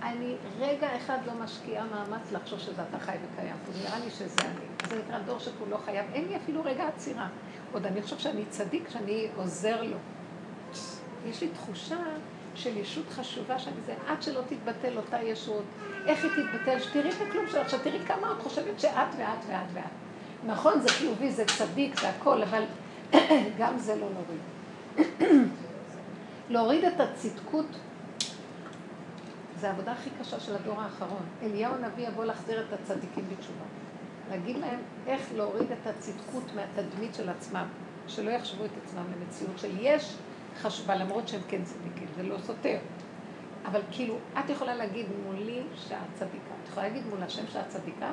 [0.02, 3.56] אני רגע אחד לא משקיעה מאמץ לחשוב שזה אתה חי וקיים.
[3.82, 4.90] נראה לי שזה אני.
[4.90, 6.06] זה נקרא דור שכולו חייב.
[6.14, 7.28] אין לי אפילו רגע עצירה.
[7.72, 9.98] עוד אני חושב שאני צדיק, שאני עוזר לו.
[11.26, 11.98] יש לי תחושה
[12.56, 15.64] של ישות חשובה שאני זה, עד שלא תתבטל אותה ישות.
[16.06, 16.80] איך היא תתבטל?
[16.80, 17.56] שתראי את הכלום שלך.
[17.56, 19.84] עכשיו תראי כמה את חושבת שאת ואת ואת ואת.
[20.46, 22.64] נכון, זה חיובי, זה צדיק, זה הכל, אבל
[23.60, 24.42] גם זה לא נוריד.
[26.50, 27.66] להוריד את הצדקות
[29.60, 31.24] זה העבודה הכי קשה של הדור האחרון.
[31.44, 33.66] אליהו הנביא יבוא להחזיר את הצדיקים בתשובה.
[34.30, 37.68] להגיד להם איך להוריד את הצדקות מהתדמית של עצמם,
[38.08, 40.16] שלא יחשבו את עצמם למציאות של יש
[40.62, 42.78] חשבה, למרות שהם כן צדיקים, זה לא סותר.
[43.66, 46.54] אבל כאילו, את יכולה להגיד מולי שאת צדיקה.
[46.64, 48.12] את יכולה להגיד מול השם שאת צדיקה,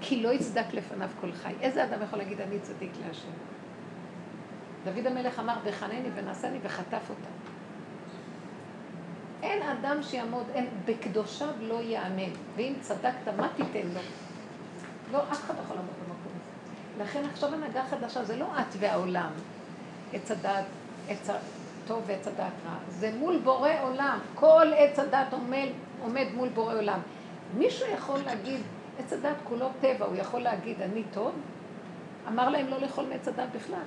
[0.00, 1.52] כי לא יצדק לפניו כל חי.
[1.60, 3.28] איזה אדם יכול להגיד אני צדיק להשם?
[4.84, 7.49] דוד המלך אמר, בחנני ונעשני וחטף אותה.
[9.42, 12.30] אין אדם שיעמוד, אין, בקדושיו לא יאמן.
[12.56, 14.00] ואם צדקת, מה תיתן לו?
[15.12, 17.04] לא, אף אחד לא יכול לעמוד במקום הזה.
[17.04, 19.30] לכן עכשיו הנהגה חדשה, זה לא את והעולם.
[20.12, 20.64] עץ הדעת,
[21.08, 22.76] עץ הטוב ועץ הדעת רע.
[22.88, 24.18] זה מול בורא עולם.
[24.34, 25.68] כל עץ הדעת עומד,
[26.02, 27.00] עומד מול בורא עולם.
[27.58, 28.60] מישהו יכול להגיד,
[28.98, 31.32] עץ הדעת כולו טבע, הוא יכול להגיד, אני טוב?
[32.28, 33.82] אמר להם לא לאכול מעץ הדעת בכלל.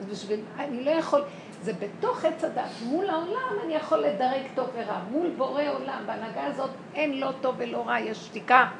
[0.00, 1.24] אז בשביל, אני לא יכול,
[1.64, 2.70] זה בתוך עץ הדת.
[2.86, 5.02] מול העולם אני יכול לדרג טוב ורע.
[5.10, 8.70] מול בורא עולם, בהנהגה הזאת אין לא טוב ולא רע, יש שתיקה.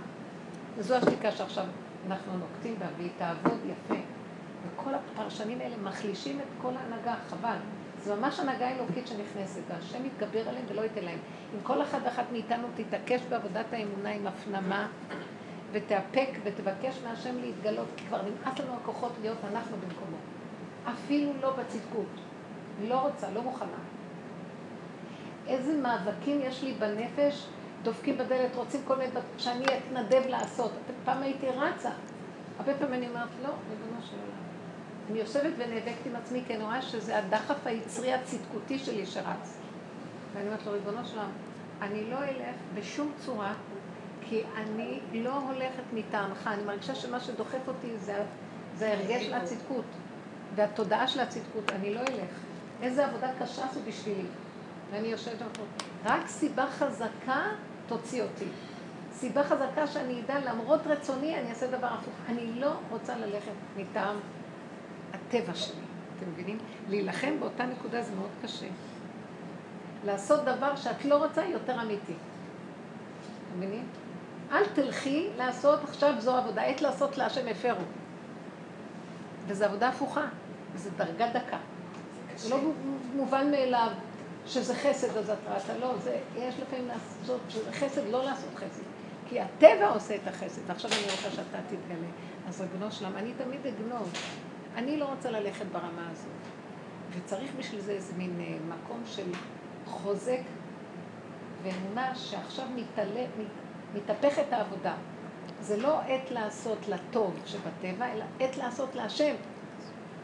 [0.77, 1.65] וזו השתיקה שעכשיו
[2.06, 4.01] אנחנו נוקטים בה, והיא תעבוד יפה.
[4.66, 7.56] וכל הפרשנים האלה מחלישים את כל ההנהגה, חבל.
[8.02, 11.19] זו ממש הנהגה אלוקית שנכנסת, והשם יתגבר עליהם ולא ייתן להם.
[11.55, 14.89] אם כל אחד ואחת מאיתנו תתעקש בעבודת האמונה עם הפנמה,
[15.73, 20.16] ותאפק ותבקש מהשם להתגלות, כי כבר נמאס לנו הכוחות להיות אנחנו במקומו.
[20.89, 22.34] אפילו לא בצדקות.
[22.83, 23.79] לא רוצה, לא מוכנה.
[25.47, 27.47] איזה מאבקים יש לי בנפש,
[27.83, 30.73] דופקים בדלת, רוצים כל מיני דברים שאני אתנדב לעשות.
[31.05, 31.91] פעם הייתי רצה.
[32.59, 34.45] הרבה פעמים אני אומרת, לא, ריבונו של עולם.
[35.11, 39.59] אני יושבת ונאבקת עם עצמי, כי אני רואה שזה הדחף היצרי הצדקותי שלי שרץ.
[40.35, 41.31] ואני אומרת לו, ריבונו של עולם,
[41.83, 43.53] אני לא אלך בשום צורה,
[44.21, 46.51] כי אני לא הולכת מטעמך.
[46.53, 48.23] אני מרגישה שמה שדוחף אותי זה,
[48.77, 49.85] זה ההרגש של הצדקות,
[50.55, 51.71] והתודעה של הצדקות.
[51.73, 52.54] אני לא אלך.
[52.85, 54.27] איזה עבודה קשה זו בשבילי.
[54.90, 55.62] ואני יושבת פה.
[56.05, 57.43] רק סיבה חזקה
[57.86, 58.48] תוציא אותי.
[59.12, 62.15] סיבה חזקה שאני אדע, למרות רצוני, אני אעשה דבר הפוך.
[62.28, 64.16] אני לא רוצה ללכת מטעם
[65.12, 65.81] הטבע שלי.
[66.19, 66.59] אתם מבינים?
[66.89, 68.66] להילחם באותה נקודה זה מאוד קשה.
[70.05, 72.12] לעשות דבר שאת לא רוצה יותר אמיתי.
[72.12, 73.86] אתם מבינים?
[74.52, 77.85] אל תלכי לעשות, עכשיו זו עבודה, עת לעשות להשם הפרו.
[79.47, 80.24] וזו עבודה הפוכה,
[80.74, 81.59] וזו דרגה דקה.
[82.36, 82.56] זה לא
[83.15, 83.89] מובן מאליו
[84.47, 88.82] שזה חסד אז את ראתה, לא, זה, יש לפעמים לעשות, שזה חסד, לא לעשות חסד.
[89.28, 92.09] כי הטבע עושה את החסד, ועכשיו אני רוצה שאתה תתגלה.
[92.48, 94.12] אז ריבונו שלם, אני תמיד אגנוב.
[94.77, 96.31] אני לא רוצה ללכת ברמה הזאת.
[97.11, 99.32] וצריך בשביל זה איזה מין אה, מקום של
[99.86, 100.40] חוזק
[101.62, 102.66] ואמונה שעכשיו
[103.94, 104.94] מתהפכת העבודה.
[105.61, 109.35] זה לא עת לעשות לטוב שבטבע, אלא עת לעשות להשם.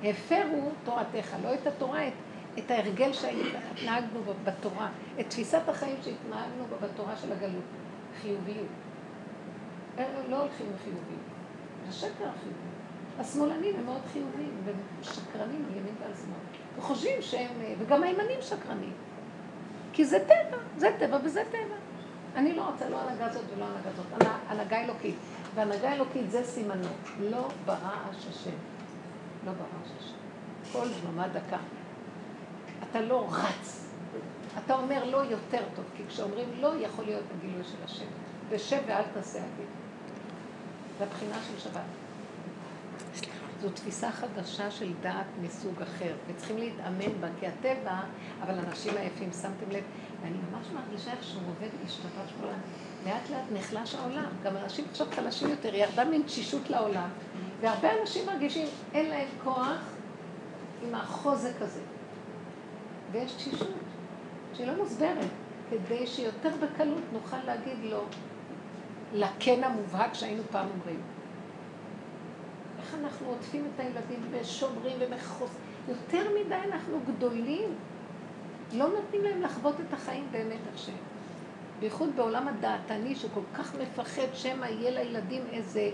[0.05, 2.13] הפרו תורתך, לא את התורה, את,
[2.59, 4.89] את ההרגל שהתנהגנו בתורה,
[5.21, 7.65] את תפיסת החיים שהתנהגנו בתורה של הגלות.
[8.23, 8.67] חיוביות.
[10.29, 11.21] לא הולכים לחיוביות,
[11.87, 12.71] זה שקר החיוביות.
[13.19, 16.61] השמאלנים הם מאוד חיוביים, והם שקרנים על ימין ועל שמאל.
[16.79, 18.93] וחושבים שהם, וגם הימנים שקרנים.
[19.93, 21.77] כי זה טבע, זה טבע וזה טבע.
[22.37, 24.07] אני לא רוצה לא הנהגה הזאת ולא הנהגה הזאת,
[24.49, 25.15] הנהגה אלוקית.
[25.55, 26.89] והנהגה אלוקית זה סימנו,
[27.21, 28.57] לא ברעש השם.
[29.47, 30.15] לא ברעש השם.
[30.73, 31.59] כל דממה דקה.
[32.91, 33.87] אתה לא רץ.
[34.59, 38.07] אתה אומר לא יותר טוב, כי כשאומרים לא, יכול להיות הגילוי של השם.
[38.49, 39.69] ושב ואל תעשה אביב.
[40.99, 41.81] זה הבחינה של שבת.
[43.63, 48.01] זו תפיסה חדשה של דעת מסוג אחר, וצריכים להתאמן בה, כי הטבע,
[48.43, 49.85] אבל אנשים עייפים, שמתם לב,
[50.23, 52.57] ואני ממש מרגישה איך שהוא עובד להשתפר שמאלה.
[53.07, 57.09] לאט לאט נחלש העולם, גם אנשים עכשיו חלשים יותר, ירדה מין תשישות לעולם,
[57.61, 59.95] והרבה אנשים מרגישים, אין להם כוח
[60.83, 61.81] עם החוזק הזה.
[63.13, 63.69] ויש תשישות,
[64.55, 65.31] שהיא לא מוסברת,
[65.71, 68.05] כדי שיותר בקלות נוכל להגיד לו,
[69.15, 71.01] לכן המובהק שהיינו פעם אומרים.
[72.79, 75.51] איך אנחנו עוטפים את הילדים ושומרים ומחוס...
[75.89, 77.75] יותר מדי אנחנו גדולים.
[78.73, 80.93] לא נותנים להם לחוות את החיים באמת השם.
[81.81, 85.91] בייחוד בעולם הדעתני שכל כך מפחד שמא יהיה לילדים איזה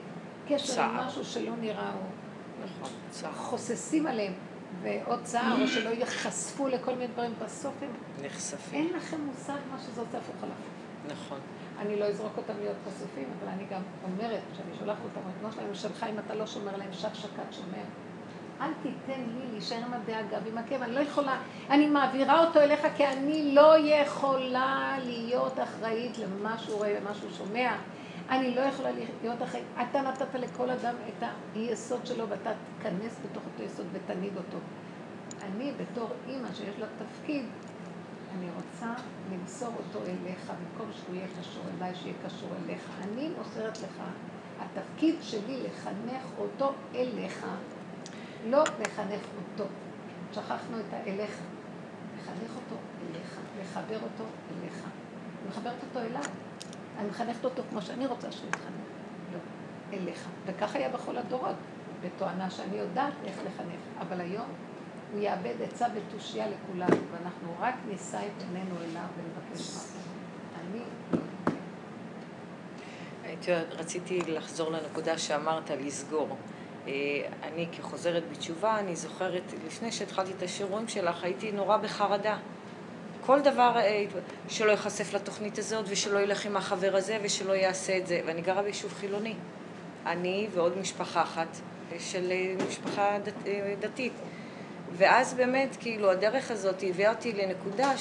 [0.48, 2.01] קשר עם משהו שלא נראה או...
[2.64, 3.31] נכון.
[3.35, 4.32] חוססים עליהם,
[4.82, 7.90] ועוד צער, או שלא ייחשפו לכל מיני דברים, בסוף הם...
[8.23, 8.85] נחשפים.
[8.85, 11.12] אין לכם מושג מה שזה עושה הפוך על הפוך.
[11.12, 11.39] נכון.
[11.78, 15.74] אני לא אזרוק אותם להיות חשופים, אבל אני גם אומרת, כשאני שולחת אותם, ריבונו שלהם
[15.74, 17.85] שלך, אם אתה לא שומר להם שק שקד שומר.
[18.60, 21.39] אל תיתן לי להישאר עם הדאגה ועם הכאב, אני לא יכולה,
[21.70, 27.31] אני מעבירה אותו אליך כי אני לא יכולה להיות אחראית למה שהוא רואה ומה שהוא
[27.39, 27.77] שומע.
[28.31, 28.90] אני לא יכולה
[29.23, 29.65] להיות אחראית.
[29.90, 34.59] אתה נתת לכל אדם את היסוד שלו ואתה תיכנס בתוך אותו יסוד ותניד אותו.
[35.43, 37.44] אני בתור אימא שיש לה תפקיד,
[38.39, 38.94] אני רוצה
[39.32, 42.81] למסור אותו אליך, במקום שהוא יהיה קשור אליי, שיהיה קשור אליך.
[43.03, 44.03] אני מוסרת לך,
[44.61, 47.47] התפקיד שלי לחנך אותו אליך,
[48.47, 49.70] לא לחנך אותו.
[50.32, 51.39] שכחנו את האליך.
[52.19, 54.85] לחנך אותו אליך, לחבר אותו אליך.
[55.48, 56.23] מחברת אותו אליי.
[56.98, 58.86] אני מחנכת אותו כמו שאני רוצה שהוא יתחנך.
[59.32, 59.39] לא,
[59.93, 60.28] אליך.
[60.47, 61.56] וכך היה בכל הדורות,
[62.02, 63.81] בתואנה שאני יודעת איך לחנך.
[63.98, 64.47] אבל היום
[65.12, 69.82] הוא יאבד עצה ותושייה לכולנו, ואנחנו רק נישא את עינינו אליו ונבקש מה.
[70.60, 70.81] אני
[73.70, 76.36] רציתי לחזור לנקודה שאמרת, לסגור.
[76.86, 76.93] אה,
[77.43, 82.36] אני כחוזרת בתשובה, אני זוכרת, לפני שהתחלתי את השיעורים שלך, הייתי נורא בחרדה.
[83.27, 84.05] כל דבר, אה,
[84.48, 88.20] שלא ייחשף לתוכנית הזאת, ושלא ילך עם החבר הזה, ושלא יעשה את זה.
[88.27, 89.35] ואני גרה ביישוב חילוני.
[90.07, 91.47] אני ועוד משפחה אחת
[91.98, 93.35] של אה, משפחה דת,
[93.81, 94.12] דתית.
[94.93, 97.93] ואז באמת, כאילו, הדרך הזאת הביאה אותי לנקודה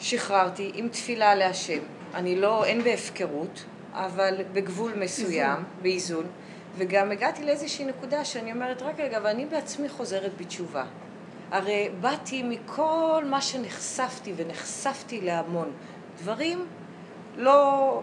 [0.00, 1.80] ששחררתי עם תפילה להשם.
[2.14, 5.64] אני לא, אין בהפקרות, אבל בגבול מסוים, איזון.
[5.82, 6.26] באיזון.
[6.76, 10.84] וגם הגעתי לאיזושהי נקודה שאני אומרת, רק רגע, ואני בעצמי חוזרת בתשובה.
[11.54, 15.72] הרי באתי מכל מה שנחשפתי, ונחשפתי להמון
[16.18, 16.66] דברים,
[17.36, 18.00] לא...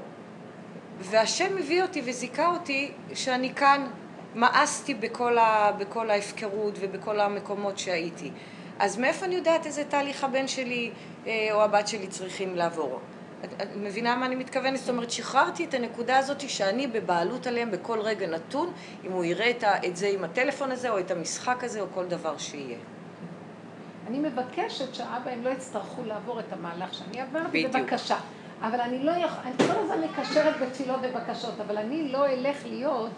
[1.00, 3.88] והשם הביא אותי וזיכה אותי שאני כאן
[4.36, 8.32] מאסתי בכל, ה, בכל ההפקרות ובכל המקומות שהייתי.
[8.80, 10.92] אז מאיפה אני יודעת איזה תהליך הבן שלי
[11.28, 13.00] אה, או הבת שלי צריכים לעבור?
[13.46, 14.80] את, מבינה מה אני מתכוונת?
[14.80, 18.74] זאת אומרת, שחררתי את הנקודה הזאת שאני בבעלות עליהם בכל רגע נתון,
[19.06, 19.52] אם הוא יראה
[19.88, 22.78] את זה עם הטלפון הזה, או את המשחק הזה, או כל דבר שיהיה.
[24.08, 27.68] אני מבקשת שאבא, הם לא יצטרכו לעבור את המהלך שאני עברתי.
[27.68, 28.18] בבקשה.
[28.62, 33.12] אבל אני לא יכול, אני כל הזמן מקשרת בתפילות ובקשות, אבל אני לא אלך להיות,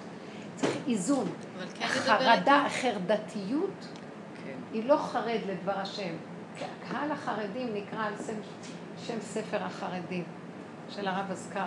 [0.56, 1.30] צריך איזון.
[1.74, 3.88] כן חרדה, חרדתיות
[4.46, 4.58] כן.
[4.74, 6.16] היא לא חרד לדבר השם.
[6.90, 8.34] קהל החרדים נקרא על שם,
[8.98, 10.24] שם ספר החרדים
[10.90, 11.64] של הרב אזכרי.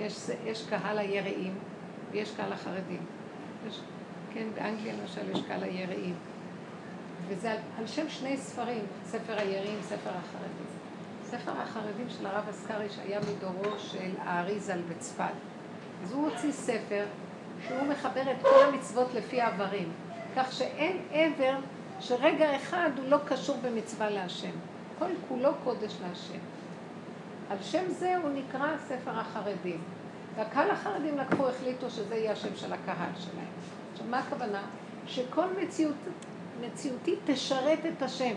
[0.00, 1.54] יש, יש קהל היראים
[2.10, 3.00] ויש קהל החרדים.
[3.68, 3.80] יש,
[4.32, 6.14] כן, באנגליה למשל יש קהל היראים.
[7.28, 10.66] וזה על, על שם שני ספרים, ספר היראים, ספר החרדים.
[11.24, 15.24] ספר החרדים של הרב אזכרי שהיה מדורו של האריזל בצפת.
[16.02, 17.04] אז הוא הוציא ספר
[17.66, 19.92] שהוא מחבר את כל המצוות לפי העברים,
[20.36, 21.56] כך שאין עבר
[22.00, 24.50] שרגע אחד הוא לא קשור במצווה להשם.
[24.98, 26.38] כל כולו קודש להשם.
[27.50, 29.80] על שם זה הוא נקרא ספר החרדים.
[30.36, 33.46] והקהל החרדים לקחו, החליטו שזה יהיה השם של הקהל שלהם.
[33.92, 34.62] עכשיו, מה הכוונה?
[35.06, 35.94] שכל מציאות,
[36.60, 38.34] מציאותי תשרת את השם.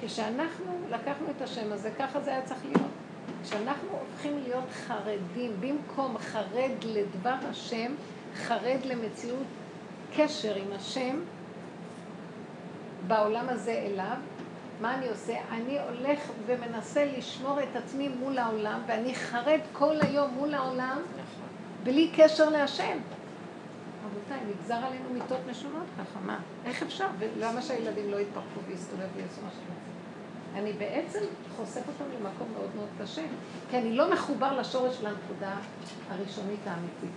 [0.00, 2.90] כשאנחנו לקחנו את השם הזה, ככה זה היה צריך להיות.
[3.42, 7.92] כשאנחנו הופכים להיות חרדים, במקום חרד לדבר השם,
[8.34, 9.46] חרד למציאות
[10.16, 11.20] קשר עם השם
[13.06, 14.16] בעולם הזה אליו,
[14.80, 15.34] מה אני עושה?
[15.50, 20.98] אני הולך ומנסה לשמור את עצמי מול העולם, ואני חרד כל היום מול העולם,
[21.82, 22.98] בלי קשר להשם.
[24.10, 26.38] רבותיי, נגזר עלינו מיטות משונות ככה, מה?
[26.64, 27.06] איך אפשר?
[27.18, 29.74] ולמה שהילדים לא יתפרקו ויסתובבו ויעשו רוצים?
[30.54, 31.18] אני בעצם
[31.56, 33.22] חושף אותם למקום מאוד מאוד קשה,
[33.70, 35.56] כי אני לא מחובר לשורש של הנקודה
[36.10, 37.16] הראשונית האמיתית.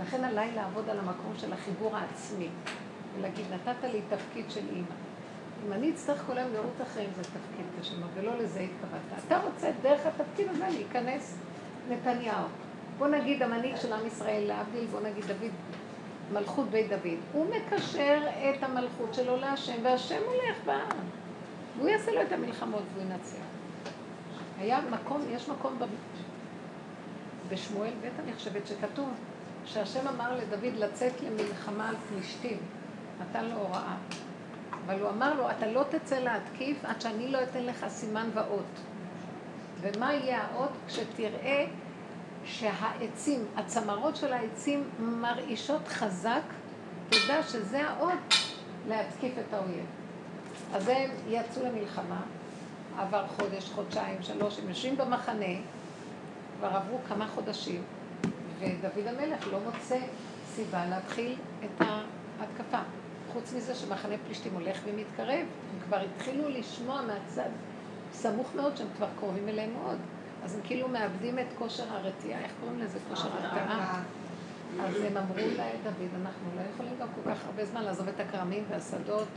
[0.00, 2.48] לכן עליי לעבוד על המקום של החיבור העצמי,
[3.18, 4.86] ולהגיד, נתת לי תפקיד של אימא.
[5.66, 9.24] אם אני אצטרך כל היום לראות אחרים זה תפקיד קשה, ולא לזה התכוונת.
[9.26, 11.36] אתה רוצה דרך התפקיד הזה להיכנס
[11.88, 12.44] נתניהו.
[12.98, 15.50] בוא נגיד המנהיג של עם ישראל, להבדיל, בוא נגיד דוד,
[16.32, 17.18] מלכות בית דוד.
[17.32, 20.98] הוא מקשר את המלכות שלו להשם, והשם הולך בעם.
[21.76, 23.36] והוא יעשה לו את המלחמות והוא ינצח.
[24.58, 25.84] היה מקום, יש מקום ב...
[27.48, 29.08] בשמואל ב' אני חושבת שכתוב
[29.64, 32.58] שהשם אמר לדוד לצאת למלחמה על פלישתים,
[33.20, 33.94] נתן לו הוראה.
[34.86, 38.80] אבל הוא אמר לו, אתה לא תצא להתקיף עד שאני לא אתן לך סימן ואות.
[39.80, 40.70] ומה יהיה האות?
[40.86, 41.66] כשתראה
[42.44, 46.42] שהעצים, הצמרות של העצים מרעישות חזק,
[47.08, 48.34] תדע שזה האות
[48.88, 49.86] להתקיף את האויב.
[50.74, 52.20] אז הם יצאו למלחמה,
[52.98, 55.54] עבר חודש, חודשיים, שלוש, הם יושבים במחנה,
[56.58, 57.82] כבר עברו כמה חודשים,
[58.60, 59.98] ודוד המלך לא מוצא
[60.46, 61.86] סיבה להתחיל את
[62.40, 62.78] ההתקפה.
[63.32, 67.50] חוץ מזה שמחנה פלישתים הולך ומתקרב, הם כבר התחילו לשמוע מהצד
[68.12, 69.98] סמוך מאוד שהם כבר קרובים אליהם מאוד.
[70.44, 72.98] אז הם כאילו מאבדים את כושר הרתיעה, איך קוראים לזה?
[73.08, 74.02] כושר הרתעה.
[74.80, 78.64] אז הם אמרו לדוד, אנחנו לא יכולים גם כל כך הרבה זמן לעזוב את הכרמים
[78.70, 79.28] והשדות,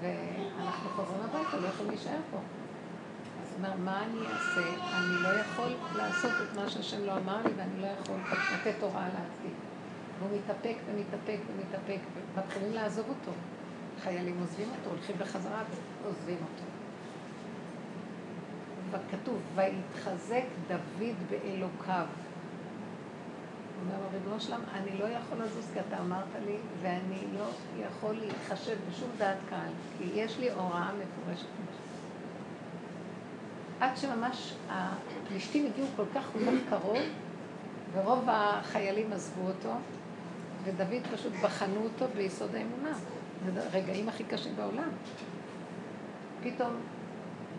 [0.00, 2.38] ואנחנו חוזרים הביתה, לא יכולים להישאר פה.
[3.42, 4.68] אז הוא אומר, מה אני אעשה?
[4.98, 8.16] אני לא יכול לעשות את מה שהשם לא אמר לי, ואני לא יכול
[8.54, 9.58] לתת הוראה להתקיף.
[10.18, 12.00] והוא מתאפק ומתאפק ומתאפק,
[12.36, 13.32] ומתחילים לעזוב אותו.
[14.02, 15.62] חיילים עוזבים אותו, הולכים בחזרה
[16.02, 16.71] ועוזבים אותו.
[18.92, 22.06] וכתוב, ויתחזק דוד באלוקיו.
[23.80, 27.44] אומר ריבונו שלם, אני לא יכול לזוז כי אתה אמרת לי, ואני לא
[27.86, 31.46] יכול להתחשב בשום דעת קהל, כי יש לי הוראה מפורשת.
[33.80, 36.98] עד שממש הפלישתים הגיעו כל כך כל כך קרוב,
[37.92, 39.72] ורוב החיילים עזבו אותו,
[40.64, 42.94] ודוד פשוט בחנו אותו ביסוד האמונה.
[43.54, 44.88] זה רגעים הכי קשים בעולם.
[46.42, 46.70] פתאום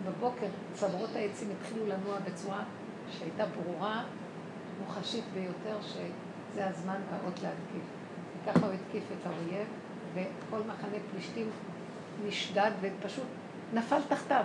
[0.05, 2.63] בבוקר צמרות העצים התחילו לנוע בצורה
[3.11, 4.03] שהייתה ברורה,
[4.79, 7.83] מוחשית ביותר, שזה הזמן והאות להתקיף.
[8.41, 9.67] וככה הוא התקיף את האויב,
[10.13, 11.49] וכל מחנה פלישתים
[12.25, 13.25] נשדד ופשוט
[13.73, 14.43] נפל תחתיו.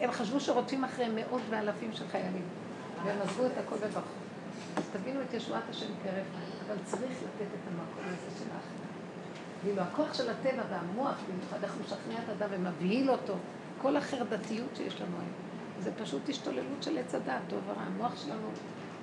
[0.00, 2.44] הם חשבו שרודפים אחריהם מאות ואלפים של חיילים,
[3.04, 4.24] והם עזבו את הכל וברחו.
[4.76, 6.26] אז תבינו את ישועת השם כרף,
[6.66, 8.84] אבל צריך לתת את המקום הזה של האחרים.
[9.64, 13.34] ואילו הכוח של הטבע והמוח, במיוחד איך הוא משכנע את האדם ומבהיל אותו,
[13.84, 15.32] כל החרדתיות שיש לנו היום,
[15.78, 17.82] זה פשוט השתוללות של עץ הדעת, טוב ורע.
[17.82, 18.48] המוח שלנו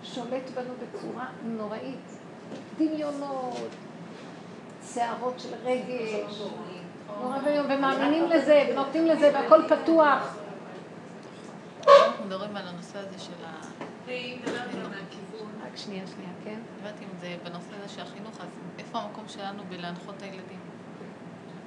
[0.04, 2.18] שולט בנו בצורה נוראית.
[2.78, 3.70] דמיונות,
[4.94, 6.42] שערות של רגש,
[7.22, 10.38] נורא ואיום, ומאמינים לזה, ונותנים לזה, והכל פתוח.
[11.88, 13.62] אנחנו מדברים על הנושא הזה של ה...
[15.66, 16.60] רק שנייה, שנייה, כן?
[16.78, 18.48] יודעת אם זה בנושא הזה של החינוך, אז
[18.80, 20.60] איפה המקום שלנו בלהנחות את הילדים?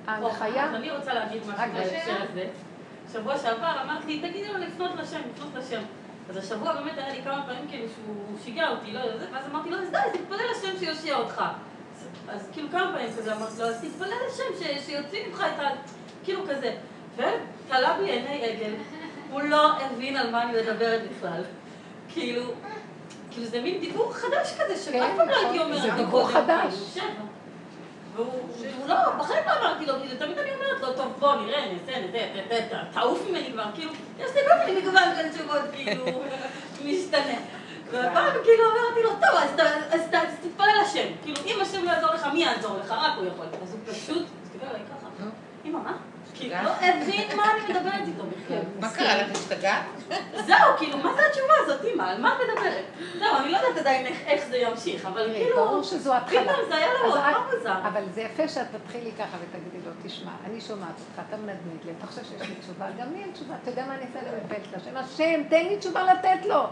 [0.07, 2.49] ההנחיה, אז אני רוצה להגיד משהו בהקשר הזה.
[3.15, 5.83] שבוע שעבר אמרתי, תגידי לו לפנות לשם, לפנות לשם.
[6.31, 9.71] אז השבוע באמת היה לי כמה פעמים כאילו שהוא שיגע אותי, לא יודע, ואז אמרתי
[9.71, 11.43] לו, אז די, תתפלל לשם שיושיע אותך.
[12.29, 15.69] אז כאילו כמה פעמים כזה אמרתי לו, אז תתפלל לשם שיוציא ממך את ה...
[16.25, 16.75] כאילו כזה.
[17.17, 18.75] ותלה בי עיני עגל,
[19.31, 21.43] הוא לא הבין על מה אני מדברת בכלל.
[22.09, 22.43] כאילו,
[23.31, 26.23] כאילו זה מין דיבור חדש כזה, שאף כן, פעם לא הייתי נכון, אומרת זה דיבור
[26.23, 26.75] קודם, חדש.
[28.17, 32.01] והוא לא, בחיים לא אמרתי לו, כאילו, תמיד אני אומרת לו, טוב, בוא, נראה, נעשה,
[32.51, 36.05] נעשה, תעוף ממני כבר, כאילו, יש לי כל מיני מגוון של תשובות, כאילו,
[36.85, 37.39] משתנה.
[37.91, 39.61] והפעם כאילו אמרתי לו, טוב,
[39.91, 41.09] אז תתפלל השם.
[41.23, 42.91] כאילו, אם השם לא יעזור לך, מי יעזור לך?
[42.91, 43.47] רק הוא יכול.
[43.63, 45.27] אז הוא פשוט, הסתכל עליי ככה,
[45.65, 45.97] אמא, מה?
[46.35, 48.59] כאילו, לא הבין מה אני מדברת איתו בכלל.
[48.81, 49.83] מה קרה לך, השתגעת?
[50.47, 52.03] זהו, כאילו, מה זה התשובה הזאת, אמא?
[52.03, 52.85] על מה את מדברת?
[53.19, 55.57] זהו, אני לא יודעת עדיין איך- זה ימשיך, אבל תראי, כאילו...
[55.57, 56.41] ברור שזו התחלה.
[56.43, 57.79] פתאום זה היה לו מאוד את- מוזר.
[57.89, 61.93] אבל זה יפה שאת תתחילי ככה ותגידי לו, תשמע, אני שומעת אותך, אתה מנדנד לי,
[61.99, 64.19] אתה חושב שיש לי תשובה, גם לי אין תשובה, אתה יודע מה אני אעשה?
[64.37, 66.63] מתפללת להשם, השם, תן לי תשובה לתת לו.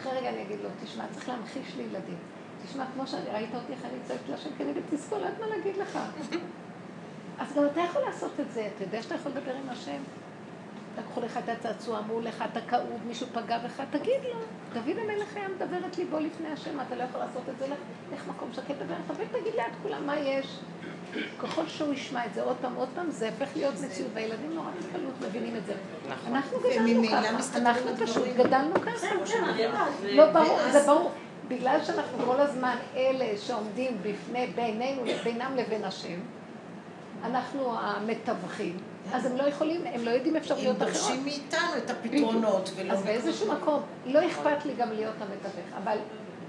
[0.00, 2.18] אחרי רגע אני אגיד לו, תשמע, צריך להמחיש לי ילדים.
[2.68, 5.56] תשמע, כמו שאני, ראית אותי איך אני צועקת להשם, כי אני בתסכול, לא יודעת מה
[5.56, 5.98] להגיד לך.
[7.38, 9.98] אז גם אתה יכול לעשות את זה, אתה יודע שאתה יכול לדבר עם השם?
[10.98, 14.40] לקחו לך את הצעצוע, אמרו לך, אתה כאוב, מישהו פגע בך, תגיד לו.
[14.72, 17.78] דוד המלך היה מדבר את ליבו לפני השם, אתה לא יכול לעשות את זה, לך
[18.12, 20.58] לך מקום שקט, דבר איתו, ותגיד ליד כולם מה יש.
[21.38, 24.70] ככל שהוא ישמע את זה עוד פעם, עוד פעם, זה הופך להיות מציאות, והילדים נורא
[24.70, 25.74] בקלות מבינים את זה.
[26.26, 28.26] אנחנו גדלנו ככה, אנחנו פשוט.
[28.36, 29.06] גדלנו ככה.
[30.02, 31.10] לא ברור, זה ברור.
[31.48, 36.18] בגלל שאנחנו כל הזמן אלה שעומדים בפני, בינינו, בינם לבין השם,
[37.24, 38.76] אנחנו המתווכים,
[39.12, 40.92] אז הם לא יכולים, הם לא יודעים הם אפשרויות אחרות.
[40.92, 42.70] דורשים מאיתנו את הפתרונות.
[42.90, 45.98] אז באיזשהו מקום, לא אכפת לי גם להיות המתווך, אבל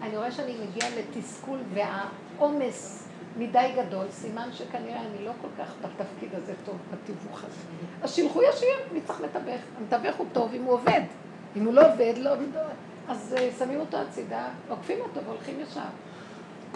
[0.02, 3.07] אני רואה שאני מגיעה לתסכול והעומס
[3.38, 7.56] מדי גדול, סימן שכנראה אני לא כל כך בתפקיד הזה טוב, בתיווך הזה.
[8.02, 9.61] אז שילכו ישיר, מי צריך מתווך?
[9.77, 11.02] המתווך הוא טוב אם הוא עובד.
[11.56, 12.31] אם הוא לא עובד, לא...
[13.07, 15.81] אז אה, שמים אותו הצידה, עוקפים אותו והולכים ישר.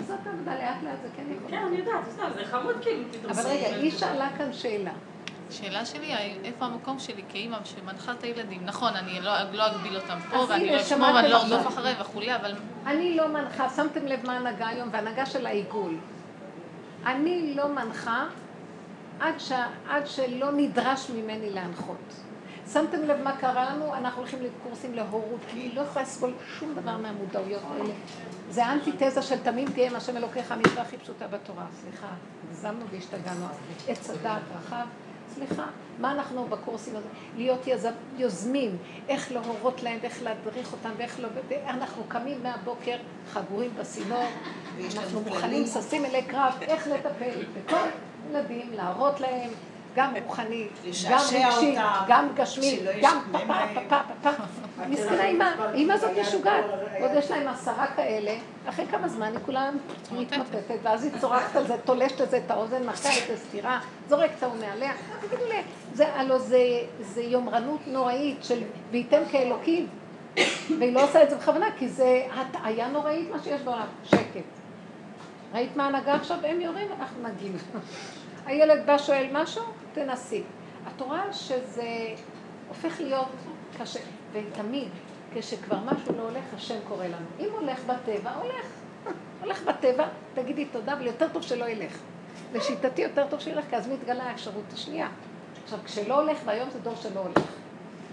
[0.02, 1.52] זאת עבודה, לאט לאט זה כן יכול.
[1.52, 2.03] כן, אני יודעת,
[2.36, 3.32] זה חמוד כאילו, פתאום.
[3.32, 4.91] אבל רגע, היא שאלה כאן שאלה.
[5.49, 6.14] השאלה שלי,
[6.44, 8.65] איפה המקום שלי כאימא שמנחה את הילדים?
[8.65, 11.41] נכון, אני לא, לא אגביל אותם פה, ואני לא אשמור, ואני לא.
[11.41, 12.56] ארדוף אחריהם וכולי, אבל
[12.86, 15.98] אני לא מנחה, שמתם לב מה ההנהגה היום, וההנהגה של העיגול.
[17.06, 18.26] אני לא מנחה
[19.19, 19.52] עד, ש...
[19.90, 22.14] עד שלא נדרש ממני להנחות.
[22.73, 23.95] שמתם לב מה קרה לנו?
[23.95, 25.39] אנחנו הולכים לקורסים להורות.
[25.53, 27.93] אני לא יכולה לסבול שום דבר מהמודעויות האלה.
[28.49, 31.65] זה האנטיתזה של תמים תהיה עם השם אלוקיך, המצווה הכי פשוטה בתורה.
[31.81, 32.07] סליחה,
[32.49, 33.45] הגזמנו והשתגענו.
[33.88, 34.85] עץ הדעת רחב.
[35.35, 35.65] סליחה,
[35.99, 37.07] מה אנחנו בקורסים הזה?
[37.38, 38.77] להיות יזם, יוזמים,
[39.07, 41.27] איך להורות להם, ואיך להדריך אותם, ואיך לא...
[41.68, 42.95] אנחנו קמים מהבוקר
[43.31, 44.27] חגורים בסינור,
[44.95, 45.22] אנחנו.
[45.22, 47.88] מוכנים, ששים אלי קרב, איך לטפל בכל
[48.30, 49.49] ילדים, להראות להם,
[49.96, 50.68] גם רוחני,
[51.10, 51.76] גם רגשי,
[52.08, 53.54] גם גשמי, גם פפה.
[53.88, 54.44] פפה, פפה.
[54.88, 56.66] מסכנה אימא, אימא זאת משוגעת.
[57.02, 58.32] עוד יש להם עשרה כאלה,
[58.70, 59.78] אחרי כמה זמן היא כולם
[60.12, 64.44] מתמוטטת, ואז היא צורחת על זה, תולשת לזה את האוזן, מחקה איזה סטירה, זורקת את
[64.44, 64.92] ההוא מעליה.
[65.28, 65.62] תגידו לי,
[65.94, 66.58] זה הלוא זה-
[67.02, 68.60] זה יומרנות נוראית של
[68.92, 69.88] וייתם כאלוקים.
[70.80, 73.86] והיא לא עושה את זה בכוונה, כי זה הטעיה נוראית מה שיש בעולם.
[74.04, 74.42] שקט.
[75.54, 76.38] ראית מה ההנהגה עכשיו?
[76.44, 77.64] הם יורים, אנחנו נגיב.
[78.46, 79.64] הילד בא, שואל משהו,
[79.94, 80.44] תנסי.
[80.88, 82.08] את רואה שזה
[82.68, 83.28] הופך להיות
[83.80, 84.00] קשה,
[84.32, 84.90] ותמיד,
[85.34, 87.26] כשכבר משהו לא הולך, השם קורא לנו.
[87.40, 88.66] אם הולך בטבע, הולך.
[89.42, 91.98] הולך בטבע, תגידי תודה, אבל יותר טוב שלא ילך.
[92.54, 95.08] לשיטתי יותר טוב שילך, כי אז מתגלה האפשרות השנייה.
[95.64, 97.44] עכשיו, כשלא הולך, והיום זה דור שלא הולך.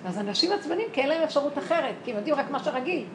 [0.05, 3.07] אז אנשים עצבנים, כי אין להם אפשרות אחרת, כי הם יודעים רק מה שרגיל.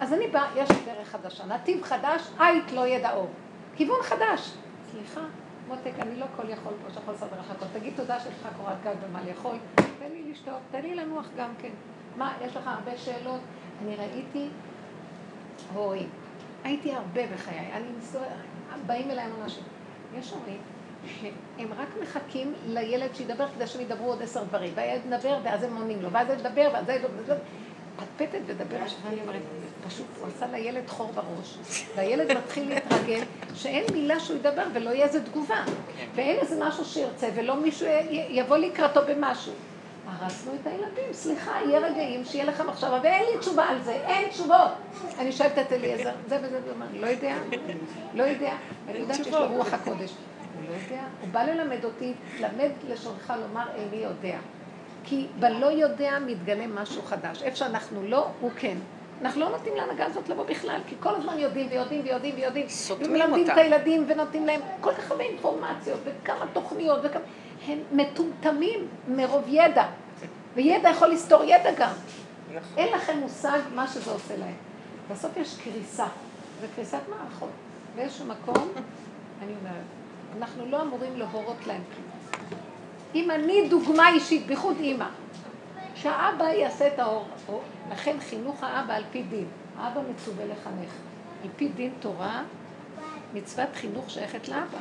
[0.00, 3.28] אז אני באה, יש לי דרך חדשה, נתיב חדש, עית לא ידע אור.
[3.76, 4.52] כיוון חדש.
[4.90, 5.20] סליחה,
[5.68, 7.66] מותק, אני לא כל יכול פה שיכול לסדר לך הכל.
[7.78, 9.56] תגיד תודה שיש לך קורת גג ומה לאכול.
[9.76, 11.70] תן לי לשתות, תן לי לנוח גם כן.
[12.16, 13.40] מה, יש לך הרבה שאלות?
[13.82, 14.48] אני ראיתי
[15.74, 16.08] הורים.
[16.64, 17.72] הייתי הרבה בחיי.
[17.72, 18.28] אני מסתובבת,
[18.86, 19.64] באים אליי אנשים.
[20.18, 20.58] יש הורים
[21.06, 24.72] שהם רק מחכים לילד שידבר כדי שהם ידברו עוד עשר דברים.
[24.74, 27.36] והילד מדבר, ואז הם עונים לו, ואז הוא ידבר, ואז הוא.
[27.96, 28.76] פטפטת ודבר,
[29.86, 31.58] פשוט הוא עשה לילד חור בראש,
[31.96, 33.20] והילד מתחיל להתרגל
[33.54, 35.64] שאין מילה שהוא ידבר ולא יהיה איזה תגובה,
[36.14, 37.86] ואין איזה משהו שירצה ולא מישהו
[38.28, 39.52] יבוא לקראתו במשהו.
[40.06, 44.28] הרסנו את הילדים, סליחה, יהיה רגעים שיהיה לך מחשבה, ואין לי תשובה על זה, אין
[44.28, 44.72] תשובות.
[45.18, 47.34] אני שואלת את אליעזר, זה וזה, וזה, אני לא יודע,
[48.14, 48.52] לא יודע,
[48.86, 50.10] ואני יודעת שיש לו רוח הקודש.
[50.10, 54.38] הוא לא יודע, הוא בא ללמד אותי, למד לשונך לומר איני יודע.
[55.04, 57.42] כי בלא יודע מתגלה משהו חדש.
[57.42, 58.76] איפה שאנחנו לא, הוא כן.
[59.22, 62.68] אנחנו לא נותנים להנהגה הזאת לבוא בכלל, כי כל הזמן יודעים ויודעים ויודעים ויודעים.
[62.68, 63.52] סותמים ומלמדים אותה.
[63.52, 67.22] את הילדים ונותנים להם כל כך הרבה אינפורמציות וכמה תוכניות וכמה...
[67.66, 69.86] הם מטומטמים מרוב ידע.
[70.54, 71.92] וידע יכול לסתור ידע גם.
[72.54, 72.78] נכון.
[72.78, 74.54] אין לכם מושג מה שזה עושה להם.
[75.10, 76.06] בסוף יש קריסה.
[76.60, 77.50] זה קריסת מערכות.
[77.96, 78.72] באיזשהו מקום,
[79.42, 79.84] אני אומרת,
[80.38, 82.10] אנחנו לא אמורים להורות להם כלום.
[83.14, 85.06] אם אני דוגמה אישית, בייחוד אימא,
[86.02, 87.60] שהאבא יעשה את האור, או,
[87.90, 89.46] לכן חינוך האבא על פי דין.
[89.78, 90.90] האבא מצווה לחנך.
[91.42, 92.42] על פי דין תורה,
[93.34, 94.78] מצוות חינוך שייכת לאבא.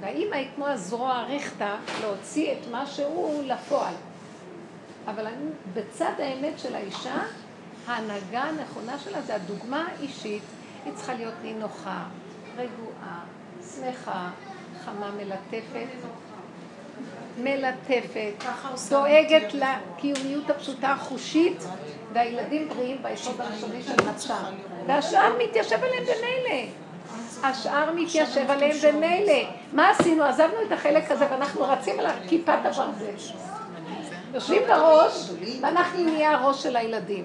[0.00, 3.94] והאימא היא כמו הזרוע הריכטה להוציא את מה שהוא לפועל.
[5.06, 7.22] אבל אני, בצד האמת של האישה,
[7.86, 10.42] ההנהגה הנכונה שלה זה הדוגמה האישית.
[10.84, 12.04] היא צריכה להיות נינוחה,
[12.56, 13.24] רגועה,
[13.74, 14.30] שמחה,
[14.84, 15.86] חמה מלטפת.
[17.38, 18.44] מלטפת,
[18.90, 21.64] דואגת לקיומיות הפשוטה החושית,
[22.12, 24.34] והילדים בריאים ביסוד הראשוני של נפשם.
[24.86, 26.66] והשאר מתיישב עליהם במילא.
[27.42, 29.48] השאר מתיישב עליהם במילא.
[29.72, 30.24] מה עשינו?
[30.24, 32.84] עזבנו את החלק הזה ואנחנו רצים על כיפת הברזל.
[34.34, 35.30] יושבים בראש,
[35.60, 37.24] ואנחנו נהיה הראש של הילדים.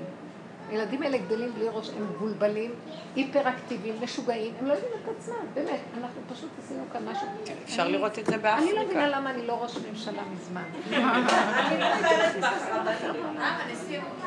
[0.70, 2.72] הילדים האלה גדלים בלי ראש, הם מבולבלים,
[3.16, 7.28] היפראקטיביים, משוגעים, הם לא יודעים את עצמם, באמת, אנחנו פשוט עשינו כאן משהו.
[7.64, 8.58] אפשר לראות את זה באפריקה.
[8.58, 10.64] אני לא מבינה למה אני לא ראש ממשלה מזמן.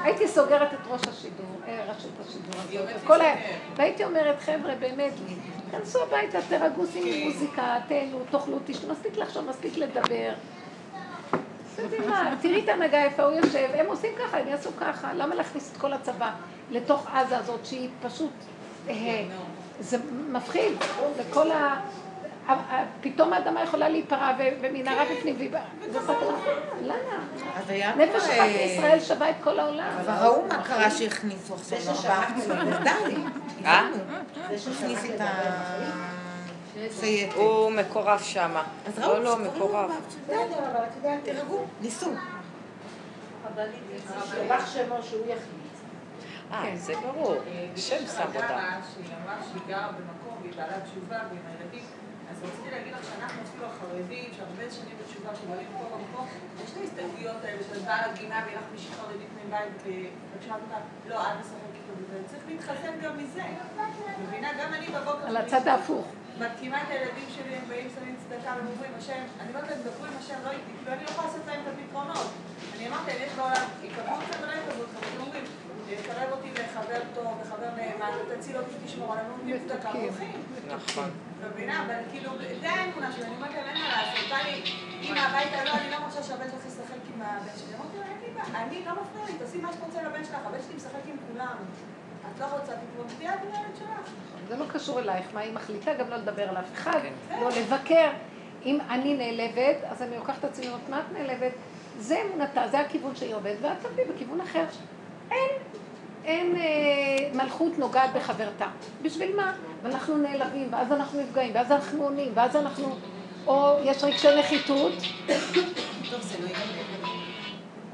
[0.04, 3.20] הייתי סוגרת את ראש השידור, אה, רשות השידור הזאת.
[3.76, 5.12] והייתי אומרת, חבר'ה, באמת,
[5.70, 10.32] כנסו הביתה, תרגעו, שימו מוזיקה, תהנו, תאכלו, תשתו, מספיק לחשוב, מספיק לדבר.
[12.40, 15.76] תראי את ההנהגה איפה הוא יושב, הם עושים ככה, הם יעשו ככה, למה להכניס את
[15.76, 16.30] כל הצבא
[16.70, 18.32] לתוך עזה הזאת שהיא פשוט,
[18.88, 19.24] אה,
[19.80, 19.98] זה
[20.28, 20.72] מפחיד,
[21.16, 21.80] וכל ה...
[23.00, 25.36] פתאום האדמה יכולה להיפרע ומנהרה בפנים,
[25.92, 26.16] זה סכנה,
[26.82, 27.94] למה?
[27.96, 29.90] נפש אחת מישראל שווה את כל העולם.
[30.00, 33.16] אבל ראו מה קרה שהכניסו עכשיו ארבעה די,
[33.64, 33.96] הבנו.
[34.54, 36.09] הכניס את ה...
[37.34, 38.64] הוא מקורב שמה.
[38.86, 39.90] אז ראו, לא, לא, מקורב.
[41.24, 42.10] תירגעו, ניסו.
[44.32, 45.60] שלח שמו שהוא יחליט.
[46.52, 47.34] אה, זה ברור.
[47.76, 48.58] שם שם אותה.
[48.94, 51.84] שהיא אמרה שהיא גרה במקום והיא בעלת תשובה ועם הילדים.
[52.30, 56.26] אז רציתי להגיד לך שאנחנו אפילו החרדים, שהרבה שנים בתשובה, שבאים פה במקום,
[56.64, 59.82] יש את ההסתייגויות האלה של בעל הגינה ויהיה לך מישהי חרדית מבית,
[60.38, 62.18] ושאלת אותה, לא, אל תשחק איתו בזה.
[62.30, 63.42] צריך להתחסן גם מזה.
[64.22, 64.48] מבינה?
[64.60, 65.26] גם אני בבוקר...
[65.26, 66.06] על הצד ההפוך.
[66.40, 70.04] מתקימה את הילדים שלי, הם באים, שמים צדקה, והם אומרים, השם, אני אומרת להם, דברו
[70.06, 72.28] עם השם, לא איתי, כאילו אני לא יכולה לעשות להם את הפתרונות.
[72.76, 75.44] אני אמרתי, יש בעולם, יקבלו אתכם ולא יקבלו אתכם, הם אומרים,
[76.02, 80.42] תקרב אותי לחבר טוב, לחבר נאמן, ותציל אותי, תשמור עלינו, נותנים צדקה, הולכים.
[80.68, 81.10] נכון.
[81.44, 81.84] מבינה?
[81.86, 82.30] אבל כאילו,
[82.60, 84.62] זה האמונה שלי, אני אומרת להם, אין מה לעשות, בא לי,
[85.02, 87.74] אמא הביתה, לא, אני לא מרשה שהבן שלך ישחק עם הבן שלי.
[87.76, 90.34] אמרתי לו, אין לי בעיה, אני לא מפריע לי, תעשי מה שאת רוצה לבן שלך,
[90.44, 91.56] הבן שלי משחק עם כולם.
[92.34, 94.10] את לא רוצה, תתמודדי את עם הילד שלך.
[94.48, 97.00] זה לא קשור אלייך, מה היא מחליטה גם לא לדבר על אף אחד,
[97.40, 98.10] לא לבקר.
[98.64, 101.52] אם אני נעלבת, אז אני לוקחת את עצמי ואומרת, מה את נעלבת?
[101.98, 104.64] זה אמונתה, זה הכיוון שהיא עובדת, ואת תביא בכיוון אחר.
[105.30, 105.50] אין,
[106.24, 108.66] אין אה, מלכות נוגעת בחברתה.
[109.02, 109.52] בשביל מה?
[109.82, 112.96] ואנחנו נעלבים, ואז אנחנו נפגעים, ואז אנחנו עונים, ואז אנחנו...
[113.46, 114.92] או יש רגשי נחיתות,
[115.28, 116.14] לא.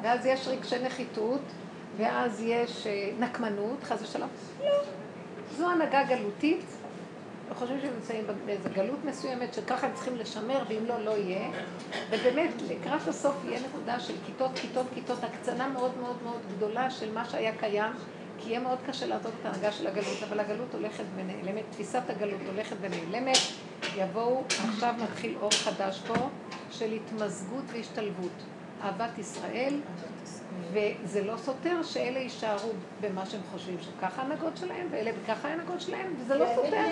[0.03, 1.41] ואז יש רגשי נחיתות,
[1.97, 4.29] ואז יש אה, נקמנות, חס ושלום.
[4.65, 4.71] לא.
[5.57, 6.65] זו הנהגה גלותית,
[7.51, 11.49] וחושבים שהם נמצאים באיזו גלות מסוימת, שככה הם צריכים לשמר, ואם לא, לא יהיה.
[12.11, 17.13] ובאמת, לקראת הסוף יהיה נקודה של כיתות, כיתות, כיתות, הקצנה מאוד מאוד מאוד גדולה של
[17.15, 17.93] מה שהיה קיים,
[18.39, 22.41] כי יהיה מאוד קשה לעזוב את ההנהגה של הגלות, אבל הגלות הולכת ונעלמת, תפיסת הגלות
[22.47, 23.39] הולכת ונעלמת,
[23.97, 26.29] יבואו, עכשיו מתחיל אור חדש פה,
[26.71, 28.43] של התמזגות והשתלבות.
[28.85, 29.75] אהבת ישראל,
[30.73, 32.71] וזה לא סותר שאלה יישארו
[33.01, 36.85] במה שהם חושבים שככה ההנהגות שלהם, ואלה וככה ההנהגות שלהם, וזה לא סותר.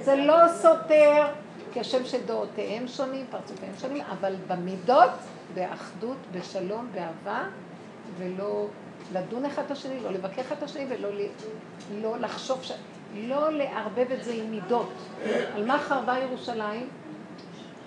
[0.00, 1.26] זה לא סותר,
[1.72, 5.10] כשם שדעותיהם שונים, פרצופיהם שונים, אבל במידות,
[5.54, 7.44] באחדות, בשלום, באהבה,
[8.18, 8.66] ולא
[9.12, 11.08] לדון אחד את השני, לא לבקר אחד את השני, ולא
[12.02, 12.72] לא לחשוב, ש...
[13.14, 14.92] לא לערבב את זה עם מידות.
[15.54, 16.88] על מה חרבה ירושלים?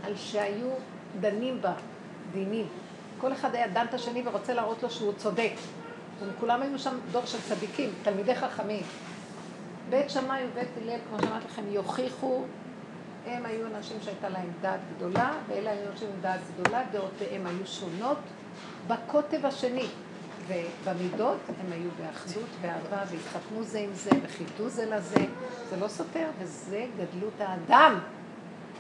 [0.04, 0.70] על שהיו
[1.20, 1.74] דנים בה
[2.32, 2.68] דינים.
[3.24, 5.52] כל אחד היה דן את השני ורוצה להראות לו שהוא צודק.
[6.20, 8.84] וכולם היו שם דור של צדיקים, תלמידי חכמים.
[9.90, 12.44] בית שמאי ובית הלל, כמו שאמרתי לכם, יוכיחו,
[13.26, 17.68] הם היו אנשים שהייתה להם דעת גדולה, ואלה היו אנשים עם דעת גדולה, דעותיהם היו
[17.68, 18.18] שונות
[18.88, 19.88] בקוטב השני.
[20.48, 25.26] ובמידות הם היו באחדות, באהבה, והתחתנו זה עם זה, וכיבדו זה לזה.
[25.70, 28.00] זה לא סותר, וזה גדלות האדם.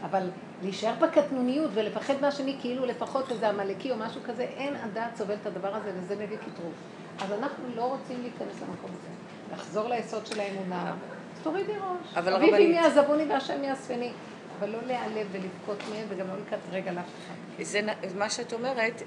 [0.04, 0.30] אבל
[0.62, 5.48] להישאר בקטנוניות ולפחד מהשני כאילו לפחות איזה עמלקי או משהו כזה, אין הדעת סובל את
[5.48, 6.74] הדבר הזה וזה מביא קטרוג.
[7.22, 9.08] אז אנחנו לא רוצים להיכנס למקום הזה.
[9.54, 12.18] לחזור ליסוד של האמונה, אז תורידי ראש.
[12.18, 14.12] אבל אביבי הרבנית- מי עזבוני והשם יאספני.
[14.60, 17.64] אבל לא להיעלב ולבכות מהם וגם לא לקראת רגע לאף אחד.
[17.64, 17.80] זה,
[18.18, 19.02] מה שאת אומרת,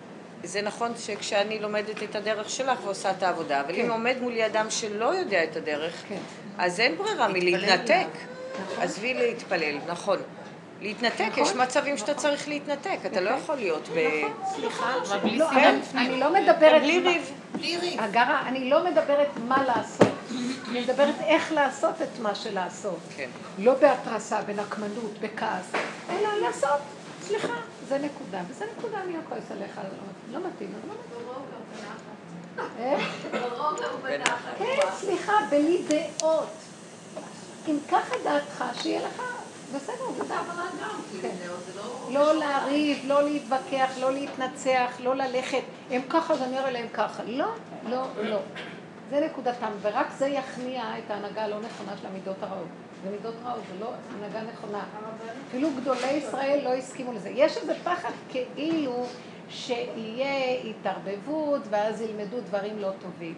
[0.45, 4.67] זה נכון שכשאני לומדת את הדרך שלך ועושה את העבודה, אבל אם עומד מולי אדם
[4.71, 6.19] שלא יודע את הדרך, כן.
[6.59, 8.07] אז אין ברירה מלהתנתק.
[8.65, 8.83] נכון.
[8.83, 10.19] עזבי להתפלל, נכון.
[10.81, 13.99] להתנתק, נכון, יש מצבים שאתה צריך להתנתק, אתה לא יכול להיות ב...
[14.55, 15.51] סליחה, אבל בלי לא.
[15.95, 16.83] אני לא מדברת...
[16.83, 17.31] בלי מה- ריב.
[17.53, 18.01] בלי ריב.
[18.01, 20.09] הגרה, אני לא מדברת מה לעשות,
[20.71, 22.99] אני מדברת איך לעשות את מה שלעשות.
[23.17, 23.29] כן.
[23.59, 25.65] לא בהתרסה, בנקמנות, בכעס,
[26.11, 26.81] אלא לעשות,
[27.23, 27.53] סליחה,
[27.89, 29.81] זה נקודה, וזה נקודה, אני לא כועס עליך,
[30.33, 31.47] לא- מתאים, אז לא מתאים.
[32.79, 33.17] איך?
[34.59, 36.49] כן, סליחה, בלי דעות.
[37.69, 39.23] אם ככה דעתך, שיהיה לך,
[40.29, 40.97] דעתך.
[41.23, 41.35] כן.
[42.11, 47.23] לא לריב, לא להתווכח, לא להתנצח, לא ללכת, הם ככה, אז אני אראה להם ככה.
[47.23, 47.47] לא,
[47.91, 48.39] לא, לא.
[49.11, 52.69] זה נקודתם, ורק זה יכניע את ההנהגה הלא נכונה של המידות הרעות.
[53.05, 54.85] זה מידות רעות, זה לא הנהגה נכונה.
[55.49, 57.29] אפילו גדולי ישראל לא הסכימו לזה.
[57.29, 59.07] יש איזה פחד כאילו
[59.49, 63.35] שיהיה התערבבות, ואז ילמדו דברים לא טובים.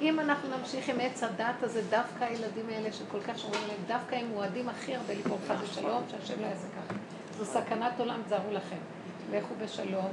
[0.00, 4.14] אם אנחנו נמשיך עם עץ הדת הזה, דווקא הילדים האלה שכל כך שומרים עליהם, דווקא
[4.14, 6.94] הם מועדים הכי הרבה ליפול חד ושלום, שהשם לא יעשה ככה.
[7.38, 8.76] זו סכנת עולם, תזהרו לכם.
[9.32, 10.08] לכו בשלום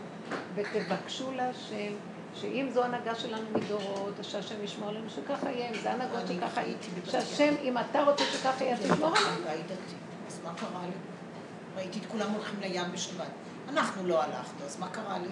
[0.56, 1.94] ותבקשו להשם,
[2.36, 6.78] שאם זו הנהגה שלנו מדורות, שהשם ישמור לנו שככה יהיה, אם זה הנהגות שככה יהיה,
[7.06, 9.46] שהשם, אם אתה רוצה שככה יהיה, תשמור עלינו.
[10.28, 10.92] אז מה קרה לי?
[11.76, 13.28] ראיתי את כולם הולכים לים בשבת.
[13.70, 15.28] אנחנו לא הלכנו, אז מה קרה לי?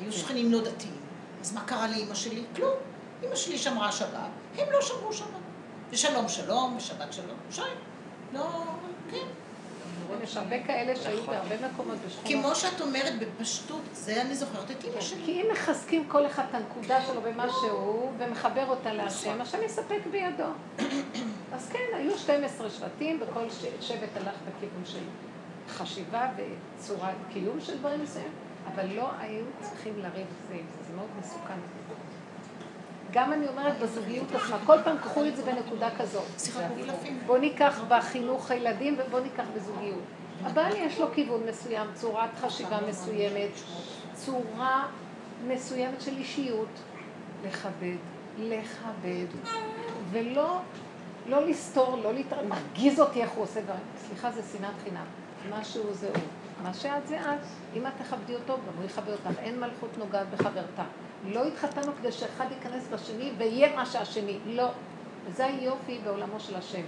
[0.00, 0.96] היו שכנים לא דתיים.
[1.40, 2.42] אז מה קרה לאימא שלי?
[2.56, 2.87] כלום.
[3.22, 5.28] אימא שלי שמרה שבת, הם לא שמרו שבת.
[5.90, 7.36] ושלום שלום, ושבת שלום.
[7.50, 7.62] שי.
[8.32, 8.64] לא,
[9.10, 9.26] כן.
[10.22, 12.44] יש הרבה כאלה שהיו בהרבה מקומות בשכונות.
[12.44, 15.22] כמו שאת אומרת בפשטות, זה אני זוכרת את אימא שלי.
[15.24, 20.00] כי אם מחזקים כל אחד את הנקודה שלו במה שהוא, ומחבר אותה להשם, השם יספק
[20.10, 20.44] בידו.
[21.54, 23.44] אז כן, היו 12 שבטים, וכל
[23.80, 25.04] שבט הלך בכיוון של
[25.68, 28.32] חשיבה וצורת קיום של דברים מסוימים,
[28.74, 31.58] אבל לא היו צריכים לריב זה עם זה, זה מאוד מסוכן.
[33.12, 36.24] גם אני אומרת בזוגיות עצמה, כל פעם קחו את זה בנקודה כזאת.
[36.38, 37.20] שיחקו קלפים.
[37.26, 40.02] בוא ניקח בחינוך הילדים ובוא ניקח בזוגיות.
[40.44, 43.50] הבעל יש לו כיוון מסוים, צורת חשיבה מסוימת,
[44.12, 44.86] צורה
[45.46, 46.68] מסוימת של אישיות.
[47.44, 47.96] לכבד,
[48.38, 49.26] לכבד,
[50.10, 50.60] ולא
[51.28, 53.80] לא לסתור, לא להתערב, מרגיז אותי איך הוא עושה דברים.
[53.96, 55.04] סליחה, זה שנאת חינם.
[55.50, 56.22] מה שהוא זה הוא.
[56.62, 57.38] מה שאת זה את.
[57.76, 59.38] אם את תכבדי אותו, גם הוא יכבד אותך.
[59.38, 60.84] אין מלכות נוגעת בחברתה.
[61.24, 64.38] לא התחתנו כדי שאחד ייכנס בשני ויהיה מה שהשני.
[64.46, 64.68] לא.
[65.26, 66.82] וזה היופי בעולמו של השם.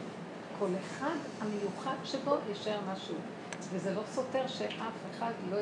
[0.59, 3.15] כל אחד המיוחד שבו יישאר משהו.
[3.73, 4.73] וזה לא סותר שאף
[5.11, 5.57] אחד לא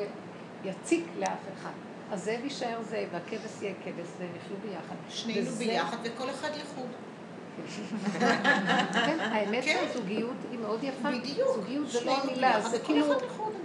[0.63, 1.71] יציק לאף אחד.
[2.11, 4.95] הזאב יישאר זאב, והכבש יהיה כבש, והם יחיו ביחד.
[5.09, 6.87] שנינו וזה- ביחד וכל אחד לחוד.
[8.93, 9.77] כן, האמת כן.
[9.87, 11.11] שהזוגיות היא מאוד יפה.
[11.11, 11.55] בדיוק.
[11.55, 13.05] זוגיות זה לא ביחד זה כאילו...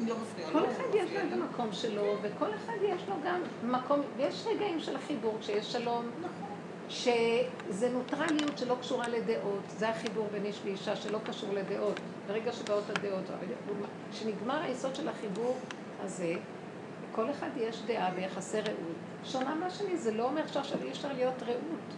[0.07, 0.15] לא.
[0.53, 1.33] כל אחד יש לו את לי.
[1.33, 6.05] המקום שלו, וכל אחד יש לו גם מקום, ויש רגעים של החיבור, כשיש שלום,
[6.89, 12.01] שזה נוטרליות שלא קשורה לדעות, זה החיבור בין איש ואישה שלא קשור לדעות.
[12.27, 13.25] ברגע שבאות הדעות,
[14.13, 15.57] כשנגמר היסוד של החיבור
[16.01, 16.35] הזה,
[17.11, 18.97] לכל אחד יש דעה ביחסי רעות.
[19.25, 21.95] שונה מהשני, זה לא אומר שעכשיו אי אפשר להיות רעות.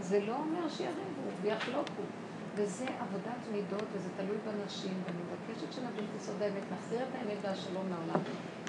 [0.00, 1.09] זה לא אומר שיריבו
[1.42, 2.02] ויחלוקו.
[2.54, 7.36] וזה עבודת מידות וזה תלוי בנשים, ואני מבקשת שנבין את יסוד האמת, נחזיר את האמת
[7.42, 8.22] והשלום לעולם.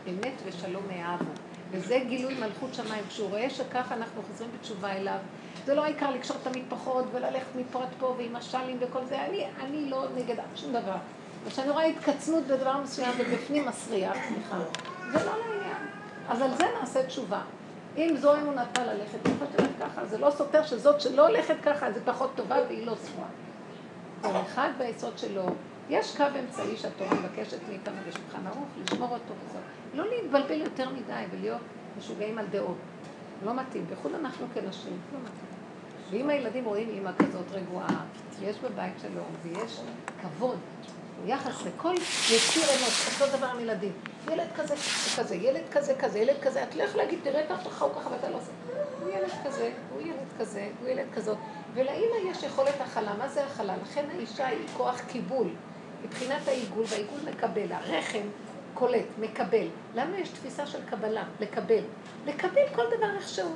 [0.07, 1.31] אמת ושלום יאהבו.
[1.71, 3.03] וזה גילוי מלכות שמיים.
[3.09, 5.17] כשהוא רואה שככה אנחנו חוזרים בתשובה אליו,
[5.65, 9.45] זה לא העיקר לקשור את המטפחות וללכת מפה עד פה ועם השלים וכל זה, אני,
[9.59, 10.95] אני לא נגד שום דבר.
[11.45, 14.57] וכשאני רואה התקצנות בדבר מסוים ובפנים מסריח, סליחה,
[15.11, 15.87] זה לא לעניין.
[16.29, 17.41] אז על זה נעשה תשובה.
[17.97, 21.99] אם זו אמונתה ללכת, איפה תלך ככה, זה לא סותר שזאת שלא הולכת ככה, זה
[22.05, 23.27] פחות טובה והיא לא צבועה.
[24.21, 25.43] כל אחד ביסוד שלו,
[25.89, 29.61] יש קו אמצעי שהתורה מבקשת מאיתנו בשולחן ערוך, לשמור אותו וזאת.
[29.93, 31.61] לא להתבלבל יותר מדי ולהיות
[31.97, 32.77] משוגעים על דעות.
[33.45, 35.51] לא מתאים, בייחוד אנחנו כנשים, לא מתאים.
[36.11, 38.03] ואם הילדים רואים אימא כזאת רגועה,
[38.39, 39.81] ויש בבית שלום, ויש
[40.21, 40.57] כבוד,
[41.25, 41.93] יחס לכל
[42.31, 43.91] יציר אנוש, אותו דבר עם ילדים.
[44.31, 47.85] ילד כזה וכזה, ילד כזה כזה, ילד כזה, את לא יכולה להגיד, תראה ככה ככה
[47.85, 48.51] או ככה, ואתה לא עושה.
[49.01, 51.37] הוא ילד כזה, הוא ילד כזה, הוא ילד כזאת.
[51.73, 53.13] ולאמא יש יכולת הכלה.
[53.17, 53.73] מה זה הכלה?
[53.83, 55.47] לכן האישה היא כוח קיבול.
[56.03, 57.71] מבחינת העיגול, והעיגול מקבל.
[57.71, 58.27] הרחם
[58.73, 59.67] קולט, מקבל.
[59.95, 61.83] לנו יש תפיסה של קבלה, לקבל.
[62.25, 63.49] לקבל כל דבר איכשהו.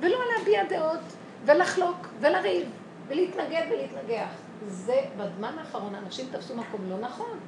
[0.00, 1.00] ולא להביע דעות,
[1.44, 2.68] ולחלוק, ולריב,
[3.08, 4.47] ולהתנגד ולהתנגח.
[4.66, 7.38] זה, בזמן האחרון אנשים תפסו מקום לא נכון.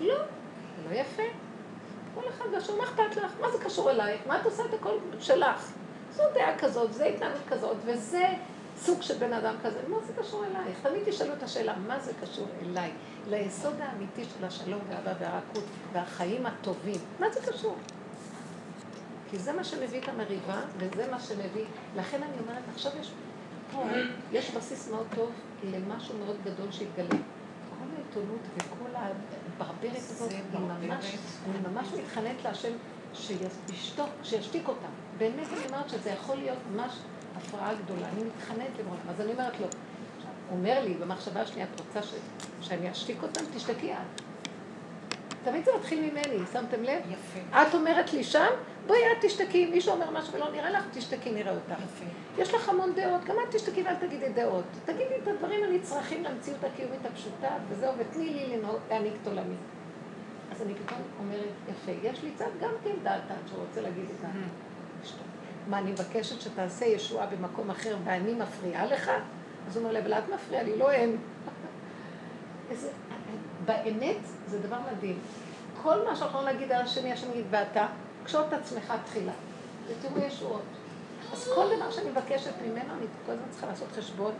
[0.00, 0.14] לא,
[0.76, 1.22] זה לא יפה.
[2.14, 3.32] כל אחד באשר, מה אכפת לך?
[3.40, 4.20] מה זה קשור אלייך?
[4.26, 5.72] מה את עושה את הכל שלך?
[6.12, 8.26] זו דעה כזאת, זו התנהלות כזאת, וזה
[8.76, 9.80] סוג של בן אדם כזה.
[9.88, 10.78] מה זה קשור אלייך?
[10.82, 12.90] תמיד תשאלו את השאלה, מה זה קשור אליי?
[13.28, 17.00] ליסוד האמיתי של השלום והאהבה והרכות והחיים הטובים.
[17.20, 17.76] מה זה קשור?
[19.30, 21.64] כי זה מה שמביא את המריבה, וזה מה שמביא...
[21.96, 23.10] לכן אני אומרת, עכשיו יש
[23.74, 23.82] פה,
[24.32, 25.30] יש בסיס מאוד טוב
[25.64, 27.08] למשהו מאוד גדול שיתגלה.
[27.08, 31.16] כל העיתונות וכל הברברת הזאת, היא ממש.
[31.50, 32.72] אני ממש מתחננת להשם
[33.14, 34.88] שישתוק, שישתיק אותם.
[35.18, 36.92] באמת אני אומרת שזה יכול להיות ממש
[37.36, 38.08] הפרעה גדולה.
[38.08, 39.66] אני מתחננת למרות, אז אני אומרת לו,
[40.50, 42.00] אומר לי במחשבה השנייה, את רוצה.
[42.60, 43.44] שאני אשתיק אותם?
[43.54, 44.22] תשתקי את.
[45.44, 47.02] תמיד זה מתחיל ממני, שמתם לב?
[47.10, 47.62] יפה.
[47.62, 48.48] את אומרת לי שם,
[48.86, 51.82] בואי את תשתקי, מישהו אומר משהו ולא נראה לך, תשתקי, נראה אותך.
[51.84, 52.04] יפה.
[52.42, 54.64] יש לך המון דעות, גם את תשתקי ואל תגידי דעות.
[54.84, 58.56] תגידי את הדברים הנצרכים למציאות הקיומית הפשוטה, וזהו, ותני לי
[58.90, 59.54] להעניק את עולמי.
[60.52, 64.28] אז אני פתאום אומרת, יפה, יש לי צד גם כן דעתן שרוצה להגיד את.
[65.02, 65.26] לשתוק.
[65.66, 69.10] מה, אני מבקשת שתעשה ישועה במקום אחר ואני מפריעה לך?
[69.68, 71.16] אז הוא אומר לי, אבל את מפריעה לי, לא הם.
[72.70, 72.88] איזה,
[73.64, 74.16] באמת
[74.46, 75.18] זה דבר מדהים.
[75.82, 77.86] כל מה שאנחנו יכולים להגיד על השני, השני יגיד, ואתה,
[78.24, 79.32] קשור את עצמך תחילה,
[79.88, 80.62] ותראו ישועות.
[81.32, 84.32] אז כל דבר שאני מבקשת ממנו, אני כל הזמן צריכה לעשות חשבון.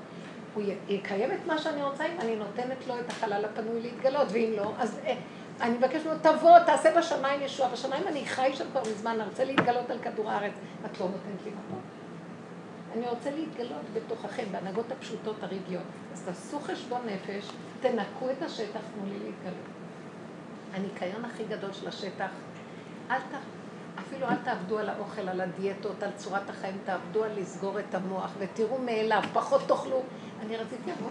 [0.54, 4.52] הוא יקיים את מה שאני רוצה אם אני נותנת לו את החלל הפנוי להתגלות, ואם
[4.56, 5.14] לא, אז אה,
[5.60, 7.70] אני מבקשת ממנו, תבוא, תעשה בשמיים ישועה.
[7.70, 10.52] בשמיים אני חי שם כבר מזמן, אני רוצה להתגלות על כדור הארץ.
[10.84, 11.80] את לא נותנת לי מקום.
[12.94, 15.82] אני רוצה להתגלות בתוככם, בהנהגות הפשוטות הרגעיות.
[16.12, 17.50] אז תעשו חשבון נפש,
[17.80, 19.66] תנקו את השטח, תנו לי להתגלות.
[20.72, 22.30] הניקיון הכי גדול של השטח,
[23.10, 23.34] אל ת...
[23.98, 28.32] אפילו אל תעבדו על האוכל, על הדיאטות, על צורת החיים, תעבדו על לסגור את המוח
[28.38, 30.02] ותראו מאליו, פחות תאכלו.
[30.42, 31.10] אני רציתי לבוא,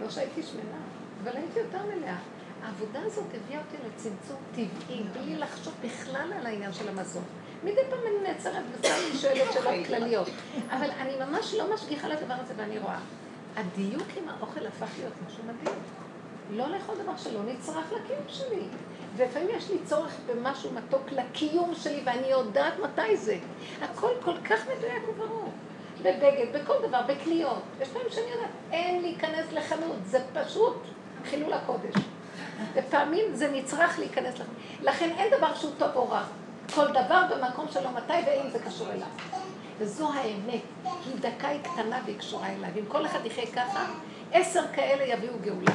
[0.00, 0.78] לא שהייתי שמנה,
[1.22, 2.16] אבל הייתי יותר מלאה.
[2.62, 7.24] העבודה הזאת הביאה אותי לצמצום טבעי, בלי לחשוב בכלל על העניין של המזון.
[7.64, 10.28] מדי פעם אני נעצרת וסתם אני שואלת שאלות כלליות.
[10.70, 12.98] אבל אני ממש לא משגיחה לדבר הזה ואני רואה.
[13.56, 15.78] הדיוק עם האוכל הפך להיות משהו מדהים.
[16.50, 18.62] לא לאכול דבר שלא נצרך לקיום שלי.
[19.16, 23.36] ולפעמים יש לי צורך במשהו מתוק לקיום שלי, ואני יודעת מתי זה.
[23.82, 25.52] הכל כל כך מדויק וברור.
[26.02, 27.62] בבגד, בכל דבר, בקניות.
[27.80, 30.76] יש פעמים שאני יודעת, אין להיכנס לחנות, זה פשוט
[31.30, 31.94] חילול הקודש.
[32.74, 34.56] ופעמים זה נצרך להיכנס לחנות.
[34.82, 36.24] לכן אין דבר שהוא טוב או רע.
[36.74, 39.08] כל דבר במקום שלו, מתי ואם זה קשור אליו.
[39.78, 40.60] וזו האמת.
[40.84, 42.70] היא דקה היא קטנה והיא קשורה אליו.
[42.76, 43.86] אם כל אחד יחיה ככה,
[44.32, 45.74] עשר כאלה יביאו גאולה.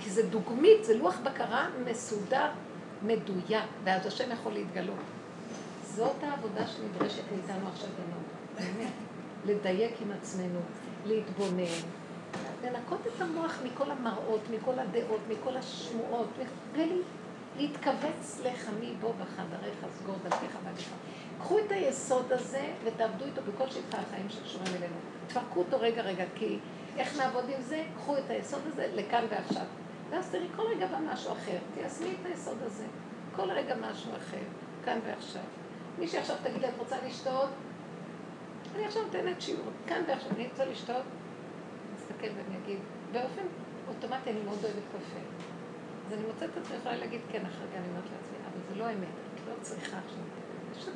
[0.00, 2.46] כי זה דוגמית, זה לוח בקרה מסודר,
[3.02, 4.96] מדויק, ואז השם יכול להתגלות.
[5.84, 8.20] זאת העבודה שנדרשת מאיתנו עכשיו בנו.
[9.46, 10.60] לדייק עם עצמנו,
[11.06, 11.80] להתבונן,
[12.64, 16.28] לנקות את המוח מכל המראות, מכל הדעות, מכל השמועות,
[16.72, 17.19] ולהתכווץ
[18.44, 20.90] לך מי בו בחדריך, סגור דלתיך ועדיך.
[21.38, 24.96] קחו את היסוד הזה ותעבדו איתו בכל שטחי החיים שקשורים אלינו.
[25.26, 26.58] תפרקו אותו רגע רגע, כי
[26.96, 27.84] איך נעבוד עם זה?
[27.96, 29.64] קחו את היסוד הזה לכאן ועכשיו.
[30.10, 31.58] ואז תראי כל רגע בא משהו אחר.
[31.74, 32.84] תיישמי את היסוד הזה.
[33.36, 34.44] כל רגע משהו אחר,
[34.84, 35.42] כאן ועכשיו.
[35.98, 37.48] מי שעכשיו תגיד לה, את רוצה לשתות?
[38.74, 41.02] אני עכשיו נותנת שיעור, כאן ועכשיו, אני רוצה לשתות?
[41.96, 42.78] אסתכל ואני אגיד,
[43.12, 43.42] באופן
[43.88, 45.20] אוטומטי אני מאוד אוהבת קפה.
[46.10, 48.74] אז אני מוצאת את עצמי יכולה להגיד כן אחר כך, אני אומרת לעצמי, אבל זה
[48.80, 49.96] לא אמת, את לא צריכה
[50.76, 50.92] עכשיו.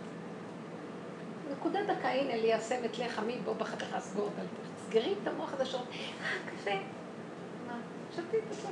[1.52, 4.68] נקודה דקה, הנה ליישם את לך מי בוא בחתך סגור דלתך.
[4.86, 6.70] סגרי את המוח הזה שאומר, אה, קפה.
[7.66, 7.78] מה?
[8.12, 8.68] שתית את זה.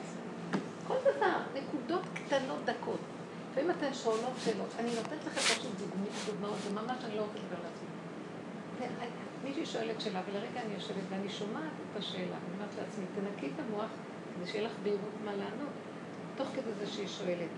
[0.86, 3.01] כל דבר, נקודות קטנות דקות.
[3.51, 4.69] לפעמים אתן שואלות שאלות.
[4.78, 5.73] אני נותנת לכם פשוט
[6.27, 7.89] דוגמאות, זה ממש אני לא רוצה לדבר לעצמי.
[9.44, 12.24] מישהי שואלת שאלה, ולרגע אני יושבת ואני שומעת את השאלה.
[12.24, 13.90] אני אומרת לעצמי, תנקי את המוח
[14.35, 15.91] כדי שיהיה לך בהירות מה לענות.
[16.36, 17.48] תוך כדי זה שהיא שואלת.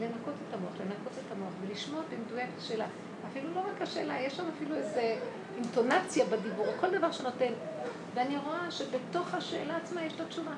[0.00, 2.86] לנקות את המוח, לנקות את המוח ולשמוע במדויק את השאלה.
[3.30, 5.18] אפילו לא רק השאלה, יש שם אפילו איזה
[5.56, 7.52] אינטונציה בדיבור, כל דבר שנותן.
[8.14, 10.52] ואני רואה שבתוך השאלה עצמה יש את התשובה.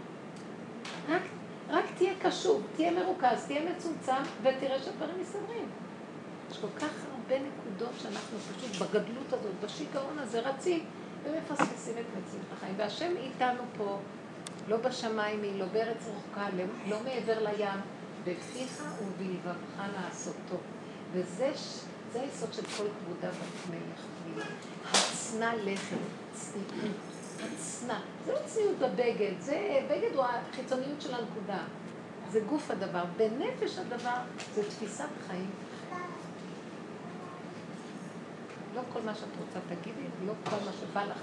[1.09, 1.23] רק,
[1.69, 5.69] רק תהיה קשוב, תהיה מרוכז, תהיה מצומצם, ותראה שהדברים מסתדרים.
[6.51, 10.85] יש כל כך הרבה נקודות שאנחנו פשוט בגדלות הזאת, בשיגעון הזה, רצים
[11.25, 12.75] ומפספסים את מציאות החיים.
[12.77, 13.99] והשם איתנו פה,
[14.69, 17.81] לא בשמיים היא, לא בארץ רחוקה, לא, לא מעבר לים,
[18.25, 20.57] בפיך ובלבבך לעשותו.
[21.13, 21.53] וזה
[22.13, 24.07] זה היסוד של כל כבודה בת מלך.
[24.85, 25.97] הצנע לחם,
[26.33, 26.97] צניעות,
[27.39, 27.99] הצנע.
[28.27, 31.59] זה לא צניעות בבגד, זה, בגד הוא החיצוניות של הנקודה.
[32.31, 33.05] זה גוף הדבר.
[33.17, 34.17] בנפש הדבר
[34.55, 35.51] זה תפיסת חיים.
[38.75, 41.19] לא כל מה שאת רוצה תגידי, לא כל מה שבא לך